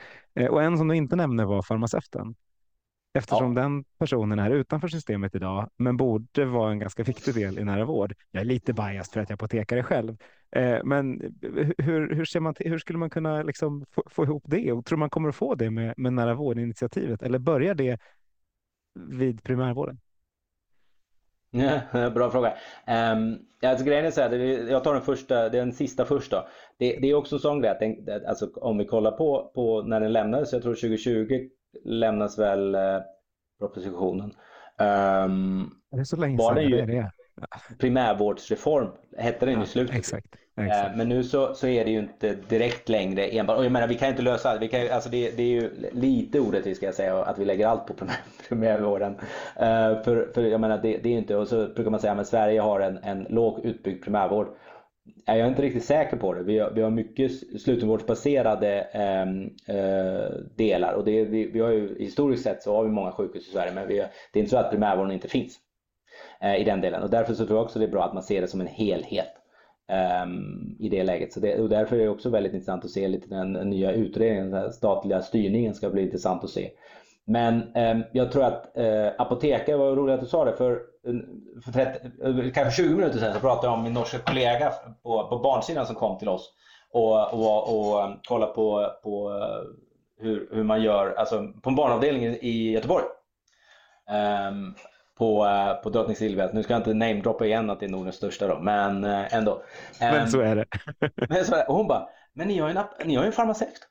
Och 0.50 0.64
en 0.64 0.78
som 0.78 0.88
du 0.88 0.96
inte 0.96 1.16
nämnde 1.16 1.46
var 1.46 1.62
farmaceuten. 1.62 2.36
Eftersom 3.14 3.58
ja. 3.58 3.62
den 3.62 3.84
personen 3.84 4.40
är 4.40 4.52
utanför 4.52 4.88
systemet 4.88 5.36
idag, 5.36 5.70
men 5.78 5.98
borde 5.98 6.46
vara 6.46 6.72
en 6.72 6.80
ganska 6.80 7.04
viktig 7.04 7.34
del 7.34 7.60
i 7.60 7.64
nära 7.64 7.86
vård. 7.86 8.14
Jag 8.32 8.42
är 8.42 8.46
lite 8.46 8.74
biased 8.74 9.14
för 9.14 9.20
att 9.20 9.30
jag 9.30 9.32
är 9.32 9.34
apotekare 9.34 9.84
själv. 9.84 10.18
Eh, 10.52 10.80
men 10.84 11.36
hur, 11.78 12.16
hur, 12.16 12.26
ser 12.26 12.40
man 12.40 12.56
hur 12.60 12.78
skulle 12.78 13.00
man 13.00 13.10
kunna 13.10 13.44
liksom 13.44 13.86
få, 13.92 14.04
få 14.10 14.24
ihop 14.24 14.44
det? 14.46 14.72
Och 14.72 14.86
tror 14.86 14.98
man 14.98 15.10
kommer 15.10 15.30
att 15.30 15.36
få 15.36 15.56
det 15.56 15.70
med, 15.70 15.94
med 15.98 16.14
nära 16.14 16.34
vårdinitiativet? 16.34 17.22
Eller 17.22 17.40
börjar 17.40 17.76
det 17.76 18.00
vid 18.94 19.44
primärvården? 19.44 20.00
Ja, 21.52 22.10
bra 22.10 22.32
fråga. 22.32 22.54
Um, 22.88 23.40
alltså 23.62 23.86
grejen 23.86 24.06
är 24.06 24.12
så 24.12 24.22
här, 24.22 24.32
jag 24.70 24.84
tar 24.84 24.94
den 24.94 25.02
första, 25.02 25.50
den 25.50 25.74
sista 25.74 26.06
först 26.06 26.32
då. 26.32 26.48
Det, 26.78 27.00
det 27.02 27.10
är 27.10 27.16
också 27.16 27.36
en 27.36 27.40
sån 27.40 27.62
grej 27.62 27.72
att 27.72 28.26
alltså, 28.26 28.50
om 28.56 28.78
vi 28.78 28.86
kollar 28.86 29.12
på, 29.12 29.52
på 29.56 29.82
när 29.82 30.00
den 30.00 30.14
lämnades, 30.14 30.54
jag 30.54 30.62
tror 30.62 30.74
2020 30.74 31.50
lämnas 31.84 32.40
väl 32.40 32.76
eh, 32.76 33.00
propositionen. 33.60 34.34
Um, 34.78 35.72
det 35.92 36.00
är 36.00 36.04
så 36.04 36.16
länge 36.16 36.38
sedan 36.38 36.56
det 36.56 36.64
är 36.64 36.88
det. 36.88 37.12
Primärvårdsreform 37.80 38.88
hette 39.18 39.46
den 39.46 39.56
ja, 39.56 39.64
i 39.64 39.68
slutet. 39.68 39.96
Exakt. 39.96 40.36
Exakt. 40.58 40.98
Men 40.98 41.10
nu 41.10 41.24
så, 41.24 41.54
så 41.54 41.68
är 41.68 41.86
det 41.86 41.92
ju 41.92 42.00
inte 42.00 42.36
direkt 42.50 42.90
längre 42.90 43.28
enbart. 43.28 43.58
Och 43.58 43.66
jag 43.66 43.72
menar 43.72 43.88
vi 43.88 43.96
kan 43.96 44.10
inte 44.10 44.22
lösa 44.22 44.50
allt. 44.50 44.62
Vi 44.62 44.68
kan, 44.68 44.90
alltså 44.92 45.10
det, 45.10 45.38
det 45.38 45.44
är 45.44 45.48
ju 45.48 45.70
lite 45.92 46.40
orättvist 46.40 46.78
ska 46.78 46.86
jag 46.86 46.96
säga 46.96 47.24
att 47.24 47.40
vi 47.40 47.46
lägger 47.46 47.68
allt 47.68 47.86
på 47.86 47.94
primärvården. 48.50 49.12
Uh, 49.12 50.04
för, 50.04 50.32
för 50.34 50.44
jag 50.44 50.62
menar 50.62 50.78
det, 50.78 50.98
det 50.98 51.10
är 51.10 51.18
inte, 51.18 51.36
och 51.36 51.48
så 51.48 51.68
brukar 51.68 51.92
man 51.92 52.00
säga 52.00 52.14
att 52.14 52.28
Sverige 52.28 52.62
har 52.62 52.80
en, 52.80 52.98
en 52.98 53.28
låg 53.30 53.66
utbyggd 53.66 54.04
primärvård. 54.04 54.48
Jag 55.26 55.38
är 55.38 55.48
inte 55.48 55.62
riktigt 55.62 55.86
säker 55.86 56.18
på 56.18 56.34
det. 56.34 56.44
Vi 56.44 56.60
har, 56.60 56.72
vi 56.72 56.82
har 56.82 56.90
mycket 56.90 57.32
slutenvårdsbaserade 57.62 58.88
eh, 58.94 59.22
eh, 59.78 60.30
delar 60.56 60.94
och 60.94 61.06
det, 61.06 61.24
vi, 61.24 61.52
vi, 61.52 61.60
har 61.60 61.70
ju 61.70 62.00
historiskt 62.00 62.44
sett 62.44 62.64
så 62.64 62.76
har 62.76 62.84
vi 62.84 62.90
många 62.90 63.12
sjukhus 63.12 63.48
i 63.48 63.52
Sverige 63.52 63.72
men 63.76 63.88
vi, 63.88 63.96
det 63.96 64.40
är 64.40 64.40
inte 64.40 64.50
så 64.50 64.58
att 64.58 64.70
primärvården 64.70 65.12
inte 65.12 65.28
finns 65.28 65.56
eh, 65.56 65.71
Eh, 66.44 66.56
i 66.56 66.64
den 66.64 66.82
delen 66.82 67.04
och 67.04 67.10
därför 67.10 67.34
så 67.34 67.46
tror 67.46 67.58
jag 67.58 67.66
också 67.66 67.80
det 67.80 67.86
är 67.86 67.92
bra 67.92 68.04
att 68.04 68.14
man 68.14 68.24
ser 68.24 68.42
det 68.42 68.48
som 68.48 68.62
en 68.62 68.68
helhet 68.68 69.34
ehm, 69.90 70.76
i 70.80 70.90
det 70.90 71.04
läget. 71.04 71.34
Så 71.34 71.40
det, 71.40 71.60
och 71.60 71.70
därför 71.70 71.96
är 71.96 72.04
det 72.04 72.10
också 72.10 72.30
väldigt 72.30 72.54
intressant 72.54 72.86
att 72.86 72.92
se 72.92 73.08
lite 73.08 73.30
den, 73.30 73.54
nya 73.54 73.92
utredningen, 73.92 74.52
den 74.52 74.74
statliga 74.74 75.22
styrningen 75.22 75.74
ska 75.74 75.90
bli 75.90 76.02
intressant 76.02 76.44
att 76.44 76.50
se. 76.50 76.70
Men 77.26 77.76
eh, 77.76 77.98
jag 78.12 78.32
tror 78.32 78.44
att 78.44 78.78
eh, 78.78 79.08
apotekare, 79.18 79.78
var 79.78 79.96
roligt 79.96 80.14
att 80.14 80.22
du 80.22 80.26
sa 80.26 80.46
det, 80.46 80.54
för, 80.54 80.82
för 81.66 81.72
30, 81.72 82.52
kanske 82.54 82.84
20 82.84 82.96
minuter 82.96 83.20
sedan 83.20 83.34
så 83.34 83.40
pratade 83.40 83.68
jag 83.68 83.74
om 83.74 83.84
min 83.84 83.94
norska 83.94 84.20
kollega 84.20 84.74
på, 85.04 85.28
på 85.28 85.38
barnsidan 85.38 85.86
som 85.86 85.96
kom 85.96 86.18
till 86.18 86.30
oss 86.30 86.54
och, 86.92 87.34
och, 87.34 87.80
och 87.80 88.04
ehm, 88.04 88.18
kollade 88.28 88.54
på, 88.54 88.92
på 89.04 89.32
hur, 90.20 90.50
hur 90.52 90.64
man 90.64 90.82
gör, 90.82 91.14
alltså 91.18 91.48
på 91.62 91.70
en 91.70 91.76
barnavdelning 91.76 92.24
i 92.24 92.72
Göteborg. 92.72 93.06
Um, 94.50 94.76
på, 95.18 95.46
uh, 95.46 95.82
på 95.84 95.90
Drottning 95.90 96.16
Silvia. 96.16 96.50
Nu 96.54 96.64
ska 96.64 96.74
jag 96.74 96.80
inte 96.80 96.94
namedroppa 96.94 97.46
igen 97.46 97.70
att 97.70 97.80
det 97.80 97.86
är 97.86 97.90
Nordens 97.90 98.16
största 98.16 98.48
då, 98.48 98.60
men 98.60 99.04
uh, 99.04 99.36
ändå. 99.36 99.52
Um, 99.52 99.62
men 100.00 100.28
så 100.28 100.40
är 100.40 100.56
det. 100.56 100.66
men 101.30 101.46
så 101.46 101.54
är 101.54 101.58
det. 101.58 101.66
Och 101.66 101.76
hon 101.76 101.88
bara, 101.88 102.08
men 102.34 102.48
ni 102.48 102.60
har 102.60 102.70
ju 102.70 102.78
en, 102.78 103.08
ni 103.08 103.16
har 103.16 103.24
en 103.24 103.32
farmaceut. 103.32 103.88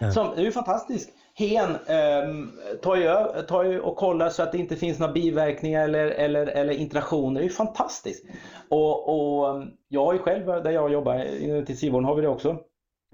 Ja. 0.00 0.10
Som, 0.10 0.34
det 0.34 0.40
är 0.40 0.44
ju 0.44 0.52
fantastiskt. 0.52 1.10
Hen 1.34 1.70
eh, 1.70 2.78
tar, 2.82 2.96
ju, 2.96 3.42
tar 3.42 3.64
ju 3.64 3.80
och 3.80 3.96
kollar 3.96 4.28
så 4.28 4.42
att 4.42 4.52
det 4.52 4.58
inte 4.58 4.76
finns 4.76 4.98
några 4.98 5.12
biverkningar 5.12 5.84
eller, 5.84 6.06
eller, 6.06 6.46
eller 6.46 6.72
interaktioner. 6.72 7.40
Det 7.40 7.44
är 7.44 7.48
ju 7.48 7.54
fantastiskt. 7.54 8.24
Och, 8.68 9.08
och 9.08 9.50
ehm, 9.50 9.68
jag 9.88 10.04
har 10.04 10.12
ju 10.12 10.18
själv, 10.18 10.46
där 10.46 10.70
jag 10.70 10.92
jobbar, 10.92 11.24
inom 11.24 11.56
intensivvården 11.56 12.04
har 12.04 12.14
vi 12.14 12.22
det 12.22 12.28
också. 12.28 12.58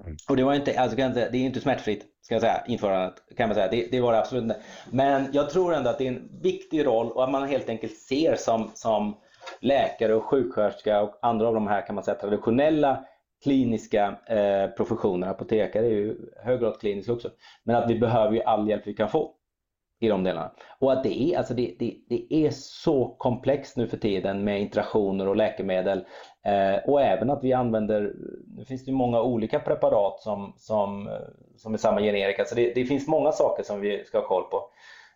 Mm. 0.01 0.17
Och 0.29 0.37
det 0.37 0.45
var 0.45 0.55
inte, 0.55 0.81
alltså 0.81 0.97
det 0.97 1.19
är 1.19 1.35
inte 1.35 1.61
smärtfritt, 1.61 2.07
ska 2.23 2.35
jag 2.35 2.43
säga, 2.43 2.65
införandet 2.67 3.15
kan 3.37 3.49
man 3.49 3.55
säga. 3.55 3.69
Det, 3.69 3.89
det 3.91 4.01
var 4.01 4.13
det 4.13 4.19
absolut 4.19 4.43
inte. 4.43 4.61
Men 4.91 5.29
jag 5.33 5.51
tror 5.51 5.75
ändå 5.75 5.91
att 5.91 5.99
det 5.99 6.07
är 6.07 6.13
en 6.13 6.41
viktig 6.43 6.87
roll 6.87 7.13
och 7.13 7.25
att 7.25 7.31
man 7.31 7.49
helt 7.49 7.69
enkelt 7.69 7.97
ser 7.97 8.37
som, 8.37 8.71
som 8.75 9.17
läkare 9.61 10.15
och 10.15 10.25
sjuksköterska 10.25 11.03
och 11.03 11.19
andra 11.23 11.49
av 11.49 11.55
de 11.55 11.67
här 11.67 11.87
kan 11.87 11.95
man 11.95 12.05
säga 12.05 12.15
traditionella 12.15 13.05
kliniska 13.43 14.19
eh, 14.27 14.67
professioner. 14.67 15.29
Apotekare 15.29 15.87
är 15.87 15.91
ju 15.91 16.17
hög 16.45 16.61
grad 16.61 16.81
kliniska 16.81 17.13
också. 17.13 17.31
Men 17.65 17.77
att 17.77 17.91
vi 17.91 17.99
behöver 17.99 18.35
ju 18.35 18.43
all 18.43 18.69
hjälp 18.69 18.83
vi 18.87 18.95
kan 18.95 19.09
få 19.09 19.35
i 20.03 20.09
de 20.09 20.25
delarna. 20.25 20.51
Och 20.79 20.93
att 20.93 21.03
det 21.03 21.23
är, 21.23 21.39
alltså 21.39 21.55
det, 21.55 21.75
det, 21.79 21.97
det 22.09 22.35
är 22.35 22.51
så 22.51 23.15
komplext 23.19 23.77
nu 23.77 23.87
för 23.87 23.97
tiden 23.97 24.45
med 24.45 24.61
interaktioner 24.61 25.29
och 25.29 25.37
läkemedel. 25.37 26.05
Eh, 26.45 26.89
och 26.91 27.03
även 27.03 27.31
att 27.31 27.45
vi 27.45 27.53
använder, 27.53 28.15
nu 28.57 28.65
finns 28.65 28.85
det 28.85 28.93
många 28.93 29.23
olika 29.23 29.59
preparat 29.59 30.21
som, 30.21 30.55
som, 30.57 31.11
som 31.57 31.75
är 31.75 31.79
samma 31.79 32.01
generika. 32.01 32.45
Så 32.45 32.55
det, 32.55 32.75
det 32.75 32.85
finns 32.85 33.09
många 33.09 33.33
saker 33.33 33.63
som 33.63 33.81
vi 33.81 34.05
ska 34.05 34.19
ha 34.19 34.27
koll 34.27 34.45
på. 34.51 34.69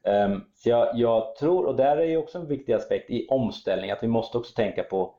Um, 0.07 0.45
så 0.55 0.69
jag, 0.69 0.89
jag, 0.95 1.37
tror, 1.37 1.67
och 1.67 1.77
där 1.77 1.97
är 1.97 2.05
ju 2.05 2.17
också 2.17 2.39
en 2.39 2.49
viktig 2.49 2.73
aspekt 2.73 3.11
i 3.11 3.27
omställning, 3.29 3.91
att 3.91 4.03
vi 4.03 4.09
måste 4.09 4.39
också 4.39 4.55
tänka 4.55 4.83
på 4.83 5.15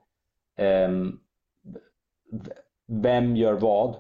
um, 0.88 1.20
vem 2.86 3.36
gör 3.36 3.54
vad, 3.54 3.96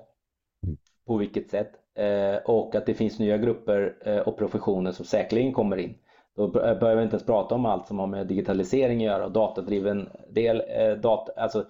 mm. 0.63 0.77
på 1.05 1.17
vilket 1.17 1.49
sätt 1.49 1.71
Eh, 1.97 2.35
och 2.45 2.75
att 2.75 2.85
det 2.85 2.93
finns 2.93 3.19
nya 3.19 3.37
grupper 3.37 3.95
eh, 4.05 4.19
och 4.19 4.37
professioner 4.37 4.91
som 4.91 5.05
säkerligen 5.05 5.53
kommer 5.53 5.77
in. 5.77 5.97
Då 6.35 6.45
eh, 6.45 6.51
behöver 6.51 6.95
vi 6.95 7.03
inte 7.03 7.15
ens 7.15 7.25
prata 7.25 7.55
om 7.55 7.65
allt 7.65 7.87
som 7.87 7.99
har 7.99 8.07
med 8.07 8.27
digitalisering 8.27 8.97
att 8.97 9.03
göra 9.03 9.25
och 9.25 9.31
datadriven 9.31 10.09
del, 10.29 10.61
data, 11.01 11.41
alltså 11.41 11.65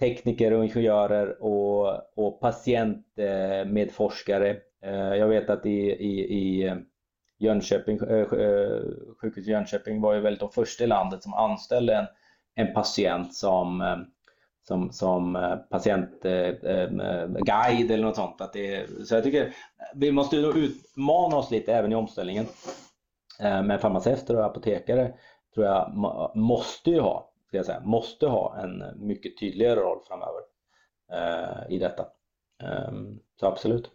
tekniker 0.00 0.52
och 0.52 0.64
ingenjörer 0.64 1.42
och, 1.42 2.00
och 2.16 2.40
patientmedforskare. 2.40 4.56
Jag 5.18 5.28
vet 5.28 5.50
att 5.50 5.66
i, 5.66 5.90
i, 5.90 6.38
i 6.38 6.74
Jönköping, 7.38 7.98
sjukhuset 9.20 9.48
i 9.48 9.50
Jönköping 9.50 10.00
var 10.00 10.14
ju 10.14 10.20
väldigt 10.20 10.40
de 10.40 10.50
första 10.50 10.84
i 10.84 10.86
landet 10.86 11.22
som 11.22 11.34
anställde 11.34 11.96
en, 11.96 12.06
en 12.54 12.74
patient 12.74 13.34
som 13.34 13.82
som, 14.68 14.92
som 14.92 15.56
patientguide 15.70 16.64
eh, 16.64 16.72
eh, 16.72 17.74
eh 17.74 17.90
eller 17.90 18.02
något 18.04 18.16
sånt. 18.16 18.40
Att 18.40 18.52
det, 18.52 18.86
så 19.06 19.14
jag 19.14 19.24
tycker 19.24 19.54
vi 19.94 20.12
måste 20.12 20.36
utmana 20.36 21.36
oss 21.36 21.50
lite 21.50 21.74
även 21.74 21.92
i 21.92 21.94
omställningen. 21.94 22.46
Eh, 23.40 23.62
Men 23.62 23.78
farmaceuter 23.78 24.36
och 24.36 24.44
apotekare 24.44 25.14
tror 25.54 25.66
jag 25.66 25.92
måste 26.34 26.90
ju 26.90 27.00
ha, 27.00 27.32
ska 27.46 27.56
jag 27.56 27.66
säga, 27.66 27.80
måste 27.80 28.26
ha 28.26 28.56
en 28.56 29.06
mycket 29.06 29.38
tydligare 29.38 29.80
roll 29.80 29.98
framöver 30.08 30.42
i 31.68 31.78
detta. 31.78 32.06
Ehm, 32.62 33.18
så 33.40 33.46
absolut. 33.46 33.90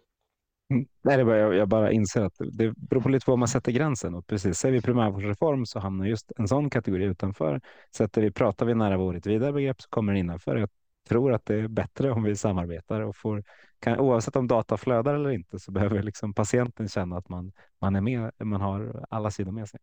Mm. 0.70 0.86
Nej, 1.02 1.16
det 1.16 1.24
bara, 1.24 1.38
jag, 1.38 1.54
jag, 1.54 1.68
bara 1.68 1.92
inser 1.92 2.20
att 2.22 2.34
det 2.52 2.72
beror 2.76 3.00
på 3.02 3.08
lite 3.08 3.26
på 3.26 3.32
var 3.32 3.36
man 3.36 3.48
sätter 3.48 3.72
gränsen. 3.72 4.14
Och 4.14 4.26
precis, 4.26 4.58
säger 4.58 4.72
vi 4.72 4.82
primärvårdsreform 4.82 5.66
så 5.66 5.78
hamnar 5.78 6.06
just 6.06 6.32
en 6.36 6.48
sån 6.48 6.70
kategori 6.70 7.04
utanför. 7.04 7.60
Sätter 7.96 8.22
vi, 8.22 8.30
pratar 8.30 8.66
vi 8.66 8.74
nära 8.74 8.96
vård 8.96 9.16
ett 9.16 9.26
vidare 9.26 9.52
begrepp 9.52 9.82
så 9.82 9.88
kommer 9.88 10.12
det 10.12 10.18
innanför. 10.18 10.56
Jag 10.56 10.68
tror 11.08 11.32
att 11.32 11.46
det 11.46 11.54
är 11.54 11.68
bättre 11.68 12.10
om 12.10 12.22
vi 12.22 12.36
samarbetar 12.36 13.00
och 13.00 13.16
får, 13.16 13.44
kan, 13.78 13.98
oavsett 13.98 14.36
om 14.36 14.48
data 14.48 14.76
flödar 14.76 15.14
eller 15.14 15.30
inte 15.30 15.58
så 15.58 15.72
behöver 15.72 16.02
liksom 16.02 16.34
patienten 16.34 16.88
känna 16.88 17.16
att 17.16 17.28
man, 17.28 17.52
man 17.80 17.96
är 17.96 18.00
med, 18.00 18.30
man 18.38 18.60
har 18.60 19.04
alla 19.10 19.30
sidor 19.30 19.52
med 19.52 19.68
sig. 19.68 19.80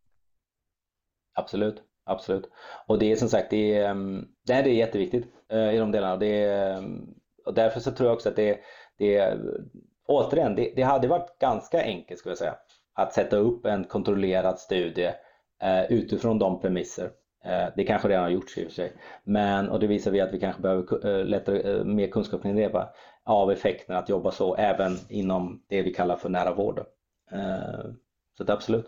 Absolut, 1.34 1.84
absolut. 2.05 2.49
Och 2.88 2.99
det 2.99 3.11
är 3.11 3.15
som 3.15 3.29
sagt, 3.29 3.49
det 3.49 3.75
är, 3.75 3.89
ehm, 3.91 4.27
det 4.47 4.53
är 4.53 4.65
jätteviktigt 4.65 5.27
eh, 5.49 5.73
i 5.73 5.77
de 5.77 5.91
delarna. 5.91 6.17
Det 6.17 6.43
är, 6.43 6.77
ehm, 6.77 7.13
och 7.45 7.53
därför 7.53 7.79
så 7.79 7.91
tror 7.91 8.07
jag 8.09 8.15
också 8.15 8.29
att 8.29 8.36
det, 8.36 8.59
det 8.97 9.15
är 9.15 9.39
återigen, 10.12 10.55
det, 10.55 10.74
det 10.76 10.82
hade 10.82 11.07
varit 11.07 11.39
ganska 11.39 11.84
enkelt 11.84 12.20
skulle 12.20 12.32
jag 12.32 12.38
säga 12.38 12.55
att 12.93 13.14
sätta 13.14 13.38
upp 13.38 13.66
en 13.66 13.84
kontrollerad 13.84 14.59
studie 14.59 15.12
eh, 15.62 15.84
utifrån 15.89 16.39
de 16.39 16.62
premisser. 16.62 17.12
Eh, 17.45 17.68
det 17.76 17.84
kanske 17.84 18.07
redan 18.07 18.24
har 18.24 18.30
gjorts 18.30 18.57
i 18.57 18.62
och 18.62 18.68
för 18.68 18.74
sig. 18.74 18.93
Men, 19.24 19.70
och 19.70 19.80
det 19.80 19.88
visar 19.88 20.12
vi 20.12 20.22
att 20.22 20.34
vi 20.34 20.39
kanske 20.39 20.62
behöver 20.62 21.07
eh, 21.07 21.26
lättare, 21.26 21.72
eh, 21.72 21.84
mer 21.84 22.07
kunskap 22.07 22.41
kring 22.41 22.55
det 22.55 22.89
av 23.24 23.51
effekten 23.51 23.95
att 23.95 24.09
jobba 24.09 24.32
så 24.32 24.55
även 24.55 24.97
inom 25.09 25.64
det 25.68 25.82
vi 25.82 25.93
kallar 25.93 26.16
för 26.16 26.30
nära 26.30 26.53
vård. 26.53 26.80
Eh, 27.32 27.91
så 28.38 28.43
det 28.43 28.53
absolut. 28.53 28.86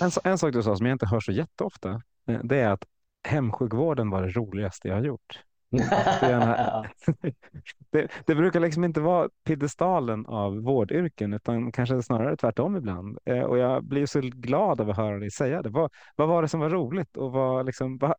En, 0.00 0.10
en 0.24 0.38
sak 0.38 0.52
du 0.52 0.62
sa 0.62 0.76
som 0.76 0.86
jag 0.86 0.94
inte 0.94 1.06
hör 1.06 1.20
så 1.20 1.32
jätteofta, 1.32 2.02
eh, 2.28 2.40
det 2.42 2.60
är 2.60 2.70
att 2.70 2.84
hemsjukvården 3.28 4.10
var 4.10 4.22
det 4.22 4.28
roligaste 4.28 4.88
jag 4.88 4.94
har 4.94 5.02
gjort. 5.02 5.44
det, 7.90 8.08
det, 8.26 8.34
brukar 8.34 8.60
liksom 8.60 8.84
inte 8.84 9.00
vara 9.00 9.28
piedestalen 9.44 10.26
av 10.26 10.56
vårdyrken 10.56 11.34
utan 11.34 11.72
kanske 11.72 12.02
snarare 12.02 12.36
tvärtom 12.36 12.76
ibland. 12.76 13.18
Eh, 13.24 13.42
och 13.42 13.58
jag 13.58 13.84
blir 13.84 14.06
så 14.06 14.20
glad 14.20 14.80
av 14.80 14.90
att 14.90 14.96
höra 14.96 15.18
dig 15.18 15.30
säga 15.30 15.62
det. 15.62 15.70
Vad, 15.70 15.92
vad 16.16 16.28
var 16.28 16.42
det 16.42 16.48
som 16.48 16.60
var 16.60 16.70
roligt 16.70 17.16
och 17.16 17.32
vad, 17.32 17.66
liksom, 17.66 17.98
vad, 17.98 18.14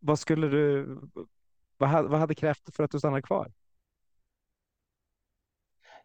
vad 0.00 0.18
skulle 0.18 0.48
du, 0.48 0.98
vad, 1.76 2.10
vad 2.10 2.20
hade 2.20 2.34
krävt 2.34 2.76
för 2.76 2.84
att 2.84 2.90
du 2.90 2.98
stannade 2.98 3.22
kvar? 3.22 3.48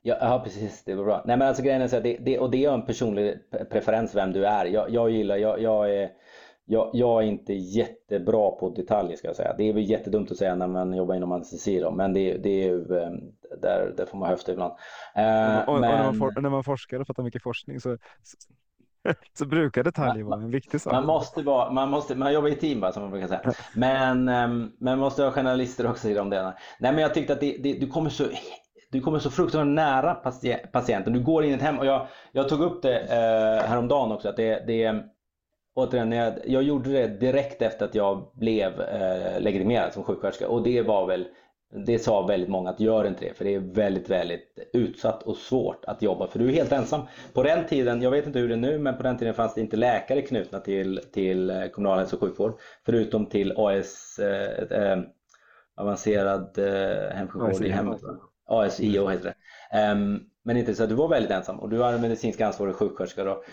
Ja, 0.06 0.18
ja, 0.22 0.42
precis. 0.44 0.84
Det 0.84 0.96
var 0.96 1.04
bra. 1.04 1.24
Nej, 1.26 1.38
men 1.38 1.48
alltså 1.48 1.64
grejen 1.64 1.82
är 1.82 1.88
så 1.88 1.96
här, 1.96 2.04
det, 2.04 2.18
det, 2.18 2.40
och 2.40 2.52
det 2.52 2.66
är 2.66 2.74
en 2.74 2.86
personlig 2.86 3.38
preferens 3.72 4.16
vem 4.16 4.34
du 4.34 4.46
är. 4.46 4.66
Jag, 4.66 4.90
jag 4.90 5.10
gillar, 5.10 5.38
jag, 5.38 5.62
jag, 5.62 5.96
är, 5.96 6.12
jag, 6.66 6.90
jag 6.94 7.24
är 7.24 7.28
inte 7.28 7.54
jättebra 7.54 8.52
på 8.52 8.70
detaljer 8.70 9.18
ska 9.18 9.28
jag 9.28 9.36
säga. 9.36 9.56
Det 9.58 9.70
är 9.70 9.74
väl 9.74 9.90
jättedumt 9.90 10.32
att 10.32 10.38
säga 10.38 10.56
när 10.56 10.68
man 10.68 10.94
jobbar 10.94 11.16
inom 11.16 11.32
anestesi 11.32 11.80
då, 11.80 11.92
men 11.92 12.14
det, 12.14 12.38
det 12.38 12.50
är 12.50 12.68
ju, 12.68 12.98
ehm, 12.98 13.20
där, 13.62 13.94
där 13.98 14.06
får 14.06 14.18
man 14.18 14.30
höfta 14.30 14.52
ibland. 14.52 14.72
Uh, 14.72 14.76
och, 14.76 14.84
men... 15.18 15.68
och 15.68 15.82
när, 15.82 16.04
man 16.04 16.16
for, 16.16 16.42
när 16.42 16.50
man 16.50 16.64
forskar 16.64 17.00
och 17.00 17.08
fattar 17.08 17.24
mycket 17.24 17.44
forskning 17.44 17.80
så, 17.80 17.98
så, 19.38 19.46
brukar 19.46 19.84
detaljer 19.84 20.24
vara 20.24 20.42
en 20.42 20.52
viktig 20.52 20.82
sak. 20.82 20.94
Man 20.94 21.06
måste 21.06 21.42
vara, 21.42 21.72
man 21.72 21.90
måste, 21.90 22.16
man 22.16 22.34
jobbar 22.34 22.50
i 22.50 22.56
team 22.56 22.80
va, 22.80 22.92
som 22.92 23.02
man 23.02 23.12
brukar 23.12 23.28
säga. 23.28 23.54
Men 23.76 24.30
um, 24.30 24.76
man 24.80 25.00
måste 25.00 25.24
ha 25.24 25.32
journalister 25.32 25.90
också 25.90 26.10
i 26.10 26.14
de 26.14 26.30
delarna. 26.30 26.58
Nej 26.80 26.92
men 26.92 27.02
jag 27.02 27.14
tyckte 27.14 27.34
att 27.34 27.40
det, 27.40 27.58
det, 27.64 27.74
du 27.74 27.88
kommer 27.88 28.10
så 28.10 28.24
du 28.92 29.02
kommer 29.02 29.20
så 29.20 29.32
fruktansvärt 29.32 29.76
nära 29.76 30.14
patienten. 30.72 31.14
Du 31.14 31.20
går 31.24 31.44
in 31.44 31.52
i 31.52 31.54
ett 31.54 31.62
hem 31.62 31.80
och 31.80 31.86
jag, 31.86 32.08
jag 32.32 32.50
tog 32.50 32.62
upp 32.62 32.82
det 32.82 33.00
eh, 33.00 33.70
häromdagen 33.70 34.12
också 34.12 34.30
att 34.30 34.36
det, 34.36 34.64
det 34.68 35.04
återigen, 35.76 36.12
jag, 36.12 36.34
jag 36.46 36.64
gjorde 36.64 36.90
det 36.90 37.08
direkt 37.08 37.62
efter 37.62 37.86
att 37.86 37.96
jag 37.96 38.32
blev 38.34 38.82
eh, 38.82 39.40
legitimerad 39.40 39.94
som 39.94 40.04
sjuksköterska 40.04 40.48
och 40.48 40.64
det 40.64 40.82
var 40.82 41.08
väl 41.08 41.28
det 41.86 42.00
sa 42.00 42.26
väldigt 42.26 42.50
många 42.50 42.70
att 42.70 42.80
gör 42.80 43.08
inte 43.08 43.26
det 43.26 43.34
för 43.34 43.46
det 43.46 43.56
är 43.56 43.60
väldigt, 43.60 44.10
väldigt 44.10 44.70
utsatt 44.74 45.24
och 45.24 45.38
svårt 45.38 45.86
att 45.86 46.02
jobba 46.02 46.28
för 46.28 46.40
du 46.40 46.50
är 46.50 46.54
helt 46.54 46.72
ensam. 46.72 47.02
På 47.34 47.44
den 47.44 47.66
tiden, 47.66 48.02
jag 48.02 48.12
vet 48.12 48.28
inte 48.28 48.40
hur 48.40 48.48
det 48.48 48.56
är 48.56 48.58
nu, 48.58 48.80
men 48.80 48.98
på 48.98 49.04
den 49.04 49.18
tiden 49.18 49.34
fanns 49.34 49.54
det 49.54 49.62
inte 49.62 49.78
läkare 49.78 50.22
knutna 50.22 50.60
till, 50.60 51.00
till 51.14 51.50
eh, 51.50 51.68
kommunal 51.68 52.00
hälso 52.00 52.16
och 52.16 52.22
sjukvård 52.22 52.60
förutom 52.86 53.26
till 53.26 53.54
AS, 53.58 54.20
eh, 54.20 54.80
eh, 54.80 55.00
avancerad 55.78 56.58
eh, 56.58 57.16
hemsjukvård 57.16 57.66
i 57.66 57.70
hemmet. 57.70 58.02
ASIO 58.46 59.08
heter 59.08 59.24
det. 59.24 59.36
Um, 59.74 60.20
men 60.46 60.58
inte 60.58 60.76
så 60.76 60.84
att 60.84 60.90
du 60.90 60.96
var 60.96 61.08
väldigt 61.08 61.32
ensam 61.32 61.60
och 61.60 61.70
du 61.70 61.78
var 61.78 61.94
en 61.94 62.02
medicinsk 62.02 62.42
ansvarig 62.42 62.76
sjuksköterska 62.76 63.24
då, 63.24 63.44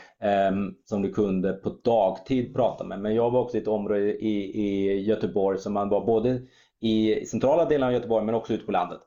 um, 0.51 0.75
som 0.85 1.03
du 1.03 1.13
kunde 1.13 1.53
på 1.53 1.77
dagtid 1.85 2.55
prata 2.55 2.85
med. 2.85 3.01
Men 3.01 3.15
jag 3.15 3.31
var 3.31 3.41
också 3.41 3.57
i 3.57 3.61
ett 3.61 3.69
område 3.69 4.01
i, 4.01 4.61
i 4.61 5.01
Göteborg 5.01 5.59
som 5.59 5.73
man 5.73 5.89
var 5.89 6.07
både 6.07 6.41
i 6.81 7.27
centrala 7.27 7.65
delen 7.65 7.87
av 7.87 7.93
Göteborg 7.93 8.25
men 8.25 8.35
också 8.35 8.53
ute 8.53 8.65
på 8.65 8.73
landet. 8.73 9.01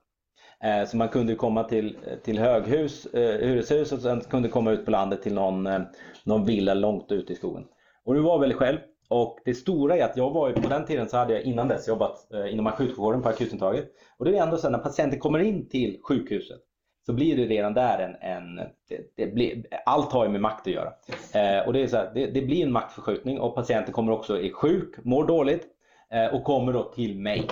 Uh, 0.65 0.89
så 0.89 0.97
man 0.97 1.09
kunde 1.09 1.35
komma 1.35 1.63
till, 1.63 1.97
till 2.23 2.39
höghus, 2.39 3.07
uh, 3.15 3.19
hyreshus 3.19 3.91
och 3.91 3.99
sen 3.99 4.21
kunde 4.21 4.49
komma 4.49 4.71
ut 4.71 4.85
på 4.85 4.91
landet 4.91 5.21
till 5.21 5.33
någon, 5.33 5.67
uh, 5.67 5.81
någon 6.23 6.45
villa 6.45 6.73
långt 6.73 7.11
ute 7.11 7.33
i 7.33 7.35
skogen. 7.35 7.63
Och 8.05 8.13
du 8.13 8.21
var 8.21 8.39
väldigt 8.39 8.57
själv 8.57 8.77
och 9.13 9.39
det 9.45 9.53
stora 9.53 9.97
är 9.97 10.03
att 10.03 10.17
jag 10.17 10.31
var 10.31 10.49
ju 10.49 10.53
på 10.53 10.69
den 10.69 10.85
tiden 10.85 11.09
så 11.09 11.17
hade 11.17 11.33
jag 11.33 11.43
innan 11.43 11.67
dess 11.67 11.87
jobbat 11.87 12.33
eh, 12.33 12.53
inom 12.53 12.67
akutsjukvården 12.67 13.21
på 13.21 13.29
akutintaget. 13.29 13.85
Och 14.17 14.25
det 14.25 14.37
är 14.37 14.43
ändå 14.43 14.57
så 14.57 14.69
när 14.69 14.79
patienten 14.79 15.19
kommer 15.19 15.39
in 15.39 15.69
till 15.69 15.99
sjukhuset 16.03 16.61
så 17.05 17.13
blir 17.13 17.37
det 17.37 17.45
redan 17.45 17.73
där 17.73 17.99
en, 17.99 18.15
en 18.15 18.55
det, 18.89 19.13
det 19.15 19.27
blir, 19.27 19.65
allt 19.85 20.11
har 20.11 20.25
ju 20.25 20.31
med 20.31 20.41
makt 20.41 20.67
att 20.67 20.73
göra. 20.73 20.93
Eh, 21.33 21.67
och 21.67 21.73
det, 21.73 21.83
är 21.83 21.87
så 21.87 21.97
här, 21.97 22.11
det, 22.13 22.27
det, 22.27 22.41
blir 22.41 22.63
en 22.63 22.71
maktförskjutning 22.71 23.39
och 23.39 23.55
patienten 23.55 23.93
kommer 23.93 24.11
också 24.11 24.39
är 24.41 24.51
sjuk, 24.51 24.95
mår 25.03 25.27
dåligt 25.27 25.67
eh, 26.09 26.35
och 26.35 26.43
kommer 26.43 26.73
då 26.73 26.83
till 26.83 27.19
mig. 27.19 27.47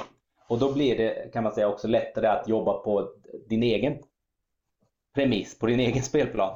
Och 0.48 0.60
då 0.60 0.74
blir 0.74 0.98
det 0.98 1.34
kan 1.34 1.44
man 1.44 1.52
säga 1.52 1.68
också 1.68 1.88
lättare 1.88 2.28
att 2.28 2.48
jobba 2.48 2.74
på 2.74 3.10
din 3.50 3.64
egen 3.64 3.98
premiss, 5.16 5.60
på 5.60 5.66
din 5.66 5.80
egen 5.80 6.04
spelplan. 6.04 6.56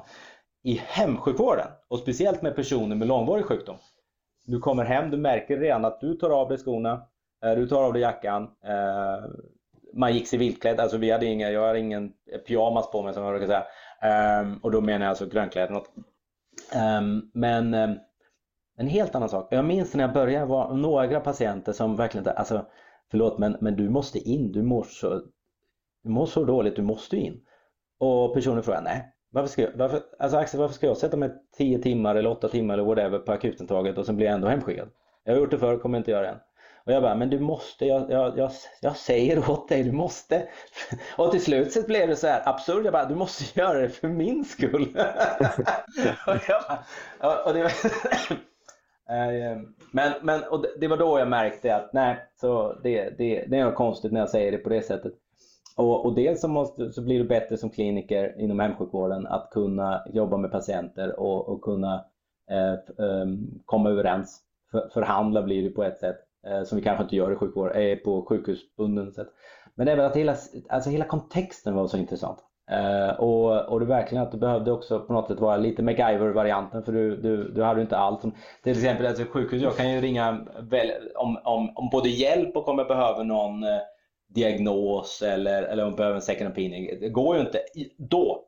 I 0.64 0.82
hemsjukvården 0.88 1.68
och 1.88 2.00
speciellt 2.00 2.42
med 2.42 2.56
personer 2.56 2.96
med 2.96 3.08
långvarig 3.08 3.46
sjukdom 3.46 3.78
du 4.46 4.60
kommer 4.60 4.86
hem, 4.86 5.12
du 5.12 5.18
märker 5.18 5.58
redan 5.58 5.86
att 5.86 6.02
du 6.02 6.14
tar 6.14 6.30
av 6.30 6.50
dig 6.50 6.58
skorna, 6.58 7.02
eh, 7.46 7.56
du 7.56 7.68
tar 7.68 7.84
av 7.84 7.94
dig 7.94 8.02
jackan. 8.02 8.44
Eh, 8.44 9.30
man 9.96 10.14
gick 10.14 10.28
civilklädd, 10.28 10.80
alltså 10.80 10.98
vi 10.98 11.12
hade 11.12 11.26
inga, 11.26 11.50
jag 11.50 11.68
hade 11.68 11.80
ingen 11.80 12.12
pyjamas 12.48 12.92
på 12.92 13.02
mig 13.02 13.14
som 13.14 13.24
jag 13.24 13.34
brukar 13.34 13.48
säga. 13.48 13.66
Um, 14.42 14.58
och 14.58 14.72
då 14.72 14.82
menar 14.82 15.06
jag 15.06 15.10
alltså 15.10 15.26
grönkläder. 15.26 15.76
Um, 15.76 17.32
men 17.34 17.74
um, 17.74 18.00
en 18.78 18.88
helt 18.88 19.16
annan 19.16 19.30
sak. 19.30 19.48
Jag 19.52 19.66
minns 19.66 19.94
när 19.94 20.04
jag 20.04 20.14
började 20.14 20.46
var 20.46 20.74
några 20.74 21.20
patienter 21.20 21.74
som 21.74 21.96
verkligen 21.96 22.28
alltså 22.28 22.66
förlåt 23.12 23.38
men, 23.38 23.58
men 23.62 23.76
du 23.76 23.90
måste 23.90 24.20
in, 24.20 24.52
du 24.52 24.64
mår 24.64 24.84
så, 24.84 25.22
du 26.04 26.10
mår 26.10 26.26
så 26.26 26.46
dåligt, 26.46 26.76
du 26.76 26.82
måste 26.82 27.18
in. 27.18 27.42
Och 28.00 28.34
personen 28.34 28.64
frågade 28.64 28.84
nej, 28.84 29.14
varför 29.32 29.50
ska 29.50 29.62
jag, 29.62 29.72
varför, 29.76 30.02
alltså 30.20 30.38
Axel, 30.38 30.60
varför 30.60 30.76
ska 30.76 30.88
jag 30.88 30.98
sätta 30.98 31.18
mig 31.18 31.32
10 31.58 31.80
timmar 31.80 32.16
eller 32.16 32.30
8 32.30 32.48
timmar 32.48 32.74
eller 32.74 32.84
whatever 32.84 33.20
på 33.20 33.32
akutintaget 33.32 33.98
och 33.98 34.06
sen 34.06 34.16
blir 34.16 34.26
jag 34.26 34.36
ändå 34.36 34.48
hemskickad? 34.48 34.90
Jag 35.24 35.34
har 35.34 35.40
gjort 35.40 35.52
det 35.52 35.58
förr, 35.58 35.78
kommer 35.78 35.98
inte 35.98 36.12
göra 36.12 36.22
det 36.22 36.28
än. 36.28 36.40
Och 36.86 36.92
jag 36.92 37.04
bara, 37.04 37.16
men 37.16 37.30
du 37.30 37.40
måste, 37.40 37.86
jag, 37.86 38.12
jag, 38.12 38.38
jag, 38.38 38.52
jag 38.82 38.98
säger 38.98 39.50
åt 39.52 39.70
dig, 39.70 39.84
du 39.84 39.92
måste. 39.92 40.48
Och 41.18 41.32
till 41.32 41.44
slut 41.44 41.72
så 41.72 41.82
blev 41.82 42.08
det 42.08 42.16
så 42.16 42.28
här 42.28 42.50
absurt, 42.50 42.84
jag 42.84 42.94
bara, 42.94 43.06
du 43.06 43.16
måste 43.16 43.60
göra 43.60 43.80
det 43.80 43.90
för 43.90 44.08
min 44.08 44.46
skull. 44.46 44.84
och 46.28 46.38
jag 46.48 46.64
bara, 46.68 47.44
och 47.44 47.54
det, 47.54 47.64
var, 47.64 47.72
eh, 49.10 49.52
ehm, 49.52 49.76
men, 49.92 50.14
men 50.22 50.44
och 50.44 50.66
det 50.80 50.88
var 50.88 50.98
då 50.98 51.20
jag 51.20 51.28
märkte 51.28 51.76
att 51.76 51.94
nej, 51.94 52.18
så 52.36 52.74
det, 52.84 53.10
det, 53.18 53.46
det 53.48 53.58
är 53.58 53.66
något 53.66 53.76
konstigt 53.76 54.12
när 54.12 54.20
jag 54.20 54.30
säger 54.30 54.52
det 54.52 54.58
på 54.58 54.70
det 54.70 54.82
sättet. 54.82 55.14
Och, 55.78 56.06
och 56.06 56.16
dels 56.16 56.42
så, 56.42 56.48
måste, 56.48 56.92
så 56.92 57.02
blir 57.02 57.20
du 57.20 57.26
bättre 57.26 57.58
som 57.58 57.70
kliniker 57.70 58.42
inom 58.42 58.60
hemsjukvården 58.60 59.28
att 59.28 59.50
kunna 59.52 60.04
jobba 60.14 60.38
med 60.38 60.52
patienter 60.52 61.20
och, 61.20 61.50
och 61.50 61.62
kunna 61.62 62.06
eh, 62.52 63.06
um, 63.06 63.62
komma 63.66 63.90
överens. 63.90 64.42
För, 64.72 64.90
förhandla 64.94 65.42
blir 65.42 65.64
det 65.64 65.70
på 65.70 65.84
ett 65.84 65.98
sätt 65.98 66.25
Eh, 66.46 66.64
som 66.64 66.76
vi 66.76 66.84
kanske 66.84 67.04
inte 67.04 67.16
gör 67.16 67.32
i 67.32 67.36
sjukvård, 67.36 67.76
eh, 67.76 67.98
på 67.98 68.26
sjukhusbunden 68.30 69.12
sätt. 69.12 69.28
Men 69.76 69.88
även 69.88 70.06
att 70.06 70.16
hela, 70.16 70.36
alltså 70.70 70.90
hela 70.90 71.06
kontexten 71.06 71.76
var 71.76 71.88
så 71.88 71.98
intressant. 71.98 72.40
Uh, 72.72 73.20
och, 73.20 73.66
och 73.66 73.80
det 73.80 73.86
verkligen 73.86 74.24
att 74.24 74.32
du 74.32 74.38
behövde 74.38 74.72
också 74.72 75.00
på 75.00 75.14
något 75.14 75.28
sätt 75.28 75.40
vara 75.40 75.58
lite 75.58 75.84
MacGyver-varianten 75.84 76.84
för 76.84 76.92
du, 76.92 77.18
du, 77.18 77.52
du 77.52 77.64
hade 77.64 77.82
inte 77.82 77.98
allt. 77.98 78.22
Som, 78.22 78.36
till 78.64 78.72
exempel 78.72 79.06
alltså 79.06 79.24
sjukhus, 79.24 79.62
jag 79.62 79.76
kan 79.76 79.92
ju 79.92 80.02
ringa 80.02 80.46
väl, 80.60 80.92
om, 81.16 81.38
om, 81.44 81.72
om 81.76 81.90
både 81.92 82.10
hjälp 82.10 82.58
och 82.58 82.68
om 82.68 82.78
jag 82.78 82.88
behöver 82.88 83.24
någon 83.24 83.64
eh, 83.64 83.80
diagnos 84.36 85.22
eller, 85.22 85.64
eller 85.64 85.84
om 85.84 85.90
jag 85.90 85.98
behöver 85.98 86.16
en 86.16 86.22
second 86.22 86.52
opinion. 86.52 87.00
Det 87.00 87.10
går 87.10 87.36
ju 87.36 87.42
inte 87.42 87.60
då. 87.98 88.46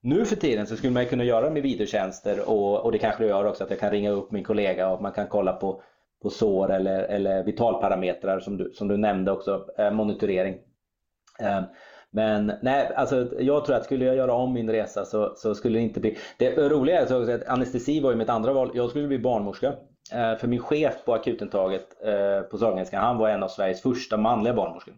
Nu 0.00 0.24
för 0.24 0.36
tiden 0.36 0.66
så 0.66 0.76
skulle 0.76 0.92
man 0.92 1.06
kunna 1.06 1.24
göra 1.24 1.50
med 1.50 1.62
videotjänster 1.62 2.48
och, 2.48 2.84
och 2.84 2.92
det 2.92 2.98
kanske 2.98 3.22
det 3.22 3.28
gör 3.28 3.44
också 3.44 3.64
att 3.64 3.70
jag 3.70 3.80
kan 3.80 3.90
ringa 3.90 4.10
upp 4.10 4.30
min 4.32 4.44
kollega 4.44 4.88
och 4.88 5.02
man 5.02 5.12
kan 5.12 5.26
kolla 5.26 5.52
på, 5.52 5.82
på 6.22 6.30
sår 6.30 6.72
eller, 6.72 7.02
eller 7.02 7.44
vitalparametrar 7.44 8.40
som 8.40 8.56
du, 8.56 8.72
som 8.74 8.88
du 8.88 8.96
nämnde 8.96 9.32
också, 9.32 9.66
eh, 9.78 9.90
monitorering. 9.90 10.54
Eh, 11.40 11.60
men 12.10 12.52
nej, 12.62 12.90
alltså 12.96 13.28
jag 13.38 13.64
tror 13.64 13.76
att 13.76 13.84
skulle 13.84 14.04
jag 14.04 14.16
göra 14.16 14.34
om 14.34 14.52
min 14.52 14.70
resa 14.70 15.04
så, 15.04 15.32
så 15.36 15.54
skulle 15.54 15.78
det 15.78 15.82
inte 15.82 16.00
bli... 16.00 16.18
Det 16.38 16.56
roliga 16.56 17.00
är 17.00 17.06
så 17.06 17.32
att 17.32 17.48
anestesi 17.48 18.00
var 18.00 18.10
ju 18.10 18.16
mitt 18.16 18.28
andra 18.28 18.52
val. 18.52 18.70
Jag 18.74 18.90
skulle 18.90 19.08
bli 19.08 19.18
barnmorska. 19.18 19.74
Eh, 20.12 20.36
för 20.36 20.48
min 20.48 20.60
chef 20.60 21.04
på 21.04 21.14
akutintaget 21.14 21.86
på 22.50 22.58
Sahlgrenska, 22.58 22.98
han 22.98 23.18
var 23.18 23.28
en 23.28 23.42
av 23.42 23.48
Sveriges 23.48 23.82
första 23.82 24.16
manliga 24.16 24.54
barnmorskor. 24.54 24.94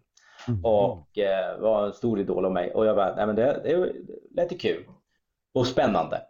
Mm. 0.48 0.64
Och 0.64 1.08
var 1.58 1.86
en 1.86 1.92
stor 1.92 2.20
idol 2.20 2.44
av 2.44 2.52
mig. 2.52 2.74
Och 2.74 2.86
jag 2.86 2.96
bara, 2.96 3.14
nej 3.16 3.26
men 3.26 3.36
det, 3.36 3.60
det 3.64 3.92
lät 4.36 4.60
kul. 4.60 4.84
Och 5.54 5.66
spännande. 5.66 6.20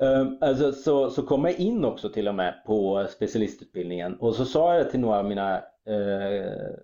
Um, 0.00 0.38
alltså, 0.40 0.72
så, 0.72 1.10
så 1.10 1.22
kom 1.22 1.44
jag 1.44 1.54
in 1.54 1.84
också 1.84 2.08
till 2.08 2.28
och 2.28 2.34
med 2.34 2.62
på 2.66 3.06
specialistutbildningen 3.10 4.16
och 4.16 4.34
så 4.34 4.44
sa 4.44 4.74
jag 4.74 4.90
till 4.90 5.00
några 5.00 5.18
av 5.18 5.24
mina 5.24 5.56
eh, 5.86 6.74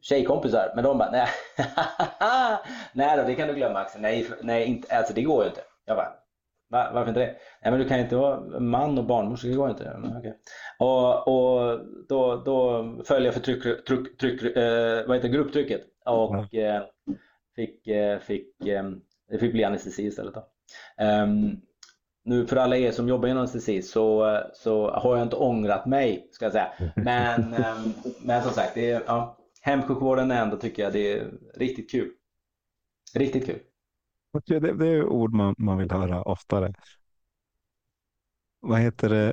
tjejkompisar, 0.00 0.72
men 0.74 0.84
de 0.84 0.98
bara, 0.98 1.10
nej, 1.10 1.28
nej 2.92 3.16
då, 3.16 3.22
det 3.22 3.34
kan 3.34 3.48
du 3.48 3.54
glömma 3.54 3.78
Axel, 3.78 4.00
nej, 4.00 4.26
nej 4.42 4.66
inte, 4.66 4.96
alltså 4.96 5.14
det 5.14 5.22
går 5.22 5.42
ju 5.42 5.48
inte. 5.48 5.60
Jag 5.84 5.96
bara, 5.96 6.12
Va, 6.70 6.90
varför 6.94 7.08
inte 7.08 7.20
det? 7.20 7.36
Nej 7.62 7.70
men 7.70 7.78
du 7.78 7.88
kan 7.88 8.00
inte 8.00 8.16
vara 8.16 8.60
man 8.60 8.98
och 8.98 9.04
barnmorska, 9.04 9.48
det 9.48 9.54
går 9.54 9.70
inte. 9.70 9.98
Men, 9.98 10.16
okay. 10.16 10.32
Och, 10.78 11.28
och 11.28 11.80
då, 12.08 12.36
då 12.36 12.84
föll 13.04 13.24
jag 13.24 13.34
för 13.34 13.40
tryck, 13.40 13.84
tryck, 13.86 14.18
tryck, 14.18 14.56
eh, 14.56 15.06
vad 15.06 15.16
heter 15.16 15.28
grupptrycket 15.28 15.82
och 16.04 16.54
eh, 16.54 16.82
fick, 17.56 17.86
eh, 17.86 18.18
fick, 18.18 18.66
eh, 18.66 18.90
det 19.30 19.38
fick 19.38 19.52
bli 19.52 19.64
anestesi 19.64 20.02
istället. 20.02 20.34
Då. 20.34 20.40
Um, 21.04 21.60
nu 22.30 22.46
för 22.46 22.56
alla 22.56 22.76
er 22.76 22.92
som 22.92 23.08
jobbar 23.08 23.28
inom 23.28 23.38
anestesi 23.38 23.82
så, 23.82 24.40
så 24.54 24.90
har 24.90 25.16
jag 25.16 25.26
inte 25.26 25.36
ångrat 25.36 25.86
mig 25.86 26.28
ska 26.32 26.44
jag 26.44 26.52
säga. 26.52 26.72
Men, 26.96 27.54
um, 27.54 27.92
men 28.22 28.42
som 28.42 28.52
sagt, 28.52 28.74
det 28.74 28.90
är, 28.90 29.02
ja, 29.06 29.36
hemsjukvården 29.60 30.30
är 30.30 30.42
ändå 30.42 30.56
tycker 30.56 30.82
jag 30.82 30.92
det 30.92 31.12
är 31.12 31.30
riktigt 31.54 31.90
kul. 31.90 32.10
Riktigt 33.14 33.46
kul. 33.46 33.58
Det, 34.46 34.72
det 34.72 34.88
är 34.88 35.04
ord 35.04 35.34
man, 35.34 35.54
man 35.58 35.78
vill 35.78 35.90
höra 35.90 36.22
oftare. 36.22 36.74
Vad 38.60 38.80
heter 38.80 39.08
det? 39.08 39.32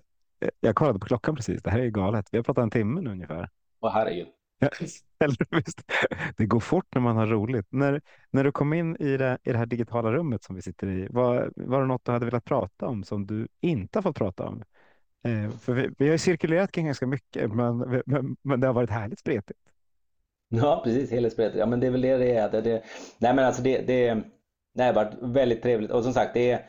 Jag 0.59 0.75
kollade 0.75 0.99
på 0.99 1.05
klockan 1.05 1.35
precis. 1.35 1.63
Det 1.63 1.69
här 1.69 1.79
är 1.79 1.87
galet. 1.87 2.29
Vi 2.31 2.37
har 2.37 2.43
pratat 2.43 2.63
en 2.63 2.69
timme 2.69 3.01
nu 3.01 3.09
ungefär. 3.09 3.49
Åh 3.81 3.91
herregud. 3.93 4.27
det 6.37 6.45
går 6.45 6.59
fort 6.59 6.85
när 6.95 7.01
man 7.01 7.17
har 7.17 7.27
roligt. 7.27 7.65
När, 7.69 8.01
när 8.31 8.43
du 8.43 8.51
kom 8.51 8.73
in 8.73 8.95
i 8.95 9.17
det, 9.17 9.37
i 9.43 9.51
det 9.51 9.57
här 9.57 9.65
digitala 9.65 10.11
rummet 10.11 10.43
som 10.43 10.55
vi 10.55 10.61
sitter 10.61 10.87
i, 10.87 11.07
var, 11.09 11.51
var 11.55 11.81
det 11.81 11.87
något 11.87 12.05
du 12.05 12.11
hade 12.11 12.25
velat 12.25 12.45
prata 12.45 12.87
om 12.87 13.03
som 13.03 13.27
du 13.27 13.47
inte 13.61 13.97
har 13.97 14.03
fått 14.03 14.17
prata 14.17 14.45
om? 14.45 14.63
Eh, 15.23 15.49
för 15.49 15.73
vi, 15.73 15.89
vi 15.97 16.09
har 16.09 16.17
cirkulerat 16.17 16.71
kring 16.71 16.85
ganska 16.85 17.07
mycket, 17.07 17.53
men, 17.53 18.01
men, 18.05 18.37
men 18.41 18.59
det 18.59 18.67
har 18.67 18.73
varit 18.73 18.89
härligt 18.89 19.19
spretigt. 19.19 19.59
Ja, 20.49 20.81
precis. 20.83 21.11
Helhetsberättet. 21.11 21.59
Ja, 21.59 21.65
men 21.65 21.79
det 21.79 21.87
är 21.87 21.91
väl 21.91 22.01
det 22.01 22.17
det 22.17 22.31
är. 22.33 22.51
Det, 22.51 22.61
det, 22.61 22.83
nej, 23.17 23.33
men 23.33 23.45
alltså 23.45 23.61
det, 23.61 23.81
det, 23.81 24.23
det 24.73 24.83
har 24.83 24.93
varit 24.93 25.13
väldigt 25.21 25.61
trevligt 25.61 25.91
och 25.91 26.03
som 26.03 26.13
sagt, 26.13 26.33
det 26.33 26.51
är, 26.51 26.65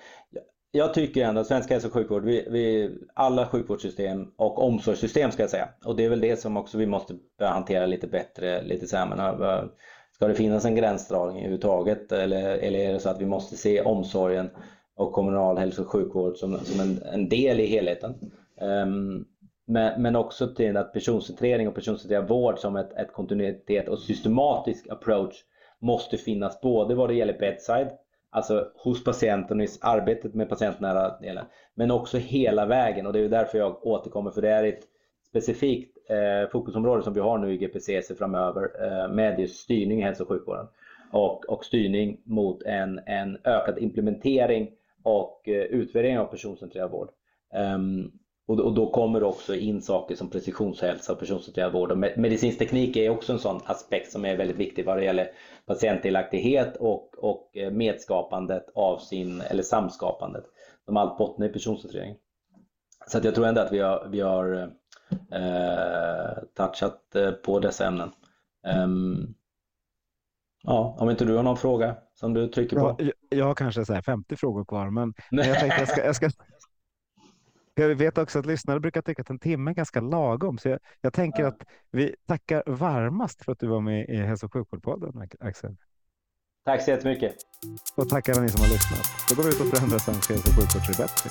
jag 0.72 0.94
tycker 0.94 1.24
ändå 1.24 1.40
att 1.40 1.46
svensk 1.46 1.70
hälso 1.70 1.88
och 1.88 1.94
sjukvård, 1.94 2.24
vi, 2.24 2.48
vi, 2.50 2.96
alla 3.14 3.46
sjukvårdssystem 3.46 4.32
och 4.36 4.64
omsorgssystem 4.64 5.30
ska 5.30 5.42
jag 5.42 5.50
säga, 5.50 5.68
och 5.84 5.96
det 5.96 6.04
är 6.04 6.08
väl 6.08 6.20
det 6.20 6.36
som 6.36 6.56
också 6.56 6.78
vi 6.78 6.86
måste 6.86 7.14
hantera 7.40 7.86
lite 7.86 8.06
bättre, 8.06 8.62
lite 8.62 8.86
sämre. 8.86 9.28
Äh, 9.28 9.58
äh, 9.58 9.64
ska 10.12 10.28
det 10.28 10.34
finnas 10.34 10.64
en 10.64 10.74
gränsdragning 10.74 11.38
överhuvudtaget 11.38 12.12
eller, 12.12 12.58
eller 12.58 12.78
är 12.78 12.92
det 12.92 13.00
så 13.00 13.08
att 13.08 13.20
vi 13.20 13.26
måste 13.26 13.56
se 13.56 13.80
omsorgen 13.80 14.50
och 14.96 15.12
kommunal 15.12 15.58
hälso 15.58 15.82
och 15.82 15.88
sjukvård 15.88 16.36
som, 16.36 16.58
som 16.58 16.80
en, 16.80 17.02
en 17.02 17.28
del 17.28 17.60
i 17.60 17.66
helheten? 17.66 18.14
Um, 18.60 19.26
men, 19.66 20.02
men 20.02 20.16
också 20.16 20.54
till 20.54 20.76
att 20.76 20.92
personcentrering 20.92 21.68
och 21.68 21.74
personcentrerad 21.74 22.28
vård 22.28 22.58
som 22.58 22.76
ett, 22.76 22.92
ett 22.92 23.12
kontinuitet 23.12 23.88
och 23.88 23.98
systematisk 23.98 24.88
approach 24.90 25.34
måste 25.80 26.16
finnas 26.16 26.60
både 26.60 26.94
vad 26.94 27.08
det 27.08 27.14
gäller 27.14 27.38
bedside, 27.38 27.88
alltså 28.30 28.70
hos 28.74 29.04
patienten 29.04 29.60
och 29.60 29.66
i 29.66 29.68
arbetet 29.80 30.34
med 30.34 30.48
patientnära 30.48 31.18
delen, 31.18 31.44
men 31.74 31.90
också 31.90 32.18
hela 32.18 32.66
vägen 32.66 33.06
och 33.06 33.12
det 33.12 33.20
är 33.20 33.28
därför 33.28 33.58
jag 33.58 33.86
återkommer 33.86 34.30
för 34.30 34.42
det 34.42 34.50
är 34.50 34.64
ett 34.64 34.84
specifikt 35.28 35.98
eh, 36.10 36.50
fokusområde 36.50 37.02
som 37.02 37.14
vi 37.14 37.20
har 37.20 37.38
nu 37.38 37.52
i 37.52 37.56
GPCC 37.56 38.18
framöver 38.18 38.70
eh, 38.84 39.14
med 39.14 39.40
just 39.40 39.60
styrning 39.60 40.00
i 40.00 40.02
hälso 40.02 40.22
och 40.22 40.28
sjukvården 40.28 40.66
och, 41.12 41.44
och 41.48 41.64
styrning 41.64 42.20
mot 42.24 42.62
en, 42.62 43.00
en 43.06 43.38
ökad 43.44 43.78
implementering 43.78 44.70
och 45.02 45.48
eh, 45.48 45.62
utvärdering 45.62 46.18
av 46.18 46.24
personcentrerad 46.24 46.90
vård. 46.90 47.08
Um, 47.54 48.12
och, 48.48 48.60
och, 48.60 48.74
då 48.74 48.90
kommer 48.90 49.20
det 49.20 49.26
också 49.26 49.54
in 49.54 49.82
saker 49.82 50.14
som 50.14 50.30
precisionshälsa 50.30 51.12
och 51.12 51.18
personcentrerad 51.18 51.72
vård. 51.72 51.92
Och 51.92 51.98
medicinsk 51.98 52.58
teknik 52.58 52.96
är 52.96 53.10
också 53.10 53.32
en 53.32 53.38
sån 53.38 53.60
aspekt 53.64 54.12
som 54.12 54.24
är 54.24 54.36
väldigt 54.36 54.56
viktig 54.56 54.84
vad 54.86 54.96
det 54.96 55.04
gäller 55.04 55.30
patientdelaktighet 55.66 56.76
och, 56.76 57.14
och 57.18 57.56
eh, 57.56 57.70
medskapandet 57.70 58.66
av 58.74 58.98
sin, 58.98 59.40
eller 59.40 59.62
samskapandet. 59.62 60.44
De 60.86 60.96
allt 60.96 61.18
bottnar 61.18 61.46
i 61.46 61.48
personcentrering. 61.48 62.16
Så 63.06 63.18
att 63.18 63.24
jag 63.24 63.34
tror 63.34 63.46
ändå 63.46 63.60
att 63.60 63.72
vi 63.72 63.78
har, 63.78 64.08
vi 64.10 64.20
har 64.20 64.72
eh, 65.32 66.42
touchat 66.56 67.14
eh, 67.14 67.30
på 67.30 67.58
dessa 67.60 67.86
ämnen. 67.86 68.10
Um, 68.84 69.34
ja, 70.62 70.96
om 70.98 71.10
inte 71.10 71.24
du 71.24 71.36
har 71.36 71.42
någon 71.42 71.56
fråga 71.56 71.96
som 72.14 72.34
du 72.34 72.48
trycker 72.48 72.76
på? 72.76 72.96
Ja, 72.98 73.10
jag 73.28 73.44
har 73.44 73.54
kanske 73.54 73.84
så 73.84 74.02
50 74.02 74.36
frågor 74.36 74.64
kvar, 74.64 74.90
men, 74.90 75.14
men 75.30 75.48
jag 75.48 75.58
tänkte 75.58 75.80
jag 75.80 75.88
ska, 75.88 76.04
jag 76.04 76.16
ska 76.16 76.30
jag 77.78 77.94
vet 77.94 78.18
också 78.18 78.38
att 78.38 78.46
lyssnare 78.46 78.80
brukar 78.80 79.02
tycka 79.02 79.22
att 79.22 79.30
en 79.30 79.38
timme 79.38 79.70
är 79.70 79.74
ganska 79.74 80.00
lagom, 80.00 80.58
så 80.58 80.68
jag, 80.68 80.78
jag 81.00 81.12
tänker 81.12 81.44
att 81.44 81.66
vi 81.90 82.14
tackar 82.26 82.62
varmast 82.66 83.44
för 83.44 83.52
att 83.52 83.58
du 83.58 83.66
var 83.66 83.80
med 83.80 84.08
i 84.08 84.16
Hälso 84.16 84.46
och 84.46 84.52
sjukvårdspodden, 84.52 85.28
Axel. 85.40 85.76
Tack 86.64 86.82
så 86.82 86.90
jättemycket. 86.90 87.36
Och 87.96 88.08
tack 88.08 88.28
alla 88.28 88.40
ni 88.40 88.48
som 88.48 88.60
har 88.60 88.68
lyssnat. 88.68 89.06
Då 89.28 89.34
går 89.34 89.42
vi 89.42 89.48
ut 89.48 89.60
och 89.60 89.66
förändrar 89.66 89.98
svensk 89.98 90.30
hälso 90.30 90.48
och 90.48 90.54
sjukvård 90.54 90.84
till 90.84 90.92
det 90.92 91.02
bättre. 91.02 91.30